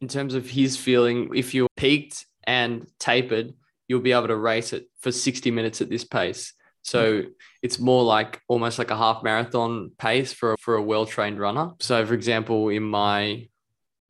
in 0.00 0.08
terms 0.08 0.34
of 0.34 0.50
his 0.50 0.76
feeling, 0.76 1.30
if 1.32 1.54
you're 1.54 1.68
peaked 1.76 2.26
and 2.42 2.88
tapered, 2.98 3.54
you'll 3.86 4.00
be 4.00 4.10
able 4.10 4.26
to 4.26 4.36
race 4.36 4.72
it 4.72 4.90
for 5.02 5.12
60 5.12 5.52
minutes 5.52 5.80
at 5.80 5.88
this 5.88 6.02
pace. 6.02 6.52
So 6.82 7.22
it's 7.62 7.78
more 7.78 8.02
like 8.02 8.40
almost 8.48 8.80
like 8.80 8.90
a 8.90 8.96
half 8.96 9.22
marathon 9.22 9.92
pace 9.98 10.32
for, 10.32 10.56
for 10.58 10.74
a 10.74 10.82
well 10.82 11.06
trained 11.06 11.38
runner. 11.38 11.74
So, 11.78 12.04
for 12.04 12.14
example, 12.14 12.70
in 12.70 12.82
my 12.82 13.48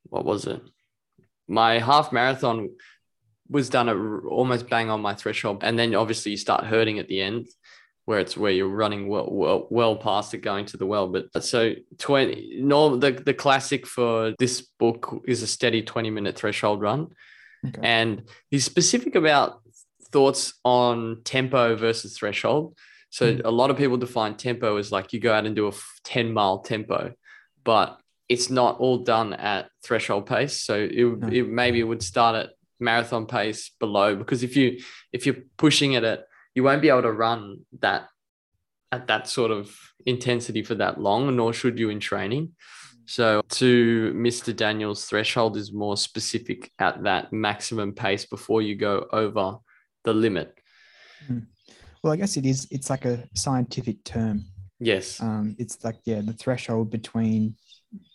what 0.05 0.25
was 0.25 0.47
it? 0.47 0.61
My 1.49 1.79
half 1.79 2.13
marathon 2.13 2.71
was 3.49 3.69
done 3.69 3.89
at 3.89 3.97
almost 3.97 4.69
bang 4.69 4.91
on 4.91 5.01
my 5.01 5.15
threshold, 5.15 5.63
and 5.63 5.79
then 5.79 5.95
obviously 5.95 6.33
you 6.33 6.39
start 6.39 6.65
hurting 6.65 6.99
at 6.99 7.09
the 7.09 7.21
end, 7.21 7.47
where 8.07 8.19
it's 8.19 8.37
where 8.37 8.53
you're 8.53 8.69
running 8.69 9.09
well 9.09 9.29
well, 9.31 9.67
well 9.71 9.97
past 9.97 10.35
it 10.35 10.39
going 10.39 10.67
to 10.67 10.77
the 10.77 10.87
well. 10.87 11.09
But 11.09 11.45
so 11.45 11.75
twenty, 11.99 12.61
no, 12.61 12.97
the 12.97 13.13
the 13.13 13.35
classic 13.35 13.87
for 13.87 14.35
this 14.39 14.63
book 14.79 15.23
is 15.27 15.43
a 15.43 15.47
steady 15.47 15.83
twenty 15.83 16.11
minute 16.11 16.37
threshold 16.37 16.81
run, 16.81 17.09
okay. 17.67 17.81
and 17.83 18.23
he's 18.51 18.65
specific 18.65 19.15
about 19.15 19.61
thoughts 20.11 20.55
on 20.65 21.21
tempo 21.25 21.77
versus 21.77 22.17
threshold. 22.17 22.77
So 23.11 23.35
mm. 23.35 23.43
a 23.45 23.51
lot 23.51 23.71
of 23.71 23.77
people 23.77 23.97
define 23.97 24.37
tempo 24.37 24.77
as 24.77 24.91
like 24.91 25.13
you 25.13 25.21
go 25.21 25.33
out 25.33 25.47
and 25.47 25.55
do 25.55 25.69
a 25.69 25.73
10 26.03 26.33
mile 26.33 26.61
tempo, 26.61 27.13
but 27.63 28.01
it's 28.29 28.51
not 28.51 28.79
all 28.79 28.99
done 28.99 29.33
at 29.35 29.69
threshold 29.83 30.27
pace. 30.27 30.63
So 30.63 30.75
it, 30.75 31.05
no. 31.05 31.29
it 31.29 31.49
maybe 31.49 31.81
it 31.81 31.85
would 31.85 32.03
start 32.03 32.37
at 32.37 32.51
marathon 32.81 33.27
pace 33.27 33.71
below 33.79 34.17
because 34.17 34.43
if 34.43 34.57
you 34.57 34.81
if 35.13 35.27
you're 35.27 35.37
pushing 35.57 35.95
at 35.95 36.05
it 36.05 36.07
at 36.07 36.27
you 36.55 36.63
won't 36.63 36.83
be 36.83 36.89
able 36.89 37.03
to 37.03 37.13
run 37.13 37.61
that 37.81 38.09
at 38.93 39.09
that 39.09 39.29
sort 39.29 39.51
of 39.51 39.77
intensity 40.07 40.63
for 40.63 40.77
that 40.77 41.01
long, 41.01 41.35
nor 41.35 41.53
should 41.53 41.79
you 41.79 41.91
in 41.91 41.99
training. 41.99 42.53
So 43.07 43.43
to 43.51 44.13
Mr. 44.15 44.55
Daniels, 44.55 45.05
threshold 45.05 45.57
is 45.57 45.73
more 45.73 45.97
specific 45.97 46.71
at 46.79 47.03
that 47.03 47.33
maximum 47.33 47.93
pace 47.93 48.25
before 48.25 48.63
you 48.63 48.77
go 48.77 49.07
over 49.13 49.57
the 50.05 50.15
limit. 50.15 50.57
Well, 52.03 52.13
I 52.13 52.17
guess 52.17 52.37
it 52.37 52.47
is. 52.47 52.69
It's 52.71 52.89
like 52.89 53.05
a 53.05 53.29
scientific 53.35 54.05
term. 54.05 54.45
Yes. 54.79 55.21
Um, 55.21 55.57
it's 55.59 55.83
like 55.85 55.97
yeah, 56.05 56.21
the 56.21 56.33
threshold 56.33 56.91
between 56.91 57.57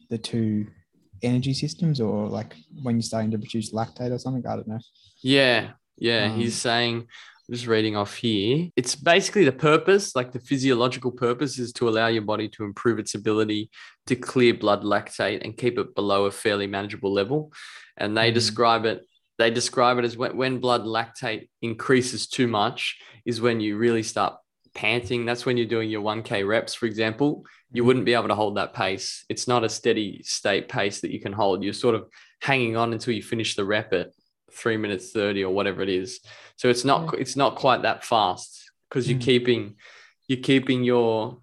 the 0.09 0.17
two 0.17 0.67
energy 1.21 1.53
systems, 1.53 1.99
or 1.99 2.27
like 2.27 2.55
when 2.83 2.95
you're 2.95 3.01
starting 3.01 3.31
to 3.31 3.37
produce 3.37 3.73
lactate 3.73 4.11
or 4.11 4.17
something. 4.19 4.45
I 4.47 4.55
don't 4.55 4.67
know. 4.67 4.79
Yeah. 5.21 5.71
Yeah. 5.97 6.25
Um, 6.25 6.39
He's 6.39 6.55
saying, 6.55 6.95
I'm 6.97 7.53
just 7.53 7.67
reading 7.67 7.97
off 7.97 8.15
here. 8.15 8.69
It's 8.75 8.95
basically 8.95 9.43
the 9.43 9.51
purpose, 9.51 10.15
like 10.15 10.31
the 10.31 10.39
physiological 10.39 11.11
purpose, 11.11 11.59
is 11.59 11.73
to 11.73 11.89
allow 11.89 12.07
your 12.07 12.21
body 12.21 12.47
to 12.49 12.63
improve 12.63 12.99
its 12.99 13.15
ability 13.15 13.69
to 14.07 14.15
clear 14.15 14.53
blood 14.53 14.83
lactate 14.83 15.43
and 15.43 15.57
keep 15.57 15.77
it 15.77 15.93
below 15.95 16.25
a 16.25 16.31
fairly 16.31 16.67
manageable 16.67 17.11
level. 17.11 17.51
And 17.97 18.15
they 18.15 18.31
Mhm. 18.31 18.35
describe 18.35 18.85
it. 18.85 19.05
They 19.37 19.51
describe 19.51 19.97
it 19.97 20.05
as 20.05 20.15
when, 20.17 20.37
when 20.37 20.59
blood 20.59 20.83
lactate 20.83 21.49
increases 21.61 22.27
too 22.27 22.47
much, 22.47 22.97
is 23.25 23.41
when 23.41 23.59
you 23.59 23.77
really 23.77 24.03
start 24.03 24.35
panting. 24.73 25.25
That's 25.25 25.45
when 25.45 25.57
you're 25.57 25.65
doing 25.65 25.89
your 25.89 26.01
1K 26.01 26.43
reps, 26.43 26.73
for 26.73 26.85
example. 26.85 27.45
You 27.71 27.83
Mhm. 27.83 27.85
wouldn't 27.87 28.05
be 28.05 28.13
able 28.13 28.27
to 28.29 28.35
hold 28.35 28.57
that 28.57 28.73
pace. 28.73 29.25
It's 29.29 29.47
not 29.47 29.63
a 29.63 29.69
steady 29.69 30.21
state 30.23 30.67
pace 30.69 31.01
that 31.01 31.11
you 31.11 31.19
can 31.19 31.33
hold. 31.33 31.63
You're 31.63 31.73
sort 31.73 31.95
of 31.95 32.09
hanging 32.41 32.75
on 32.77 32.93
until 32.93 33.13
you 33.13 33.21
finish 33.23 33.55
the 33.55 33.65
rep 33.65 33.93
at 33.93 34.11
three 34.51 34.77
minutes 34.77 35.11
30 35.11 35.43
or 35.43 35.53
whatever 35.53 35.81
it 35.81 35.89
is. 35.89 36.19
So 36.55 36.69
it's 36.69 36.83
not 36.83 37.13
it's 37.19 37.35
not 37.35 37.55
quite 37.55 37.83
that 37.83 38.03
fast 38.03 38.71
because 38.89 39.09
you're 39.09 39.19
Mm. 39.19 39.23
keeping 39.23 39.75
you're 40.27 40.41
keeping 40.41 40.83
your 40.83 41.41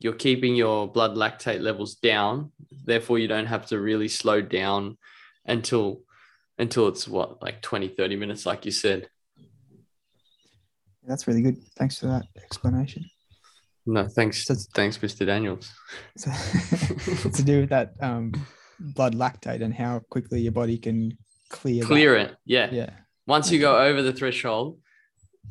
you're 0.00 0.12
keeping 0.14 0.56
your 0.56 0.90
blood 0.90 1.14
lactate 1.14 1.60
levels 1.60 1.94
down. 1.94 2.50
Therefore, 2.84 3.18
you 3.20 3.28
don't 3.28 3.46
have 3.46 3.66
to 3.66 3.78
really 3.78 4.08
slow 4.08 4.40
down 4.40 4.98
until 5.46 6.02
until 6.58 6.88
it's 6.88 7.06
what 7.08 7.40
like 7.42 7.62
20, 7.62 7.88
30 7.88 8.16
minutes, 8.16 8.44
like 8.44 8.64
you 8.64 8.72
said. 8.72 9.08
That's 11.06 11.26
really 11.26 11.42
good. 11.42 11.58
Thanks 11.76 11.98
for 11.98 12.06
that 12.06 12.24
explanation. 12.44 13.04
No, 13.86 14.06
thanks. 14.06 14.44
Thanks, 14.74 14.98
Mr. 14.98 15.26
Daniels. 15.26 15.72
So 16.16 16.30
to 17.30 17.42
do 17.42 17.60
with 17.60 17.70
that 17.70 17.94
um, 18.00 18.32
blood 18.78 19.14
lactate 19.14 19.62
and 19.62 19.74
how 19.74 20.00
quickly 20.10 20.40
your 20.40 20.52
body 20.52 20.78
can 20.78 21.18
clear. 21.48 21.82
that. 21.82 21.86
Clear 21.88 22.16
it. 22.16 22.36
Yeah. 22.44 22.68
Yeah. 22.70 22.90
Once 23.26 23.50
you 23.50 23.58
go 23.58 23.78
over 23.78 24.02
the 24.02 24.12
threshold, 24.12 24.78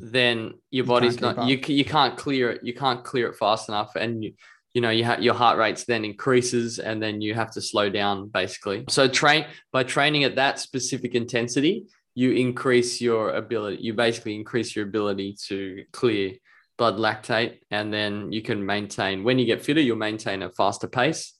then 0.00 0.54
your 0.70 0.84
You 0.84 0.88
body's 0.88 1.16
can't 1.16 1.46
you 1.46 1.60
you 1.74 1.84
can't 1.84 2.16
clear 2.16 2.50
it. 2.52 2.60
You 2.64 2.74
can't 2.74 3.04
clear 3.04 3.28
it 3.28 3.36
fast 3.36 3.68
enough, 3.68 3.94
and 3.96 4.24
you 4.24 4.32
you 4.72 4.80
know 4.80 4.90
you 4.90 5.04
ha- 5.04 5.18
your 5.20 5.34
heart 5.34 5.58
rates 5.58 5.84
then 5.84 6.04
increases, 6.04 6.78
and 6.78 7.02
then 7.02 7.20
you 7.20 7.34
have 7.34 7.50
to 7.52 7.60
slow 7.60 7.90
down 7.90 8.28
basically. 8.28 8.84
So 8.88 9.08
train 9.08 9.46
by 9.72 9.84
training 9.84 10.24
at 10.24 10.36
that 10.36 10.58
specific 10.58 11.14
intensity, 11.14 11.84
you 12.14 12.32
increase 12.32 13.00
your 13.00 13.30
ability. 13.30 13.82
You 13.82 13.94
basically 13.94 14.34
increase 14.34 14.76
your 14.76 14.86
ability 14.86 15.36
to 15.48 15.84
clear 15.92 16.32
blood 16.78 16.96
lactate, 16.96 17.60
and 17.70 17.92
then 17.92 18.32
you 18.32 18.42
can 18.42 18.64
maintain. 18.64 19.24
When 19.24 19.38
you 19.38 19.46
get 19.46 19.62
fitter, 19.62 19.80
you'll 19.80 19.96
maintain 19.96 20.42
a 20.42 20.50
faster 20.50 20.88
pace 20.88 21.34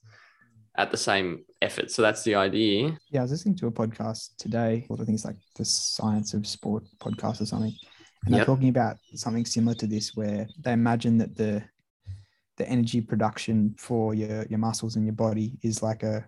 at 0.75 0.89
the 0.89 0.97
same 0.97 1.45
effort. 1.61 1.91
So 1.91 2.01
that's 2.01 2.23
the 2.23 2.35
idea. 2.35 2.97
Yeah, 3.11 3.19
I 3.19 3.23
was 3.23 3.31
listening 3.31 3.55
to 3.57 3.67
a 3.67 3.71
podcast 3.71 4.35
today. 4.37 4.87
I 4.91 4.95
think 4.95 5.09
it's 5.09 5.25
like 5.25 5.35
the 5.55 5.65
Science 5.65 6.33
of 6.33 6.47
Sport 6.47 6.83
podcast 6.99 7.41
or 7.41 7.45
something, 7.45 7.75
and 8.25 8.31
Yep. 8.31 8.37
they're 8.37 8.45
talking 8.55 8.69
about 8.69 8.97
something 9.15 9.45
similar 9.45 9.75
to 9.75 9.87
this, 9.87 10.15
where 10.15 10.47
they 10.63 10.73
imagine 10.73 11.17
that 11.19 11.35
the 11.35 11.63
the 12.57 12.69
energy 12.69 13.01
production 13.01 13.73
for 13.79 14.13
your 14.13 14.45
your 14.47 14.59
muscles 14.59 14.95
and 14.95 15.05
your 15.05 15.15
body 15.15 15.57
is 15.63 15.81
like 15.83 16.03
a 16.03 16.25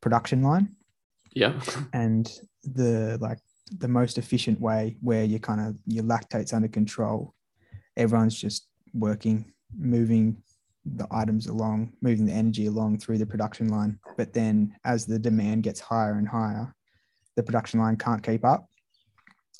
production 0.00 0.42
line, 0.42 0.74
Yeah. 1.34 1.60
and 1.92 2.30
the 2.64 3.18
like 3.20 3.38
the 3.78 3.88
most 3.88 4.18
efficient 4.18 4.60
way 4.60 4.96
where 5.00 5.24
you 5.24 5.38
kind 5.38 5.60
of 5.60 5.76
your 5.86 6.04
lactate's 6.04 6.52
under 6.52 6.68
control. 6.68 7.34
Everyone's 7.96 8.38
just 8.38 8.68
working, 8.94 9.52
moving 9.76 10.36
the 10.84 11.06
items 11.10 11.46
along, 11.48 11.92
moving 12.00 12.26
the 12.26 12.32
energy 12.32 12.66
along 12.66 12.98
through 12.98 13.18
the 13.18 13.26
production 13.26 13.68
line. 13.68 13.98
But 14.16 14.32
then 14.32 14.74
as 14.84 15.04
the 15.04 15.18
demand 15.18 15.64
gets 15.64 15.80
higher 15.80 16.12
and 16.12 16.28
higher, 16.28 16.72
the 17.34 17.42
production 17.42 17.80
line 17.80 17.96
can't 17.96 18.22
keep 18.22 18.44
up. 18.44 18.68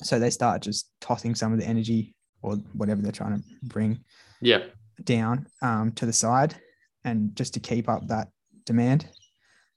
So 0.03 0.19
they 0.19 0.29
start 0.29 0.61
just 0.61 0.89
tossing 1.01 1.35
some 1.35 1.51
of 1.51 1.59
the 1.59 1.65
energy 1.65 2.15
or 2.41 2.55
whatever 2.73 3.01
they're 3.01 3.11
trying 3.11 3.37
to 3.37 3.43
bring 3.63 3.99
Yeah. 4.41 4.63
down 5.03 5.47
um, 5.61 5.91
to 5.93 6.05
the 6.05 6.13
side 6.13 6.55
and 7.03 7.35
just 7.35 7.53
to 7.55 7.59
keep 7.59 7.89
up 7.89 8.07
that 8.07 8.29
demand. 8.65 9.09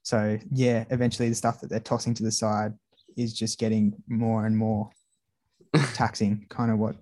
So 0.03 0.37
yeah, 0.51 0.85
eventually 0.89 1.27
the 1.29 1.35
stuff 1.35 1.59
that 1.61 1.69
they're 1.69 1.79
tossing 1.79 2.13
to 2.15 2.23
the 2.23 2.31
side 2.31 2.73
is 3.17 3.33
just 3.33 3.59
getting 3.59 3.93
more 4.07 4.45
and 4.45 4.57
more 4.57 4.89
taxing, 5.93 6.45
kind 6.49 6.71
of 6.71 6.77
what 6.79 6.95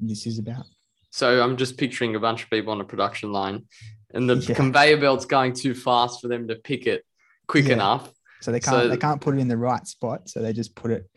this 0.00 0.26
is 0.26 0.38
about. 0.38 0.64
So 1.10 1.42
I'm 1.42 1.56
just 1.56 1.76
picturing 1.78 2.16
a 2.16 2.20
bunch 2.20 2.42
of 2.42 2.50
people 2.50 2.72
on 2.72 2.80
a 2.80 2.84
production 2.84 3.32
line, 3.32 3.66
and 4.12 4.28
the 4.28 4.36
Yeah. 4.48 4.54
conveyor 4.54 4.98
belt's 4.98 5.24
going 5.26 5.52
too 5.54 5.74
fast 5.74 6.20
for 6.20 6.28
them 6.28 6.48
to 6.48 6.56
pick 6.56 6.86
it 6.86 7.04
quick 7.46 7.66
Yeah. 7.66 7.74
enough. 7.74 8.10
So 8.40 8.52
they 8.52 8.60
can't 8.60 8.76
So- 8.82 8.88
they 8.88 8.96
can't 8.96 9.20
put 9.20 9.34
it 9.36 9.40
in 9.40 9.48
the 9.48 9.56
right 9.56 9.86
spot, 9.86 10.28
so 10.28 10.40
they 10.42 10.52
just 10.52 10.74
put 10.74 10.90
it 10.90 11.08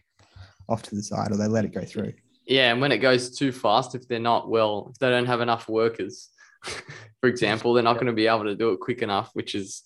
off 0.70 0.84
to 0.84 0.96
the 0.96 1.04
side 1.04 1.32
or 1.32 1.38
they 1.38 1.48
let 1.48 1.66
it 1.66 1.74
go 1.74 1.84
through. 1.84 2.14
Yeah, 2.46 2.72
and 2.72 2.80
when 2.80 2.92
it 2.92 3.00
goes 3.00 3.38
too 3.38 3.52
fast, 3.52 3.96
if 3.96 4.08
they're 4.08 4.20
not 4.20 4.50
well, 4.50 4.88
if 4.92 5.00
they 5.00 5.10
don't 5.10 5.26
have 5.26 5.42
enough 5.42 5.68
workers, 5.68 6.30
for 7.22 7.28
example, 7.30 7.74
they're 7.74 7.84
not 7.84 7.96
going 7.96 8.08
to 8.08 8.14
be 8.14 8.28
able 8.28 8.46
to 8.46 8.56
do 8.56 8.70
it 8.72 8.80
quick 8.80 9.02
enough. 9.02 9.32
Which 9.34 9.54
is, 9.56 9.84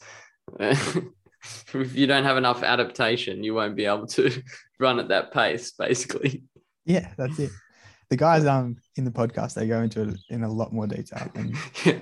if 1.73 1.95
you 1.95 2.07
don't 2.07 2.23
have 2.23 2.37
enough 2.37 2.63
adaptation, 2.63 3.43
you 3.43 3.53
won't 3.53 3.75
be 3.75 3.85
able 3.85 4.07
to 4.07 4.41
run 4.79 4.99
at 4.99 5.09
that 5.09 5.31
pace. 5.33 5.71
Basically, 5.71 6.43
Yeah, 6.85 7.09
that's 7.17 7.39
it. 7.39 7.51
The 8.09 8.17
guys 8.17 8.45
um 8.45 8.75
in 8.97 9.05
the 9.05 9.11
podcast 9.11 9.53
they 9.53 9.67
go 9.67 9.81
into 9.81 10.01
it 10.01 10.19
in 10.29 10.43
a 10.43 10.51
lot 10.51 10.73
more 10.73 10.87
detail. 10.87 11.29
And 11.35 11.55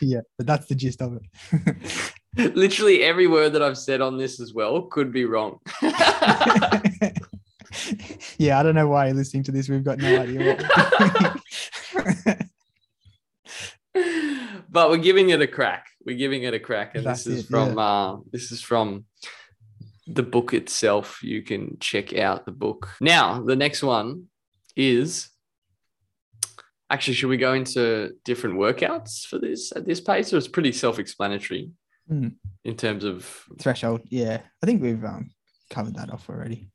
yeah, 0.00 0.20
but 0.38 0.46
that's 0.46 0.66
the 0.66 0.74
gist 0.76 1.02
of 1.02 1.18
it. 1.18 1.22
literally 2.54 3.02
every 3.02 3.26
word 3.26 3.52
that 3.54 3.62
I've 3.62 3.78
said 3.78 4.00
on 4.00 4.16
this 4.16 4.40
as 4.40 4.54
well 4.54 4.82
could 4.82 5.12
be 5.12 5.24
wrong. 5.24 5.58
yeah, 8.38 8.58
I 8.58 8.62
don't 8.62 8.74
know 8.76 8.86
why 8.86 9.06
you're 9.06 9.16
listening 9.16 9.42
to 9.44 9.52
this. 9.52 9.68
We've 9.68 9.84
got 9.84 9.98
no 9.98 10.20
idea 10.20 10.56
what. 13.94 14.36
But 14.70 14.90
we're 14.90 14.98
giving 14.98 15.30
it 15.30 15.40
a 15.42 15.46
crack. 15.46 15.86
We're 16.06 16.16
giving 16.16 16.42
it 16.44 16.54
a 16.54 16.60
crack, 16.60 16.94
and 16.94 17.04
That's 17.04 17.24
this 17.24 17.34
is 17.38 17.44
it, 17.44 17.48
from 17.48 17.78
uh, 17.78 18.16
this 18.32 18.52
is 18.52 18.60
from 18.62 19.04
the 20.06 20.22
book 20.22 20.54
itself. 20.54 21.22
You 21.22 21.42
can 21.42 21.76
check 21.80 22.16
out 22.16 22.44
the 22.46 22.52
book. 22.52 22.88
Now, 23.00 23.42
the 23.42 23.56
next 23.56 23.82
one 23.82 24.24
is 24.76 25.28
actually. 26.88 27.14
Should 27.14 27.28
we 27.30 27.36
go 27.36 27.54
into 27.54 28.12
different 28.24 28.56
workouts 28.56 29.26
for 29.26 29.38
this 29.38 29.72
at 29.76 29.86
this 29.86 30.00
pace, 30.00 30.32
or 30.32 30.36
it's 30.38 30.48
pretty 30.48 30.72
self-explanatory 30.72 31.70
Hmm. 32.08 32.28
in 32.64 32.74
terms 32.76 33.04
of 33.04 33.44
Threshold, 33.60 34.00
yeah. 34.10 34.40
I 34.62 34.66
think 34.66 34.82
we've 34.82 35.04
um 35.04 35.30
covered 35.70 35.94
that 35.94 36.10
off 36.10 36.28
already. 36.28 36.68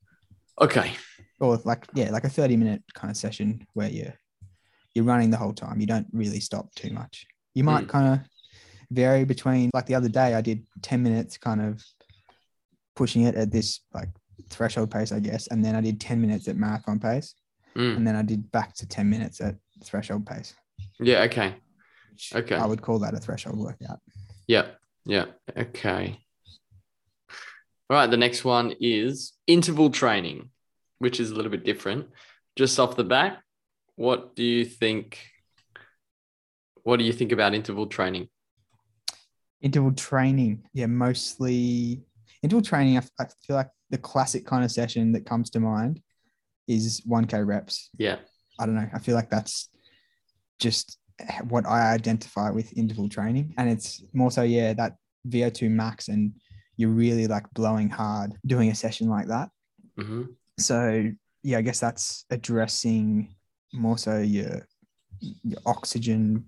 okay, 0.61 0.93
Or 1.41 1.59
like 1.65 1.85
yeah, 1.93 2.09
like 2.11 2.23
a 2.23 2.29
30 2.29 2.55
minute 2.55 2.81
kind 2.93 3.11
of 3.11 3.17
session 3.17 3.67
where 3.73 3.89
you're 3.89 4.13
you're 4.93 5.03
running 5.03 5.31
the 5.31 5.37
whole 5.37 5.51
time. 5.53 5.81
You 5.81 5.87
don't 5.87 6.07
really 6.13 6.39
stop 6.39 6.73
too 6.75 6.91
much. 6.91 7.27
You 7.55 7.63
might 7.63 7.85
Mm. 7.85 7.89
kind 7.89 8.13
of 8.13 8.19
vary 8.91 9.25
between 9.25 9.71
like 9.73 9.87
the 9.87 9.95
other 9.95 10.09
day 10.09 10.35
I 10.35 10.41
did 10.41 10.65
10 10.83 11.01
minutes 11.01 11.37
kind 11.37 11.61
of 11.61 11.83
pushing 12.95 13.23
it 13.23 13.35
at 13.35 13.49
this 13.51 13.79
like 13.93 14.09
threshold 14.49 14.91
pace, 14.91 15.11
I 15.11 15.19
guess. 15.19 15.47
And 15.47 15.63
then 15.65 15.75
I 15.75 15.81
did 15.81 15.99
10 15.99 16.21
minutes 16.21 16.47
at 16.47 16.55
marathon 16.57 16.99
pace. 16.99 17.33
Mm. 17.75 17.97
And 17.97 18.07
then 18.07 18.15
I 18.15 18.21
did 18.21 18.51
back 18.51 18.73
to 18.75 18.87
10 18.87 19.09
minutes 19.09 19.41
at 19.41 19.55
threshold 19.83 20.25
pace. 20.27 20.53
yeah, 20.99 21.21
okay, 21.23 21.55
Okay. 22.33 22.55
I 22.55 22.65
would 22.65 22.81
call 22.81 22.99
that 22.99 23.13
a 23.13 23.17
threshold 23.19 23.57
workout. 23.57 23.99
yeah, 24.47 24.67
yeah, 25.05 25.25
okay. 25.57 26.19
All 27.89 27.97
right, 27.97 28.09
the 28.09 28.17
next 28.17 28.43
one 28.45 28.73
is 28.79 29.33
interval 29.47 29.89
training, 29.89 30.49
which 30.99 31.19
is 31.19 31.31
a 31.31 31.35
little 31.35 31.51
bit 31.51 31.63
different. 31.65 32.07
Just 32.55 32.79
off 32.79 32.95
the 32.95 33.03
bat, 33.03 33.39
what 33.95 34.35
do 34.35 34.43
you 34.43 34.63
think? 34.65 35.19
What 36.85 36.99
do 36.99 37.03
you 37.03 37.13
think 37.13 37.31
about 37.31 37.55
interval 37.55 37.87
training? 37.87 38.29
Interval 39.59 39.91
training, 39.91 40.63
yeah, 40.71 40.85
mostly 40.85 42.03
interval 42.43 42.61
training. 42.61 42.99
I, 42.99 43.01
I 43.19 43.25
feel 43.45 43.55
like 43.55 43.69
the 43.89 43.97
classic 43.97 44.45
kind 44.45 44.63
of 44.63 44.71
session 44.71 45.11
that 45.13 45.25
comes 45.25 45.49
to 45.51 45.59
mind 45.59 45.99
is 46.67 47.01
1K 47.09 47.43
reps. 47.43 47.89
Yeah, 47.97 48.17
I 48.59 48.67
don't 48.67 48.75
know. 48.75 48.87
I 48.93 48.99
feel 48.99 49.15
like 49.15 49.31
that's 49.31 49.69
just 50.59 50.99
what 51.49 51.65
I 51.65 51.91
identify 51.91 52.51
with 52.51 52.77
interval 52.77 53.09
training. 53.09 53.55
And 53.57 53.67
it's 53.67 54.03
more 54.13 54.29
so, 54.29 54.43
yeah, 54.43 54.73
that 54.73 54.95
VO2 55.27 55.71
max 55.71 56.07
and 56.07 56.33
you're 56.77 56.91
really 56.91 57.25
like 57.25 57.51
blowing 57.55 57.89
hard 57.89 58.33
doing 58.45 58.69
a 58.69 58.75
session 58.75 59.09
like 59.09 59.27
that. 59.29 59.49
hmm 59.97 60.23
So, 60.59 61.09
yeah, 61.41 61.57
I 61.57 61.61
guess 61.63 61.79
that's 61.79 62.25
addressing 62.29 63.33
more 63.73 63.97
so 63.97 64.19
your, 64.19 64.67
your 65.19 65.59
oxygen 65.65 66.45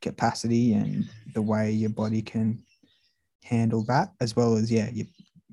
capacity 0.00 0.72
and 0.74 1.04
the 1.34 1.42
way 1.42 1.70
your 1.70 1.90
body 1.90 2.22
can 2.22 2.62
handle 3.44 3.82
that 3.84 4.08
as 4.20 4.36
well 4.36 4.56
as 4.56 4.70
yeah 4.70 4.88
you 4.92 5.04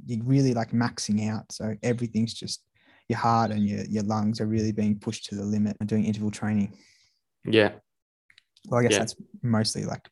you're 0.05 0.23
really 0.23 0.53
like 0.53 0.71
maxing 0.71 1.29
out 1.29 1.49
so 1.51 1.75
everything's 1.83 2.33
just 2.33 2.63
your 3.07 3.17
heart 3.19 3.51
and 3.51 3.67
your, 3.67 3.83
your 3.85 4.03
lungs 4.03 4.41
are 4.41 4.45
really 4.47 4.71
being 4.71 4.97
pushed 4.99 5.25
to 5.25 5.35
the 5.35 5.43
limit 5.43 5.77
and 5.79 5.87
doing 5.89 6.05
interval 6.05 6.31
training 6.31 6.77
Yeah. 7.45 7.71
well 8.67 8.79
i 8.79 8.83
guess 8.83 8.93
Yeah. 8.93 8.99
that's 8.99 9.15
mostly 9.41 9.85
like 9.85 10.07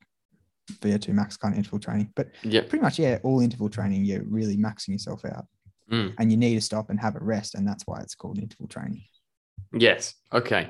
vo2 0.82 1.10
max 1.10 1.36
kind 1.38 1.54
of 1.54 1.58
interval 1.58 1.80
training 1.80 2.12
but 2.16 2.28
Yeah. 2.44 2.62
pretty 2.62 2.82
much 2.82 2.98
yeah 2.98 3.20
all 3.24 3.42
interval 3.42 3.70
training 3.70 4.06
you're 4.06 4.24
really 4.24 4.58
maxing 4.58 4.90
yourself 4.90 5.26
out 5.26 5.46
Mm. 5.92 6.14
and 6.18 6.32
you 6.32 6.38
need 6.38 6.56
to 6.56 6.62
stop 6.62 6.90
and 6.90 7.00
have 7.00 7.18
a 7.18 7.20
rest 7.20 7.56
and 7.56 7.68
that's 7.68 7.84
why 7.86 8.00
it's 8.00 8.16
called 8.16 8.40
interval 8.40 8.68
training 8.68 9.04
Yes. 9.76 10.14
Okay. 10.32 10.70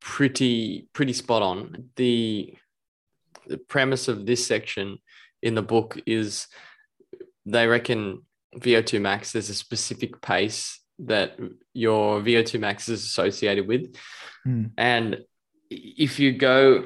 Pretty 0.00 0.88
pretty 0.92 1.12
spot 1.12 1.42
on. 1.42 1.88
The 1.96 2.54
the 3.46 3.58
premise 3.58 4.08
of 4.08 4.26
this 4.26 4.46
section 4.46 4.98
in 5.42 5.54
the 5.54 5.62
book 5.62 6.00
is 6.06 6.46
they 7.46 7.66
reckon 7.66 8.22
VO2 8.56 9.00
max 9.00 9.32
there's 9.32 9.50
a 9.50 9.54
specific 9.54 10.20
pace 10.20 10.80
that 10.98 11.38
your 11.72 12.20
VO2 12.20 12.60
max 12.60 12.88
is 12.88 13.04
associated 13.04 13.66
with. 13.66 13.94
Mm. 14.46 14.70
And 14.76 15.18
if 15.70 16.18
you 16.18 16.32
go 16.32 16.84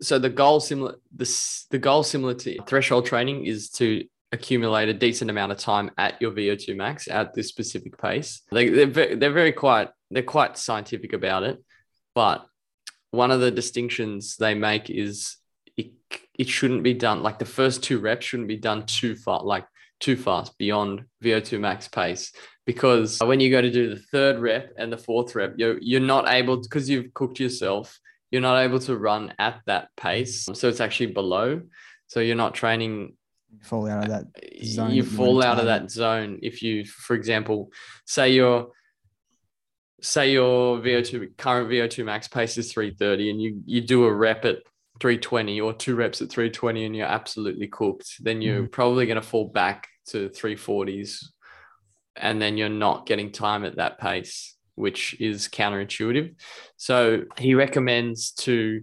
so 0.00 0.18
the 0.18 0.28
goal 0.28 0.60
similar 0.60 0.96
this 1.14 1.66
the 1.70 1.78
goal 1.78 2.02
similar 2.02 2.34
to 2.34 2.60
threshold 2.66 3.06
training 3.06 3.46
is 3.46 3.70
to 3.70 4.04
accumulate 4.32 4.88
a 4.88 4.94
decent 4.94 5.30
amount 5.30 5.52
of 5.52 5.58
time 5.58 5.90
at 5.96 6.20
your 6.20 6.32
VO2 6.32 6.76
max 6.76 7.06
at 7.06 7.32
this 7.34 7.48
specific 7.48 7.96
pace. 7.96 8.42
They, 8.50 8.68
they're, 8.68 9.16
they're 9.16 9.32
very 9.32 9.52
quite 9.52 9.90
they're 10.10 10.22
quite 10.22 10.58
scientific 10.58 11.12
about 11.12 11.44
it, 11.44 11.62
but 12.14 12.44
one 13.12 13.30
of 13.30 13.40
the 13.40 13.50
distinctions 13.50 14.36
they 14.36 14.54
make 14.54 14.90
is 14.90 15.36
it, 16.38 16.48
shouldn't 16.48 16.82
be 16.82 16.94
done 16.94 17.22
like 17.22 17.38
the 17.38 17.44
first 17.44 17.82
two 17.82 17.98
reps 17.98 18.26
shouldn't 18.26 18.48
be 18.48 18.56
done 18.56 18.86
too 18.86 19.16
far 19.16 19.42
like 19.42 19.66
too 20.00 20.16
fast 20.16 20.56
beyond 20.58 21.04
VO2 21.22 21.60
max 21.60 21.88
pace. 21.88 22.32
Because 22.66 23.20
when 23.20 23.40
you 23.40 23.50
go 23.50 23.60
to 23.60 23.70
do 23.70 23.90
the 23.90 24.00
third 24.10 24.38
rep 24.38 24.72
and 24.78 24.92
the 24.92 24.98
fourth 24.98 25.34
rep 25.34 25.54
you're 25.56 25.78
you're 25.80 26.00
not 26.00 26.28
able 26.28 26.60
because 26.60 26.88
you've 26.88 27.12
cooked 27.14 27.38
yourself 27.38 27.98
you're 28.30 28.42
not 28.42 28.60
able 28.60 28.80
to 28.80 28.96
run 28.96 29.32
at 29.38 29.60
that 29.66 29.88
pace. 29.96 30.48
So 30.54 30.68
it's 30.68 30.80
actually 30.80 31.12
below. 31.12 31.62
So 32.08 32.18
you're 32.20 32.34
not 32.34 32.54
training 32.54 33.14
fall 33.62 33.88
out 33.88 34.02
of 34.02 34.10
that 34.10 34.24
uh, 34.36 34.64
zone 34.64 34.90
you 34.90 35.04
fall 35.04 35.42
out 35.42 35.58
of 35.60 35.66
that 35.66 35.90
zone 35.90 36.38
if 36.42 36.62
you 36.62 36.84
for 36.84 37.14
example 37.14 37.70
say 38.04 38.32
your 38.32 38.68
say 40.00 40.32
your 40.32 40.78
vo2 40.78 41.36
current 41.36 41.70
vo2 41.70 42.04
max 42.04 42.26
pace 42.26 42.58
is 42.58 42.72
330 42.72 43.30
and 43.30 43.40
you 43.40 43.62
you 43.64 43.80
do 43.80 44.04
a 44.04 44.12
rep 44.12 44.44
at 44.44 44.58
320 45.00 45.60
or 45.60 45.72
two 45.72 45.96
reps 45.96 46.22
at 46.22 46.30
320 46.30 46.84
and 46.84 46.96
you're 46.96 47.06
absolutely 47.06 47.66
cooked 47.66 48.16
then 48.20 48.40
you're 48.40 48.62
mm-hmm. 48.62 48.70
probably 48.70 49.06
going 49.06 49.20
to 49.20 49.26
fall 49.26 49.48
back 49.48 49.88
to 50.06 50.28
340s 50.28 51.24
and 52.16 52.40
then 52.40 52.56
you're 52.56 52.68
not 52.68 53.06
getting 53.06 53.32
time 53.32 53.64
at 53.64 53.76
that 53.76 53.98
pace 53.98 54.56
which 54.76 55.20
is 55.20 55.48
counterintuitive 55.48 56.34
so 56.76 57.24
he 57.38 57.54
recommends 57.54 58.32
to 58.32 58.82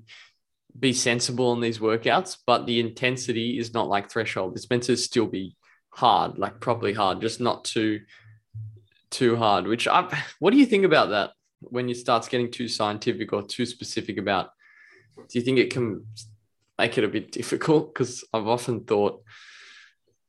be 0.77 0.93
sensible 0.93 1.53
in 1.53 1.59
these 1.59 1.79
workouts, 1.79 2.37
but 2.45 2.65
the 2.65 2.79
intensity 2.79 3.57
is 3.57 3.73
not 3.73 3.89
like 3.89 4.09
threshold. 4.09 4.55
It's 4.55 4.69
meant 4.69 4.83
to 4.83 4.95
still 4.95 5.27
be 5.27 5.55
hard, 5.89 6.37
like 6.37 6.59
properly 6.59 6.93
hard, 6.93 7.21
just 7.21 7.41
not 7.41 7.65
too 7.65 8.01
too 9.09 9.35
hard. 9.35 9.67
Which 9.67 9.87
I, 9.87 10.07
what 10.39 10.51
do 10.51 10.57
you 10.57 10.65
think 10.65 10.85
about 10.85 11.09
that 11.09 11.31
when 11.59 11.89
you 11.89 11.95
starts 11.95 12.29
getting 12.29 12.49
too 12.49 12.67
scientific 12.67 13.33
or 13.33 13.43
too 13.43 13.65
specific 13.65 14.17
about? 14.17 14.51
Do 15.17 15.39
you 15.39 15.41
think 15.41 15.57
it 15.59 15.71
can 15.71 16.05
make 16.77 16.97
it 16.97 17.03
a 17.03 17.07
bit 17.07 17.31
difficult? 17.31 17.93
Because 17.93 18.23
I've 18.33 18.47
often 18.47 18.83
thought 18.83 19.21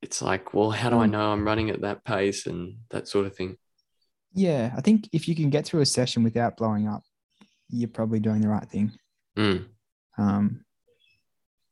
it's 0.01 0.21
like, 0.23 0.53
well, 0.55 0.71
how 0.71 0.91
do 0.91 0.99
I 0.99 1.07
Mm. 1.07 1.11
know 1.13 1.33
I'm 1.33 1.45
running 1.47 1.71
at 1.71 1.81
that 1.83 2.05
pace 2.05 2.47
and 2.47 2.77
that 2.91 3.09
sort 3.09 3.27
of 3.27 3.35
thing? 3.37 3.57
yeah 4.35 4.73
i 4.79 4.81
think 4.81 5.07
if 5.13 5.29
you 5.29 5.35
can 5.35 5.51
get 5.51 5.67
through 5.67 5.83
a 5.83 5.87
session 5.87 6.23
without 6.25 6.57
blowing 6.57 6.89
up 6.89 7.03
you're 7.69 7.87
probably 7.87 8.19
doing 8.19 8.41
the 8.41 8.49
right 8.49 8.67
thing 8.71 8.91
Mm. 9.37 9.67
um 10.17 10.65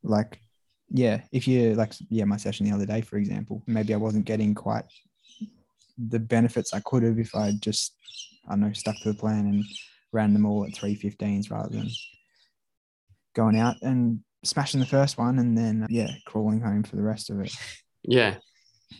like 0.02 0.42
yeah 0.90 1.22
if 1.32 1.48
you 1.48 1.74
like 1.74 1.94
yeah 2.10 2.26
my 2.26 2.36
session 2.36 2.66
the 2.66 2.74
other 2.74 2.84
day 2.84 3.00
for 3.00 3.16
example 3.16 3.62
maybe 3.66 3.94
i 3.94 3.96
wasn't 3.96 4.26
getting 4.26 4.54
quite 4.54 4.84
the 5.96 6.18
benefits 6.18 6.74
i 6.74 6.80
could 6.80 7.02
have 7.02 7.18
if 7.18 7.34
i 7.34 7.52
just 7.60 7.96
i 8.46 8.50
don't 8.50 8.60
know 8.60 8.72
stuck 8.74 8.98
to 9.00 9.10
the 9.10 9.18
plan 9.18 9.46
and 9.46 9.64
ran 10.12 10.34
them 10.34 10.44
all 10.44 10.62
at 10.66 10.72
315s 10.72 11.50
rather 11.50 11.70
than 11.70 11.88
going 13.34 13.58
out 13.58 13.76
and 13.82 14.20
smashing 14.44 14.80
the 14.80 14.86
first 14.86 15.18
one 15.18 15.38
and 15.38 15.56
then 15.56 15.86
yeah 15.90 16.10
crawling 16.26 16.60
home 16.60 16.82
for 16.82 16.96
the 16.96 17.02
rest 17.02 17.30
of 17.30 17.40
it 17.40 17.52
Yeah, 18.02 18.36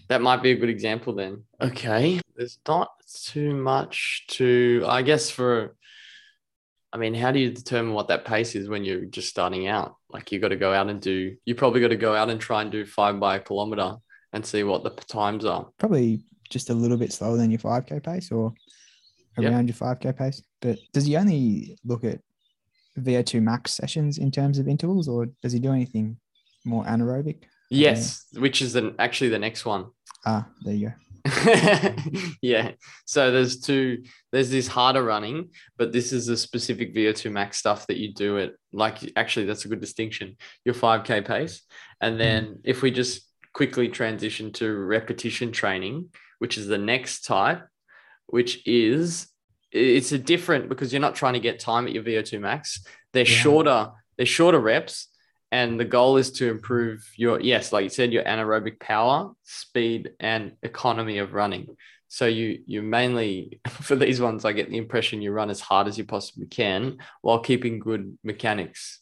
that 0.09 0.21
might 0.21 0.43
be 0.43 0.51
a 0.51 0.57
good 0.57 0.69
example 0.69 1.15
then. 1.15 1.45
Okay, 1.61 2.21
there's 2.37 2.59
not 2.69 2.91
too 3.25 3.55
much 3.55 4.25
to, 4.29 4.85
I 4.87 5.01
guess, 5.03 5.31
for. 5.31 5.75
I 6.93 6.99
mean, 6.99 7.15
how 7.15 7.33
do 7.33 7.39
you 7.39 7.51
determine 7.51 7.95
what 7.95 8.09
that 8.09 8.25
pace 8.25 8.55
is 8.55 8.69
when 8.69 8.85
you're 8.85 9.07
just 9.07 9.29
starting 9.29 9.69
out? 9.69 9.97
Like, 10.11 10.31
you 10.33 10.39
got 10.39 10.49
to 10.49 10.57
go 10.57 10.73
out 10.75 10.91
and 10.91 11.01
do, 11.01 11.35
you 11.45 11.55
probably 11.55 11.81
got 11.81 11.89
to 11.89 11.97
go 11.97 12.15
out 12.15 12.29
and 12.31 12.41
try 12.41 12.63
and 12.63 12.71
do 12.71 12.85
five 12.85 13.19
by 13.19 13.37
a 13.37 13.41
kilometer 13.41 13.95
and 14.33 14.45
see 14.45 14.65
what 14.65 14.85
the 14.85 14.91
times 14.91 15.45
are. 15.45 15.69
probably 15.79 16.25
just 16.51 16.69
a 16.71 16.75
little 16.75 16.97
bit 16.99 17.13
slower 17.13 17.37
than 17.37 17.51
your 17.51 17.61
5k 17.61 18.03
pace 18.03 18.31
or 18.31 18.53
Yep. 19.39 19.53
around 19.53 19.69
your 19.69 19.77
5k 19.77 20.17
pace 20.19 20.43
but 20.61 20.77
does 20.93 21.07
he 21.07 21.17
only 21.17 21.79
look 21.85 22.03
at 22.05 22.21
vo2 22.99 23.43
max 23.43 23.73
sessions 23.73 24.19
in 24.19 24.31
terms 24.31 24.59
of 24.59 24.69
intervals 24.69 25.09
or 25.09 25.27
does 25.43 25.53
he 25.53 25.59
do 25.59 25.73
anything 25.73 26.17
more 26.65 26.85
anaerobic 26.85 27.43
Yes, 27.73 28.27
which 28.33 28.63
is 28.63 28.73
the, 28.73 28.97
actually 28.99 29.31
the 29.31 29.39
next 29.39 29.65
one. 29.65 29.87
ah 30.27 30.47
there 30.65 30.75
you 30.75 30.89
go 30.89 30.95
yeah. 32.43 32.73
So 33.05 33.31
there's 33.31 33.61
two, 33.61 34.05
there's 34.33 34.51
this 34.51 34.67
harder 34.69 35.03
running, 35.03 35.51
but 35.77 35.93
this 35.93 36.13
is 36.13 36.27
the 36.27 36.37
specific 36.37 36.95
VO2 36.95 37.31
max 37.31 37.59
stuff 37.59 37.87
that 37.87 37.99
you 37.99 38.13
do 38.15 38.37
it. 38.39 38.57
Like, 38.73 38.99
actually, 39.17 39.47
that's 39.47 39.65
a 39.65 39.69
good 39.69 39.81
distinction. 39.81 40.37
Your 40.65 40.75
5K 40.75 41.27
pace. 41.27 41.63
And 42.01 42.19
then 42.19 42.61
if 42.65 42.83
we 42.83 42.91
just 42.91 43.29
quickly 43.53 43.89
transition 43.89 44.53
to 44.55 44.73
repetition 44.75 45.53
training, 45.53 46.09
which 46.39 46.57
is 46.57 46.67
the 46.67 46.79
next 46.79 47.25
type, 47.25 47.67
which 48.27 48.67
is, 48.67 49.29
it's 49.73 50.13
a 50.13 50.19
different 50.19 50.69
because 50.69 50.93
you're 50.93 51.01
not 51.01 51.15
trying 51.15 51.35
to 51.35 51.41
get 51.41 51.59
time 51.61 51.87
at 51.87 51.93
your 51.93 52.03
VO2 52.03 52.41
max. 52.41 52.85
They're 53.13 53.27
Yeah. 53.27 53.37
shorter, 53.37 53.91
they're 54.17 54.27
shorter 54.27 54.59
reps. 54.61 55.09
And 55.53 55.81
the 55.81 55.85
goal 55.85 56.17
is 56.17 56.31
to 56.33 56.49
improve 56.49 57.05
your, 57.17 57.41
yes, 57.41 57.73
like 57.73 57.83
you 57.83 57.89
said, 57.89 58.13
your 58.13 58.23
anaerobic 58.23 58.79
power, 58.79 59.33
speed, 59.43 60.13
and 60.21 60.53
economy 60.63 61.19
of 61.19 61.35
running. 61.35 61.77
So 62.07 62.27
you 62.27 62.63
you 62.67 62.83
mainly 62.83 63.61
for 63.69 63.97
these 63.97 64.21
ones, 64.21 64.45
I 64.45 64.53
get 64.53 64.71
the 64.71 64.77
impression 64.77 65.23
you 65.23 65.33
run 65.33 65.51
as 65.51 65.61
hard 65.61 65.89
as 65.89 65.99
you 65.99 66.05
possibly 66.05 66.47
can 66.47 66.99
while 67.23 67.41
keeping 67.41 67.79
good 67.81 68.17
mechanics, 68.25 69.01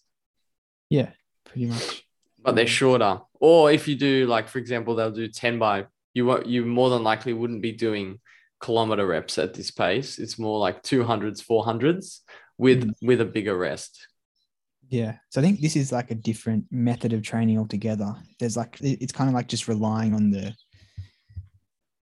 yeah 0.91 1.11
pretty 1.45 1.67
much 1.67 2.05
but 2.43 2.55
they're 2.55 2.67
shorter. 2.67 3.21
Or 3.41 3.71
if 3.73 3.89
you 3.89 3.97
do 3.97 4.27
like, 4.27 4.49
for 4.49 4.59
example, 4.59 4.95
they'll 4.95 5.11
do 5.11 5.29
ten 5.29 5.59
by 5.59 5.87
you. 6.15 6.25
won't- 6.25 6.47
You 6.47 6.65
more 6.65 6.89
than 6.89 7.03
likely 7.03 7.33
wouldn't 7.35 7.63
be 7.63 7.73
doing 7.73 8.21
kilometer 8.61 9.07
reps 9.07 9.39
at 9.39 9.55
this 9.55 9.71
pace. 9.71 10.19
It's 10.19 10.39
more 10.39 10.59
like 10.59 10.83
two 10.83 11.05
hundreds, 11.05 11.41
four 11.41 11.65
hundreds 11.65 12.23
with 12.59 12.85
Mm. 12.85 12.93
with 13.03 13.21
a 13.21 13.25
bigger 13.25 13.57
rest. 13.57 14.07
yeah 14.91 15.13
so 15.31 15.41
i 15.41 15.45
think 15.45 15.61
this 15.61 15.77
is 15.77 15.93
like 15.93 16.11
a 16.11 16.15
different 16.31 16.65
method 16.71 17.13
of 17.13 17.21
training 17.23 17.59
altogether 17.59 18.11
there's 18.39 18.57
like 18.57 18.75
it's 18.81 19.13
kind 19.19 19.29
of 19.31 19.35
like 19.35 19.47
just 19.55 19.69
relying 19.69 20.15
on 20.15 20.31
the 20.31 20.47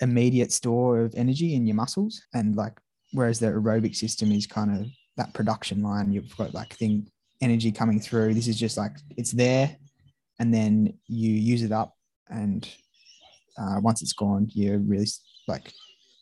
immediate 0.01 0.53
store 0.53 1.01
of 1.03 1.15
energy 1.15 1.55
in 1.55 1.67
your 1.67 1.77
muscles 1.77 2.21
and 2.35 2.57
like 2.57 2.77
whereas 3.13 3.39
the 3.39 3.47
aerobic 3.47 3.95
system 3.95 4.33
is 4.33 4.47
kind 4.47 4.71
of 4.77 4.87
that 5.17 5.33
production 5.35 5.83
line 5.83 6.13
you've 6.13 6.37
got 6.37 6.53
like 6.53 6.73
thing 6.75 7.07
energy 7.41 7.71
coming 7.71 8.01
through 8.01 8.35
this 8.35 8.49
is 8.49 8.59
just 8.59 8.77
like 8.77 8.93
it's 9.17 9.33
there 9.33 9.77
and 10.41 10.53
then 10.53 10.93
you 11.07 11.31
use 11.31 11.63
it 11.63 11.73
up 11.73 11.95
and 12.29 12.69
uh, 13.61 13.79
once 13.81 14.03
it's 14.03 14.13
gone 14.25 14.49
you're 14.53 14.79
really 14.79 15.07
like 15.47 15.73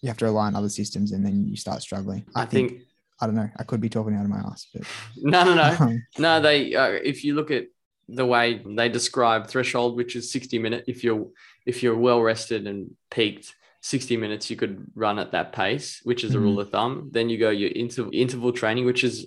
you 0.03 0.09
have 0.09 0.19
to 0.19 0.27
rely 0.27 0.47
on 0.47 0.55
other 0.55 0.69
systems 0.69 1.13
and 1.13 1.25
then 1.25 1.47
you 1.49 1.57
start 1.57 1.81
struggling. 1.81 2.25
I, 2.35 2.43
I 2.43 2.45
think, 2.45 2.71
think, 2.71 2.83
I 3.21 3.27
don't 3.27 3.37
know. 3.37 3.49
I 3.57 3.63
could 3.63 3.81
be 3.81 3.89
talking 3.89 4.15
out 4.15 4.25
of 4.25 4.31
my 4.31 4.39
ass, 4.39 4.67
but 4.75 4.83
no, 5.17 5.45
no, 5.45 5.55
no, 5.55 5.77
um, 5.81 6.07
no. 6.19 6.41
They 6.41 6.75
uh, 6.75 6.89
if 6.91 7.25
you 7.25 7.35
look 7.35 7.51
at 7.51 7.67
the 8.09 8.27
way 8.27 8.63
they 8.67 8.89
describe 8.89 9.47
threshold, 9.47 9.97
which 9.97 10.17
is 10.17 10.31
sixty 10.31 10.59
minute. 10.59 10.85
If 10.87 11.03
you're 11.03 11.29
if 11.65 11.83
you're 11.83 11.97
well 11.97 12.21
rested 12.21 12.67
and 12.67 12.95
peaked, 13.11 13.55
60 13.83 14.17
minutes 14.17 14.49
you 14.51 14.57
could 14.57 14.87
run 14.95 15.19
at 15.19 15.33
that 15.33 15.53
pace, 15.53 16.01
which 16.05 16.25
is 16.25 16.33
a 16.33 16.35
mm-hmm. 16.35 16.45
rule 16.45 16.61
of 16.61 16.71
thumb. 16.71 17.11
Then 17.13 17.29
you 17.29 17.39
go 17.39 17.51
your 17.51 17.71
inter- 17.71 18.11
interval 18.13 18.53
training, 18.53 18.85
which 18.85 19.05
is 19.05 19.27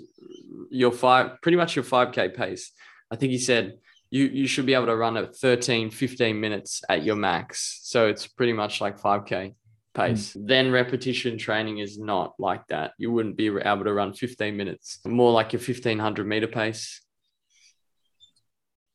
your 0.70 0.92
five, 0.92 1.42
pretty 1.42 1.58
much 1.58 1.76
your 1.76 1.86
5K 1.86 2.36
pace. 2.36 2.72
I 3.12 3.16
think 3.16 3.32
he 3.32 3.38
said 3.38 3.78
you, 4.10 4.26
you 4.26 4.48
should 4.48 4.66
be 4.66 4.74
able 4.74 4.86
to 4.86 4.96
run 4.96 5.18
at 5.18 5.36
13, 5.36 5.92
15 5.92 6.40
minutes 6.40 6.84
at 6.90 7.04
your 7.04 7.16
max. 7.16 7.82
So 7.84 8.08
it's 8.08 8.28
pretty 8.28 8.54
much 8.54 8.82
like 8.82 9.00
5K 9.00 9.56
pace. 9.96 10.34
Mm. 10.34 10.48
Then 10.48 10.72
repetition 10.72 11.38
training 11.38 11.80
is 11.80 11.98
not 11.98 12.36
like 12.38 12.68
that. 12.68 12.92
You 12.98 13.12
wouldn't 13.12 13.38
be 13.38 13.48
able 13.48 13.86
to 13.86 13.94
run 13.94 14.14
15 14.14 14.56
minutes, 14.56 15.00
more 15.06 15.32
like 15.32 15.54
your 15.54 15.62
1500 15.62 16.28
meter 16.28 16.48
pace. 16.48 17.02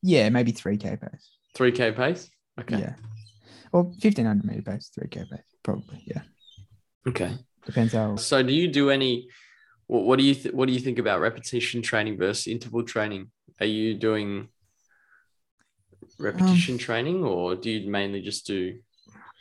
Yeah, 0.02 0.28
maybe 0.28 0.52
3K 0.52 1.00
pace. 1.00 1.30
3K 1.56 1.96
pace? 1.96 2.30
Okay. 2.60 2.78
Yeah. 2.78 2.94
Well, 3.72 3.84
1500 3.84 4.44
meter 4.44 4.62
pace, 4.62 4.90
3K 4.98 5.30
pace, 5.30 5.40
probably. 5.62 6.02
Yeah. 6.06 6.22
Okay. 7.08 7.36
Depends 7.66 7.92
how. 7.92 8.16
So, 8.16 8.42
do 8.42 8.52
you 8.52 8.68
do 8.68 8.90
any? 8.90 9.28
What 9.86 10.18
do 10.18 10.24
you 10.24 10.34
th- 10.34 10.54
What 10.54 10.66
do 10.66 10.72
you 10.72 10.80
think 10.80 10.98
about 10.98 11.20
repetition 11.20 11.82
training 11.82 12.16
versus 12.16 12.46
interval 12.46 12.84
training? 12.84 13.30
Are 13.58 13.66
you 13.66 13.94
doing 13.94 14.48
repetition 16.18 16.74
um, 16.74 16.78
training, 16.78 17.24
or 17.24 17.56
do 17.56 17.70
you 17.70 17.90
mainly 17.90 18.22
just 18.22 18.46
do 18.46 18.78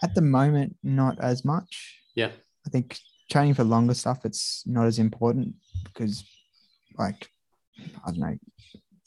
at 0.03 0.15
the 0.15 0.21
moment, 0.21 0.75
not 0.83 1.19
as 1.19 1.43
much. 1.43 1.99
Yeah. 2.15 2.31
I 2.65 2.69
think 2.69 2.97
training 3.29 3.53
for 3.53 3.63
longer 3.63 3.93
stuff, 3.93 4.25
it's 4.25 4.63
not 4.65 4.85
as 4.85 4.99
important 4.99 5.55
because, 5.83 6.23
like, 6.97 7.29
I 8.05 8.11
don't 8.11 8.19
know, 8.19 8.37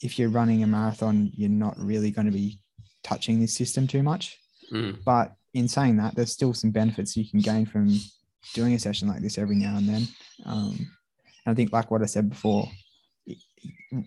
if 0.01 0.17
you're 0.17 0.29
running 0.29 0.63
a 0.63 0.67
marathon, 0.67 1.31
you're 1.35 1.49
not 1.49 1.77
really 1.79 2.11
going 2.11 2.27
to 2.27 2.31
be 2.31 2.59
touching 3.03 3.39
this 3.39 3.53
system 3.53 3.87
too 3.87 4.03
much. 4.03 4.37
Mm, 4.71 5.03
But 5.03 5.33
in 5.53 5.67
saying 5.67 5.97
that, 5.97 6.15
there's 6.15 6.31
still 6.31 6.53
some 6.53 6.71
benefits 6.71 7.15
you 7.15 7.29
can 7.29 7.39
gain 7.39 7.65
from 7.65 7.97
doing 8.53 8.73
a 8.73 8.79
session 8.79 9.07
like 9.07 9.21
this 9.21 9.37
every 9.37 9.55
now 9.55 9.77
and 9.77 9.87
then. 9.87 10.07
Um, 10.45 10.75
and 11.45 11.51
I 11.51 11.53
think, 11.53 11.71
like 11.71 11.91
what 11.91 12.01
I 12.01 12.05
said 12.05 12.29
before, 12.29 12.69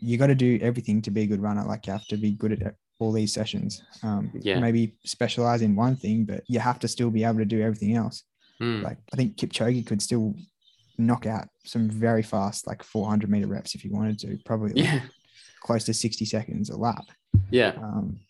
you 0.00 0.18
got 0.18 0.26
to 0.26 0.34
do 0.34 0.58
everything 0.60 1.00
to 1.02 1.10
be 1.10 1.22
a 1.22 1.26
good 1.26 1.40
runner. 1.40 1.64
Like 1.64 1.86
you 1.86 1.92
have 1.92 2.06
to 2.08 2.16
be 2.16 2.32
good 2.32 2.52
at 2.52 2.74
all 2.98 3.12
these 3.12 3.32
sessions. 3.32 3.82
Um, 4.02 4.30
Yeah. 4.40 4.58
Maybe 4.60 4.96
specialize 5.04 5.62
in 5.62 5.76
one 5.76 5.96
thing, 5.96 6.24
but 6.24 6.42
you 6.48 6.58
have 6.60 6.78
to 6.80 6.88
still 6.88 7.10
be 7.10 7.24
able 7.24 7.38
to 7.38 7.44
do 7.44 7.60
everything 7.62 7.94
else. 7.96 8.24
mm. 8.60 8.82
Like 8.82 8.98
I 9.12 9.16
think 9.16 9.36
Kipchoge 9.36 9.86
could 9.86 10.00
still 10.02 10.34
knock 10.98 11.26
out 11.26 11.48
some 11.64 11.90
very 11.90 12.22
fast, 12.22 12.66
like 12.66 12.82
400 12.82 13.28
meter 13.30 13.46
reps 13.46 13.74
if 13.74 13.82
he 13.82 13.90
wanted 13.90 14.18
to, 14.20 14.38
probably 14.46 14.70
like 14.72 14.84
Yeah. 14.84 15.00
close 15.62 15.84
to 15.84 15.94
60 15.94 16.24
seconds 16.24 16.70
a 16.70 16.76
lap. 16.76 17.04
Yeah. 17.50 17.72
Um, 17.76 18.20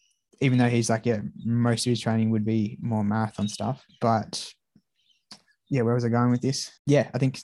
even 0.40 0.58
though 0.58 0.68
he's 0.68 0.90
like, 0.90 1.06
yeah, 1.06 1.20
most 1.44 1.86
of 1.86 1.90
his 1.90 2.00
training 2.00 2.30
would 2.30 2.44
be 2.44 2.76
more 2.80 3.04
marathon 3.04 3.46
stuff. 3.48 3.84
But 4.00 4.52
yeah, 5.70 5.82
where 5.82 5.94
was 5.94 6.04
I 6.04 6.08
going 6.08 6.30
with 6.32 6.42
this? 6.42 6.70
Yeah, 6.86 7.08
I 7.14 7.18
think 7.18 7.38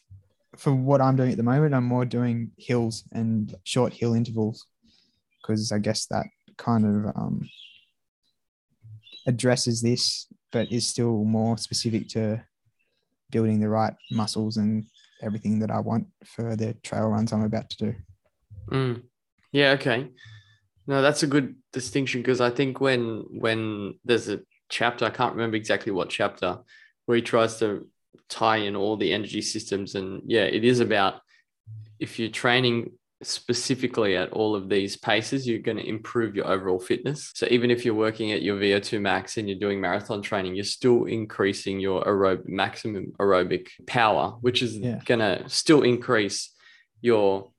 for 0.56 0.74
what 0.74 1.00
I'm 1.00 1.16
doing 1.16 1.30
at 1.30 1.36
the 1.36 1.42
moment, 1.42 1.74
I'm 1.74 1.84
more 1.84 2.04
doing 2.04 2.50
hills 2.58 3.04
and 3.12 3.54
short 3.64 3.92
hill 3.92 4.12
intervals 4.14 4.66
because 5.40 5.72
I 5.72 5.78
guess 5.78 6.06
that 6.06 6.26
kind 6.56 6.84
of 6.84 7.16
um, 7.16 7.48
addresses 9.26 9.80
this, 9.82 10.26
but 10.50 10.70
is 10.70 10.86
still 10.86 11.24
more 11.24 11.58
specific 11.58 12.08
to 12.10 12.42
building 13.30 13.60
the 13.60 13.68
right 13.68 13.94
muscles 14.10 14.56
and 14.56 14.84
everything 15.22 15.58
that 15.60 15.70
I 15.70 15.80
want 15.80 16.06
for 16.24 16.56
the 16.56 16.74
trail 16.82 17.08
runs 17.08 17.32
I'm 17.32 17.44
about 17.44 17.70
to 17.70 17.76
do. 17.76 17.94
Mm. 18.70 19.02
Yeah. 19.52 19.70
Okay. 19.72 20.08
No, 20.86 21.00
that's 21.00 21.22
a 21.22 21.28
good 21.28 21.54
distinction 21.72 22.22
because 22.22 22.40
I 22.40 22.50
think 22.50 22.80
when 22.80 23.24
when 23.30 23.94
there's 24.04 24.28
a 24.28 24.40
chapter, 24.68 25.04
I 25.04 25.10
can't 25.10 25.34
remember 25.34 25.56
exactly 25.56 25.92
what 25.92 26.10
chapter, 26.10 26.58
where 27.06 27.16
he 27.16 27.22
tries 27.22 27.58
to 27.60 27.86
tie 28.28 28.56
in 28.56 28.74
all 28.74 28.96
the 28.96 29.12
energy 29.12 29.42
systems, 29.42 29.94
and 29.94 30.22
yeah, 30.26 30.42
it 30.42 30.64
is 30.64 30.80
about 30.80 31.20
if 32.00 32.18
you're 32.18 32.30
training 32.30 32.90
specifically 33.24 34.16
at 34.16 34.30
all 34.32 34.54
of 34.54 34.68
these 34.68 34.96
paces, 34.96 35.46
you're 35.46 35.58
going 35.60 35.76
to 35.78 35.88
improve 35.88 36.34
your 36.34 36.46
overall 36.46 36.78
fitness. 36.80 37.30
So 37.34 37.46
even 37.50 37.70
if 37.70 37.84
you're 37.84 37.94
working 37.94 38.32
at 38.32 38.42
your 38.42 38.56
VO2 38.58 39.00
max 39.00 39.36
and 39.36 39.48
you're 39.48 39.58
doing 39.58 39.80
marathon 39.80 40.22
training, 40.22 40.54
you're 40.54 40.64
still 40.64 41.04
increasing 41.04 41.80
your 41.80 42.04
aerobic 42.04 42.48
maximum 42.48 43.12
aerobic 43.20 43.68
power, 43.86 44.36
which 44.40 44.62
is 44.62 44.76
Yeah. 44.78 45.00
going 45.04 45.20
to 45.20 45.48
still 45.48 45.82
increase 45.82 46.50
your 47.00 47.50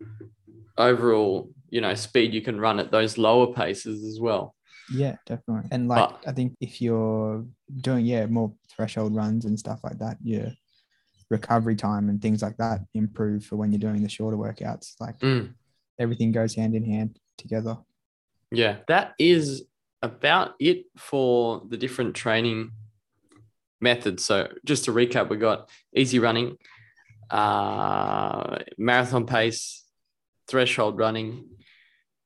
overall, 0.78 1.52
you 1.70 1.82
know, 1.82 1.94
speed 1.96 2.34
you 2.34 2.42
can 2.42 2.60
run 2.60 2.80
at 2.80 2.92
those 2.92 3.18
lower 3.18 3.54
paces 3.54 4.04
as 4.04 4.20
well. 4.20 4.56
Yeah, 4.94 5.16
definitely. 5.26 5.70
And 5.72 5.88
like 5.88 6.10
But- 6.10 6.28
I 6.28 6.32
think 6.34 6.56
if 6.60 6.82
you're 6.82 7.46
doing 7.82 8.06
yeah 8.06 8.26
more 8.26 8.54
threshold 8.70 9.16
runs 9.16 9.46
and 9.46 9.58
stuff 9.58 9.80
like 9.84 10.00
that, 10.00 10.18
your 10.24 10.52
recovery 11.34 11.76
time 11.76 12.08
and 12.10 12.22
things 12.22 12.42
like 12.42 12.58
that 12.58 12.80
improve 12.94 13.44
for 13.46 13.56
when 13.58 13.72
you're 13.72 13.80
doing 13.88 14.02
the 14.04 14.10
shorter 14.10 14.38
workouts. 14.38 14.94
Like 15.00 15.20
Mm. 15.20 15.54
everything 16.00 16.32
goes 16.32 16.56
hand 16.56 16.74
in 16.76 16.86
hand 16.86 17.20
together. 17.38 17.78
Yeah, 18.52 18.78
that 18.88 19.14
is 19.20 19.64
about 20.02 20.54
it 20.60 20.86
for 20.98 21.62
the 21.68 21.78
different 21.78 22.16
training 22.16 22.72
methods. 23.82 24.24
So 24.24 24.48
just 24.64 24.86
to 24.86 24.92
recap, 24.92 25.30
we 25.30 25.38
got 25.38 25.70
easy 25.96 26.20
running, 26.20 26.58
uh, 27.30 28.60
marathon 28.78 29.26
pace, 29.26 29.84
threshold 30.48 30.98
running, 31.00 31.50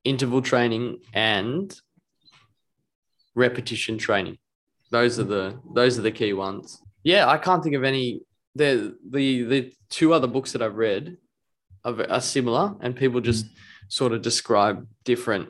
interval 0.03 0.41
training, 0.41 0.99
and 1.14 1.74
repetition 3.36 3.97
training. 3.97 4.38
Those 4.91 5.20
are 5.20 5.24
the 5.24 5.60
those 5.74 5.97
are 5.97 6.01
the 6.01 6.12
key 6.12 6.34
ones. 6.34 6.82
Yeah, 7.03 7.28
I 7.28 7.38
can't 7.38 7.64
think 7.64 7.76
of 7.76 7.84
any. 7.84 8.22
The 8.58 8.97
the 9.08 9.43
the 9.43 9.74
two 9.89 10.14
other 10.14 10.28
books 10.28 10.51
that 10.53 10.62
I've 10.62 10.76
read 10.76 11.18
are, 11.86 12.10
are 12.10 12.22
similar, 12.22 12.76
and 12.82 12.95
people 12.95 13.22
just 13.22 13.45
sort 13.88 14.14
of 14.14 14.22
describe 14.22 14.88
different 15.03 15.49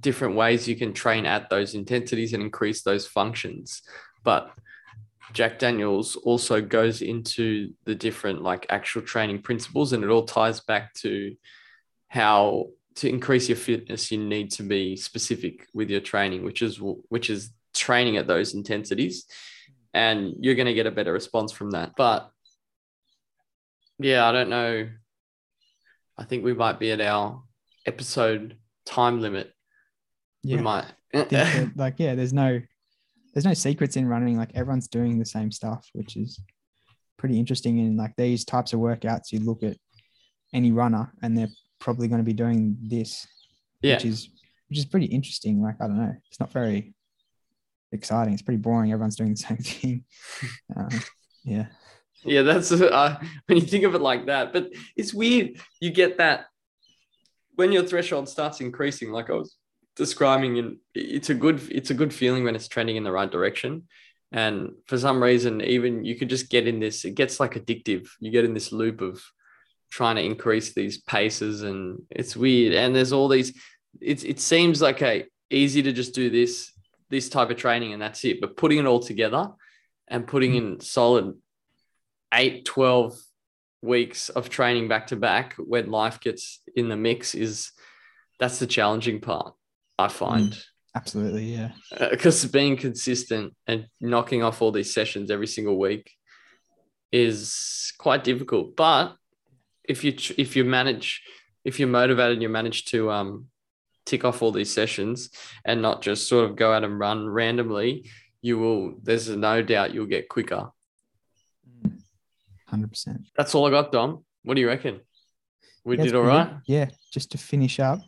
different 0.00 0.34
ways 0.34 0.68
you 0.68 0.76
can 0.76 0.92
train 0.92 1.26
at 1.26 1.48
those 1.48 1.74
intensities 1.74 2.32
and 2.32 2.42
increase 2.42 2.82
those 2.82 3.06
functions. 3.06 3.82
But 4.24 4.50
Jack 5.32 5.58
Daniels 5.58 6.16
also 6.16 6.60
goes 6.60 7.02
into 7.02 7.72
the 7.84 7.94
different 7.94 8.42
like 8.42 8.66
actual 8.68 9.02
training 9.02 9.42
principles 9.42 9.92
and 9.92 10.04
it 10.04 10.10
all 10.10 10.24
ties 10.24 10.60
back 10.60 10.92
to 10.94 11.34
how 12.08 12.66
to 12.96 13.08
increase 13.08 13.48
your 13.48 13.56
fitness 13.56 14.10
you 14.12 14.18
need 14.18 14.50
to 14.52 14.62
be 14.62 14.96
specific 14.96 15.66
with 15.72 15.88
your 15.88 16.00
training 16.00 16.44
which 16.44 16.60
is 16.60 16.78
which 17.08 17.30
is 17.30 17.50
training 17.72 18.18
at 18.18 18.26
those 18.26 18.52
intensities 18.52 19.24
and 19.94 20.34
you're 20.40 20.54
going 20.54 20.66
to 20.66 20.74
get 20.74 20.86
a 20.86 20.90
better 20.90 21.12
response 21.12 21.52
from 21.52 21.70
that 21.72 21.92
but 21.96 22.30
yeah 23.98 24.26
i 24.26 24.32
don't 24.32 24.48
know 24.50 24.88
i 26.18 26.24
think 26.24 26.44
we 26.44 26.54
might 26.54 26.78
be 26.78 26.90
at 26.92 27.00
our 27.00 27.42
episode 27.86 28.56
time 28.86 29.20
limit 29.20 29.52
Yeah. 30.42 30.56
we 30.56 30.62
might 30.62 30.86
that, 31.12 31.72
like 31.76 31.96
yeah, 31.98 32.14
there's 32.14 32.32
no 32.32 32.58
there's 33.34 33.44
no 33.44 33.52
secrets 33.52 33.96
in 33.96 34.06
running. 34.06 34.38
Like 34.38 34.50
everyone's 34.54 34.88
doing 34.88 35.18
the 35.18 35.26
same 35.26 35.50
stuff, 35.52 35.86
which 35.92 36.16
is 36.16 36.40
pretty 37.18 37.38
interesting. 37.38 37.78
And 37.80 37.98
like 37.98 38.14
these 38.16 38.46
types 38.46 38.72
of 38.72 38.80
workouts, 38.80 39.30
you 39.30 39.40
look 39.40 39.62
at 39.62 39.76
any 40.54 40.72
runner 40.72 41.12
and 41.22 41.36
they're 41.36 41.50
probably 41.80 42.08
going 42.08 42.20
to 42.20 42.24
be 42.24 42.32
doing 42.32 42.78
this, 42.82 43.26
yeah 43.82 43.96
which 43.96 44.06
is 44.06 44.30
which 44.70 44.78
is 44.78 44.86
pretty 44.86 45.04
interesting. 45.06 45.60
Like 45.62 45.76
I 45.82 45.86
don't 45.86 45.98
know, 45.98 46.14
it's 46.30 46.40
not 46.40 46.50
very 46.50 46.94
exciting. 47.92 48.34
It's 48.34 48.42
pretty 48.42 48.60
boring. 48.60 48.92
Everyone's 48.92 49.16
doing 49.16 49.30
the 49.30 49.36
same 49.36 49.56
thing. 49.58 50.04
Uh, 50.74 50.88
yeah, 51.44 51.66
Yeah, 52.24 52.42
that's 52.42 52.72
uh, 52.72 53.18
when 53.46 53.58
you 53.58 53.66
think 53.66 53.84
of 53.84 53.94
it 53.94 54.00
like 54.00 54.26
that. 54.26 54.52
But 54.52 54.70
it's 54.96 55.14
weird. 55.14 55.60
You 55.80 55.90
get 55.90 56.18
that 56.18 56.46
when 57.54 57.72
your 57.72 57.84
threshold 57.84 58.28
starts 58.28 58.60
increasing, 58.60 59.10
like 59.10 59.30
I 59.30 59.34
was 59.34 59.56
describing, 59.96 60.58
and 60.58 60.76
it's 60.94 61.30
a 61.30 61.34
good 61.34 61.60
it's 61.70 61.90
a 61.90 61.94
good 61.94 62.14
feeling 62.14 62.44
when 62.44 62.56
it's 62.56 62.68
trending 62.68 62.96
in 62.96 63.04
the 63.04 63.12
right 63.12 63.30
direction. 63.30 63.84
And 64.32 64.70
for 64.86 64.96
some 64.96 65.22
reason, 65.22 65.60
even 65.60 66.04
you 66.04 66.16
could 66.16 66.30
just 66.30 66.48
get 66.48 66.66
in 66.66 66.80
this. 66.80 67.04
It 67.04 67.14
gets 67.14 67.38
like 67.38 67.52
addictive. 67.52 68.08
You 68.18 68.30
get 68.30 68.46
in 68.46 68.54
this 68.54 68.72
loop 68.72 69.02
of 69.02 69.22
trying 69.90 70.16
to 70.16 70.22
increase 70.22 70.72
these 70.72 71.02
paces, 71.02 71.62
and 71.62 72.02
it's 72.08 72.34
weird. 72.34 72.72
And 72.72 72.96
there's 72.96 73.12
all 73.12 73.28
these. 73.28 73.52
It's 74.00 74.24
it 74.24 74.40
seems 74.40 74.80
like 74.80 75.02
a 75.02 75.26
easy 75.50 75.82
to 75.82 75.92
just 75.92 76.14
do 76.14 76.30
this 76.30 76.71
this 77.12 77.28
type 77.28 77.50
of 77.50 77.58
training 77.58 77.92
and 77.92 78.02
that's 78.02 78.24
it. 78.24 78.40
But 78.40 78.56
putting 78.56 78.78
it 78.78 78.86
all 78.86 78.98
together 78.98 79.50
and 80.08 80.26
putting 80.26 80.54
in 80.54 80.80
solid 80.80 81.34
eight, 82.34 82.64
12 82.64 83.14
weeks 83.82 84.30
of 84.30 84.48
training 84.48 84.88
back 84.88 85.08
to 85.08 85.16
back 85.16 85.54
when 85.58 85.90
life 85.90 86.20
gets 86.20 86.60
in 86.74 86.88
the 86.88 86.96
mix 86.96 87.34
is 87.34 87.72
that's 88.40 88.58
the 88.58 88.66
challenging 88.66 89.20
part, 89.20 89.54
I 89.98 90.08
find. 90.08 90.58
absolutely. 90.96 91.44
Yeah, 91.54 91.72
Because 92.10 92.44
being 92.46 92.78
consistent 92.78 93.54
and 93.66 93.86
knocking 94.00 94.42
off 94.42 94.62
all 94.62 94.72
these 94.72 94.92
sessions 94.92 95.30
every 95.30 95.46
single 95.46 95.78
week 95.78 96.10
is 97.12 97.92
quite 97.98 98.24
difficult. 98.24 98.74
But 98.74 99.14
if 99.84 100.02
you 100.02 100.14
if 100.38 100.56
you 100.56 100.64
manage, 100.64 101.22
if 101.62 101.78
you're 101.78 101.88
motivated, 101.88 102.34
and 102.34 102.42
you 102.42 102.48
manage 102.48 102.86
to 102.86 103.10
um, 103.10 103.48
tick 104.12 104.26
off 104.26 104.42
all 104.42 104.52
these 104.52 104.70
sessions 104.70 105.30
and 105.64 105.80
not 105.80 106.02
just 106.02 106.28
sort 106.28 106.44
of 106.44 106.54
go 106.54 106.70
out 106.70 106.84
and 106.84 106.98
run 106.98 107.26
randomly, 107.26 108.04
you 108.42 108.58
will. 108.58 108.94
There's 109.02 109.26
no 109.30 109.62
doubt 109.62 109.94
you'll 109.94 110.04
get 110.16 110.28
quicker. 110.28 110.70
hundred 112.68 112.90
percent. 112.90 113.22
That's 113.36 113.54
all 113.54 113.66
I 113.66 113.70
got, 113.70 113.90
Dom. 113.90 114.22
What 114.44 114.54
do 114.54 114.60
you 114.60 114.68
reckon? 114.68 115.00
We 115.84 115.96
Yeah, 115.96 116.04
did 116.04 116.14
all 116.14 116.24
right. 116.24 116.50
good. 116.50 116.60
Yeah, 116.66 116.90
just 117.10 117.32
to 117.32 117.38
finish 117.38 117.80
up, 117.80 118.00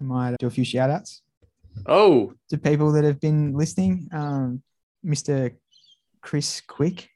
I 0.00 0.02
might 0.02 0.36
do 0.40 0.48
a 0.48 0.50
few 0.50 0.64
shout 0.64 0.90
outs. 0.90 1.22
Oh, 1.86 2.32
to 2.50 2.58
people 2.58 2.90
that 2.92 3.04
have 3.04 3.20
been 3.20 3.54
listening. 3.54 4.08
Um, 4.12 4.62
Mr. 5.06 5.54
Chris 6.20 6.60
Quick, 6.66 7.08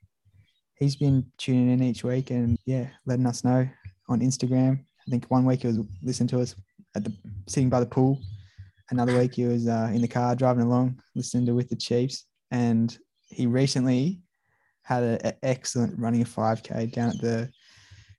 he's 0.76 0.94
been 0.94 1.26
tuning 1.38 1.70
in 1.72 1.82
each 1.82 2.04
week 2.04 2.30
and 2.30 2.56
yeah, 2.66 2.86
letting 3.04 3.26
us 3.26 3.42
know 3.42 3.68
on 4.08 4.20
Instagram. 4.20 4.78
I 5.06 5.10
think 5.10 5.24
one 5.28 5.44
week 5.44 5.62
he 5.62 5.66
was 5.66 5.80
listening 6.04 6.28
to 6.28 6.40
us 6.40 6.54
at 6.94 7.04
the 7.04 7.12
sitting 7.46 7.70
by 7.70 7.80
the 7.80 7.86
pool. 7.86 8.20
Another 8.90 9.18
week 9.18 9.34
he 9.34 9.44
was 9.44 9.68
uh, 9.68 9.90
in 9.92 10.02
the 10.02 10.08
car 10.08 10.34
driving 10.34 10.64
along, 10.64 11.00
listening 11.14 11.46
to 11.46 11.54
with 11.54 11.68
the 11.68 11.76
Chiefs. 11.76 12.26
and 12.50 12.98
he 13.28 13.46
recently 13.46 14.20
had 14.82 15.02
an 15.02 15.32
excellent 15.42 15.98
running 15.98 16.22
a 16.22 16.24
5K 16.24 16.92
down 16.92 17.10
at 17.10 17.20
the 17.20 17.50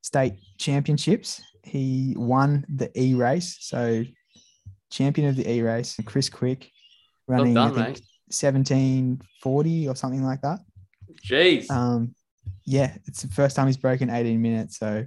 state 0.02 0.34
championships. 0.58 1.42
He 1.64 2.16
won 2.18 2.66
the 2.68 2.90
E 3.00 3.14
race, 3.14 3.58
so 3.60 4.04
champion 4.92 5.28
of 5.30 5.36
the 5.36 5.50
E 5.50 5.62
race, 5.62 5.98
Chris 6.06 6.30
Quick, 6.30 6.70
running 7.28 7.54
done, 7.54 7.72
I 7.72 7.86
think, 7.86 8.02
1740 8.28 9.88
or 9.88 9.96
something 9.96 10.24
like 10.24 10.42
that. 10.42 10.60
Jeez. 11.26 11.70
Um, 11.70 12.16
yeah, 12.66 12.96
it's 13.06 13.22
the 13.22 13.28
first 13.28 13.56
time 13.56 13.68
he's 13.68 13.78
broken 13.78 14.10
18 14.10 14.42
minutes. 14.42 14.78
So 14.78 15.06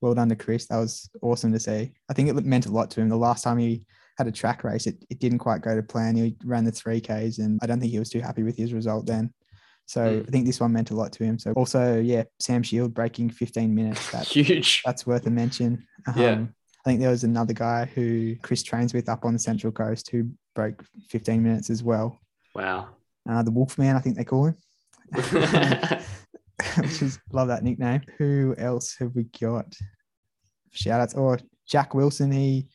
well 0.00 0.14
done 0.14 0.28
to 0.28 0.36
Chris. 0.36 0.66
That 0.66 0.78
was 0.78 1.08
awesome 1.22 1.52
to 1.52 1.58
see. 1.60 1.92
I 2.08 2.12
think 2.14 2.28
it 2.28 2.44
meant 2.44 2.66
a 2.66 2.72
lot 2.72 2.90
to 2.92 3.00
him. 3.00 3.08
The 3.08 3.16
last 3.16 3.42
time 3.44 3.58
he 3.58 3.82
had 4.18 4.26
a 4.26 4.32
track 4.32 4.64
race, 4.64 4.86
it, 4.86 5.04
it 5.10 5.18
didn't 5.18 5.38
quite 5.38 5.60
go 5.62 5.74
to 5.74 5.82
plan. 5.82 6.16
He 6.16 6.36
ran 6.44 6.64
the 6.64 6.72
3Ks 6.72 7.38
and 7.38 7.58
I 7.62 7.66
don't 7.66 7.80
think 7.80 7.92
he 7.92 7.98
was 7.98 8.10
too 8.10 8.20
happy 8.20 8.42
with 8.42 8.56
his 8.56 8.72
result 8.72 9.06
then. 9.06 9.32
So 9.86 10.00
Mm. 10.00 10.26
I 10.26 10.30
think 10.30 10.46
this 10.46 10.58
one 10.60 10.72
meant 10.72 10.90
a 10.90 10.94
lot 10.96 11.12
to 11.12 11.24
him. 11.24 11.38
So 11.38 11.52
also, 11.52 12.00
yeah, 12.00 12.24
Sam 12.40 12.62
Shield 12.62 12.92
breaking 12.94 13.30
15 13.30 13.74
minutes. 13.74 14.10
That, 14.12 14.26
Huge. 14.26 14.82
that's 14.84 15.06
worth 15.06 15.26
a 15.26 15.30
mention. 15.30 15.86
Yeah. 16.16 16.30
Um, 16.32 16.54
I 16.84 16.90
think 16.90 17.00
there 17.00 17.10
was 17.10 17.24
another 17.24 17.52
guy 17.52 17.84
who 17.94 18.36
Chris 18.42 18.62
trains 18.62 18.94
with 18.94 19.08
up 19.08 19.24
on 19.24 19.32
the 19.32 19.38
Central 19.38 19.72
Coast 19.72 20.10
who 20.10 20.30
broke 20.54 20.84
15 21.10 21.42
minutes 21.42 21.68
as 21.70 21.82
well. 21.82 22.18
Wow. 22.54 22.88
Uh, 23.28 23.42
the 23.42 23.50
Wolfman, 23.50 23.96
I 23.96 24.00
think 24.00 24.16
they 24.16 24.24
call 24.24 24.46
him. 24.46 24.56
which 26.78 27.02
is 27.02 27.18
love 27.32 27.48
that 27.48 27.62
nickname. 27.62 28.02
Who 28.18 28.54
else 28.58 28.96
have 28.98 29.14
we 29.14 29.24
got? 29.40 29.74
Shout 30.72 31.00
outs 31.00 31.14
or 31.14 31.38
Jack 31.66 31.94
Wilson. 31.94 32.32
He 32.32 32.68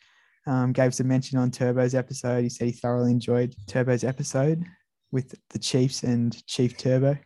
um, 0.45 0.71
gave 0.71 0.93
some 0.93 1.07
mention 1.07 1.37
on 1.37 1.51
Turbo's 1.51 1.95
episode. 1.95 2.43
He 2.43 2.49
said 2.49 2.67
he 2.67 2.73
thoroughly 2.73 3.11
enjoyed 3.11 3.55
Turbo's 3.67 4.03
episode 4.03 4.63
with 5.11 5.35
the 5.49 5.59
Chiefs 5.59 6.03
and 6.03 6.45
Chief 6.47 6.77
Turbo, 6.77 7.17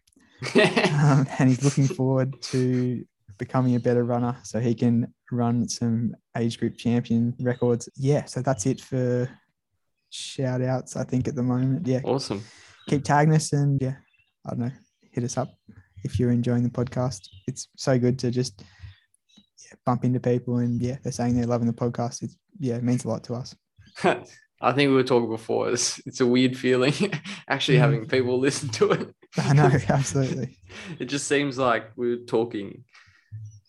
um, 0.56 1.28
and 1.40 1.50
he's 1.50 1.64
looking 1.64 1.88
forward 1.88 2.42
to 2.42 3.06
becoming 3.38 3.76
a 3.76 3.80
better 3.80 4.04
runner 4.06 4.38
so 4.44 4.60
he 4.60 4.74
can 4.74 5.14
run 5.32 5.68
some 5.68 6.16
age 6.38 6.58
group 6.58 6.78
champion 6.78 7.36
records. 7.42 7.90
Yeah, 7.96 8.26
so 8.26 8.42
that's 8.42 8.66
it 8.66 8.80
for 8.80 9.30
shout 10.10 10.62
outs. 10.62 10.96
I 10.96 11.04
think 11.04 11.28
at 11.28 11.36
the 11.36 11.44
moment. 11.44 11.86
Yeah, 11.86 12.00
awesome. 12.06 12.44
keep 12.88 13.04
tagging 13.04 13.34
us 13.34 13.52
and 13.52 13.82
yeah, 13.82 13.96
I 14.46 14.52
don't 14.52 14.60
know, 14.60 14.72
hit 15.12 15.26
us 15.26 15.38
up 15.38 15.50
if 16.06 16.20
you're 16.20 16.32
enjoying 16.32 16.64
the 16.64 16.70
podcast. 16.70 17.28
It's 17.48 17.68
so 17.76 17.98
good 18.00 18.18
to 18.20 18.32
just 18.32 18.64
yeah, 19.66 19.76
bump 19.86 20.06
into 20.06 20.20
people 20.20 20.58
and 20.58 20.82
yeah, 20.82 20.98
they're 21.04 21.12
saying 21.12 21.36
they're 21.36 21.46
loving 21.48 21.68
the 21.68 21.74
podcast. 21.74 22.24
It's 22.24 22.38
yeah, 22.60 22.76
it 22.76 22.84
means 22.84 23.04
a 23.04 23.10
lot 23.10 23.24
to 23.26 23.34
us. 23.34 23.56
I 24.04 24.72
think 24.72 24.90
we 24.90 24.96
were 24.96 25.04
talking 25.04 25.30
before. 25.30 25.70
It's, 25.70 26.00
it's 26.06 26.22
a 26.22 26.26
weird 26.26 26.58
feeling 26.58 26.94
actually 27.50 27.78
Mm. 27.78 27.82
having 27.82 28.08
people 28.08 28.40
listen 28.40 28.70
to 28.70 28.92
it. 28.92 29.14
I 29.38 29.54
know, 29.54 29.70
absolutely. 29.90 30.58
it 31.00 31.06
just 31.06 31.28
seems 31.28 31.58
like 31.58 31.92
we 31.98 32.14
are 32.14 32.26
talking. 32.26 32.84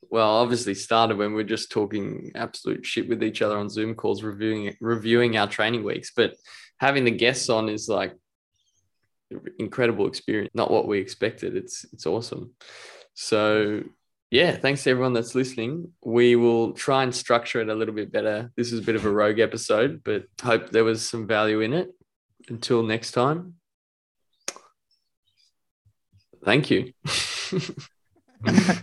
Well, 0.08 0.30
obviously 0.30 0.74
started 0.74 1.18
when 1.18 1.34
we 1.34 1.42
are 1.42 1.46
just 1.56 1.72
talking 1.72 2.30
absolute 2.36 2.86
shit 2.86 3.08
with 3.08 3.24
each 3.24 3.42
other 3.42 3.58
on 3.58 3.68
Zoom 3.68 3.94
calls, 3.96 4.22
reviewing 4.22 4.76
reviewing 4.80 5.36
our 5.36 5.48
training 5.48 5.82
weeks. 5.82 6.12
But 6.14 6.34
having 6.78 7.04
the 7.04 7.10
guests 7.10 7.48
on 7.48 7.68
is 7.68 7.88
like 7.88 8.14
incredible 9.58 10.06
experience. 10.06 10.50
Not 10.54 10.70
what 10.70 10.86
we 10.86 10.98
expected. 10.98 11.56
It's 11.56 11.84
it's 11.92 12.06
awesome. 12.06 12.52
So 13.14 13.82
yeah, 14.30 14.56
thanks 14.56 14.82
to 14.84 14.90
everyone 14.90 15.12
that's 15.12 15.34
listening. 15.34 15.92
We 16.04 16.36
will 16.36 16.72
try 16.72 17.02
and 17.04 17.14
structure 17.14 17.60
it 17.60 17.68
a 17.68 17.74
little 17.74 17.94
bit 17.94 18.12
better. 18.12 18.50
This 18.56 18.72
is 18.72 18.80
a 18.80 18.82
bit 18.82 18.96
of 18.96 19.04
a 19.04 19.10
rogue 19.10 19.38
episode, 19.38 20.02
but 20.04 20.24
hope 20.42 20.70
there 20.70 20.84
was 20.84 21.08
some 21.08 21.26
value 21.26 21.60
in 21.60 21.72
it. 21.72 21.90
Until 22.48 22.82
next 22.82 23.12
time. 23.12 23.54
Thank 26.44 26.70
you. 26.70 26.92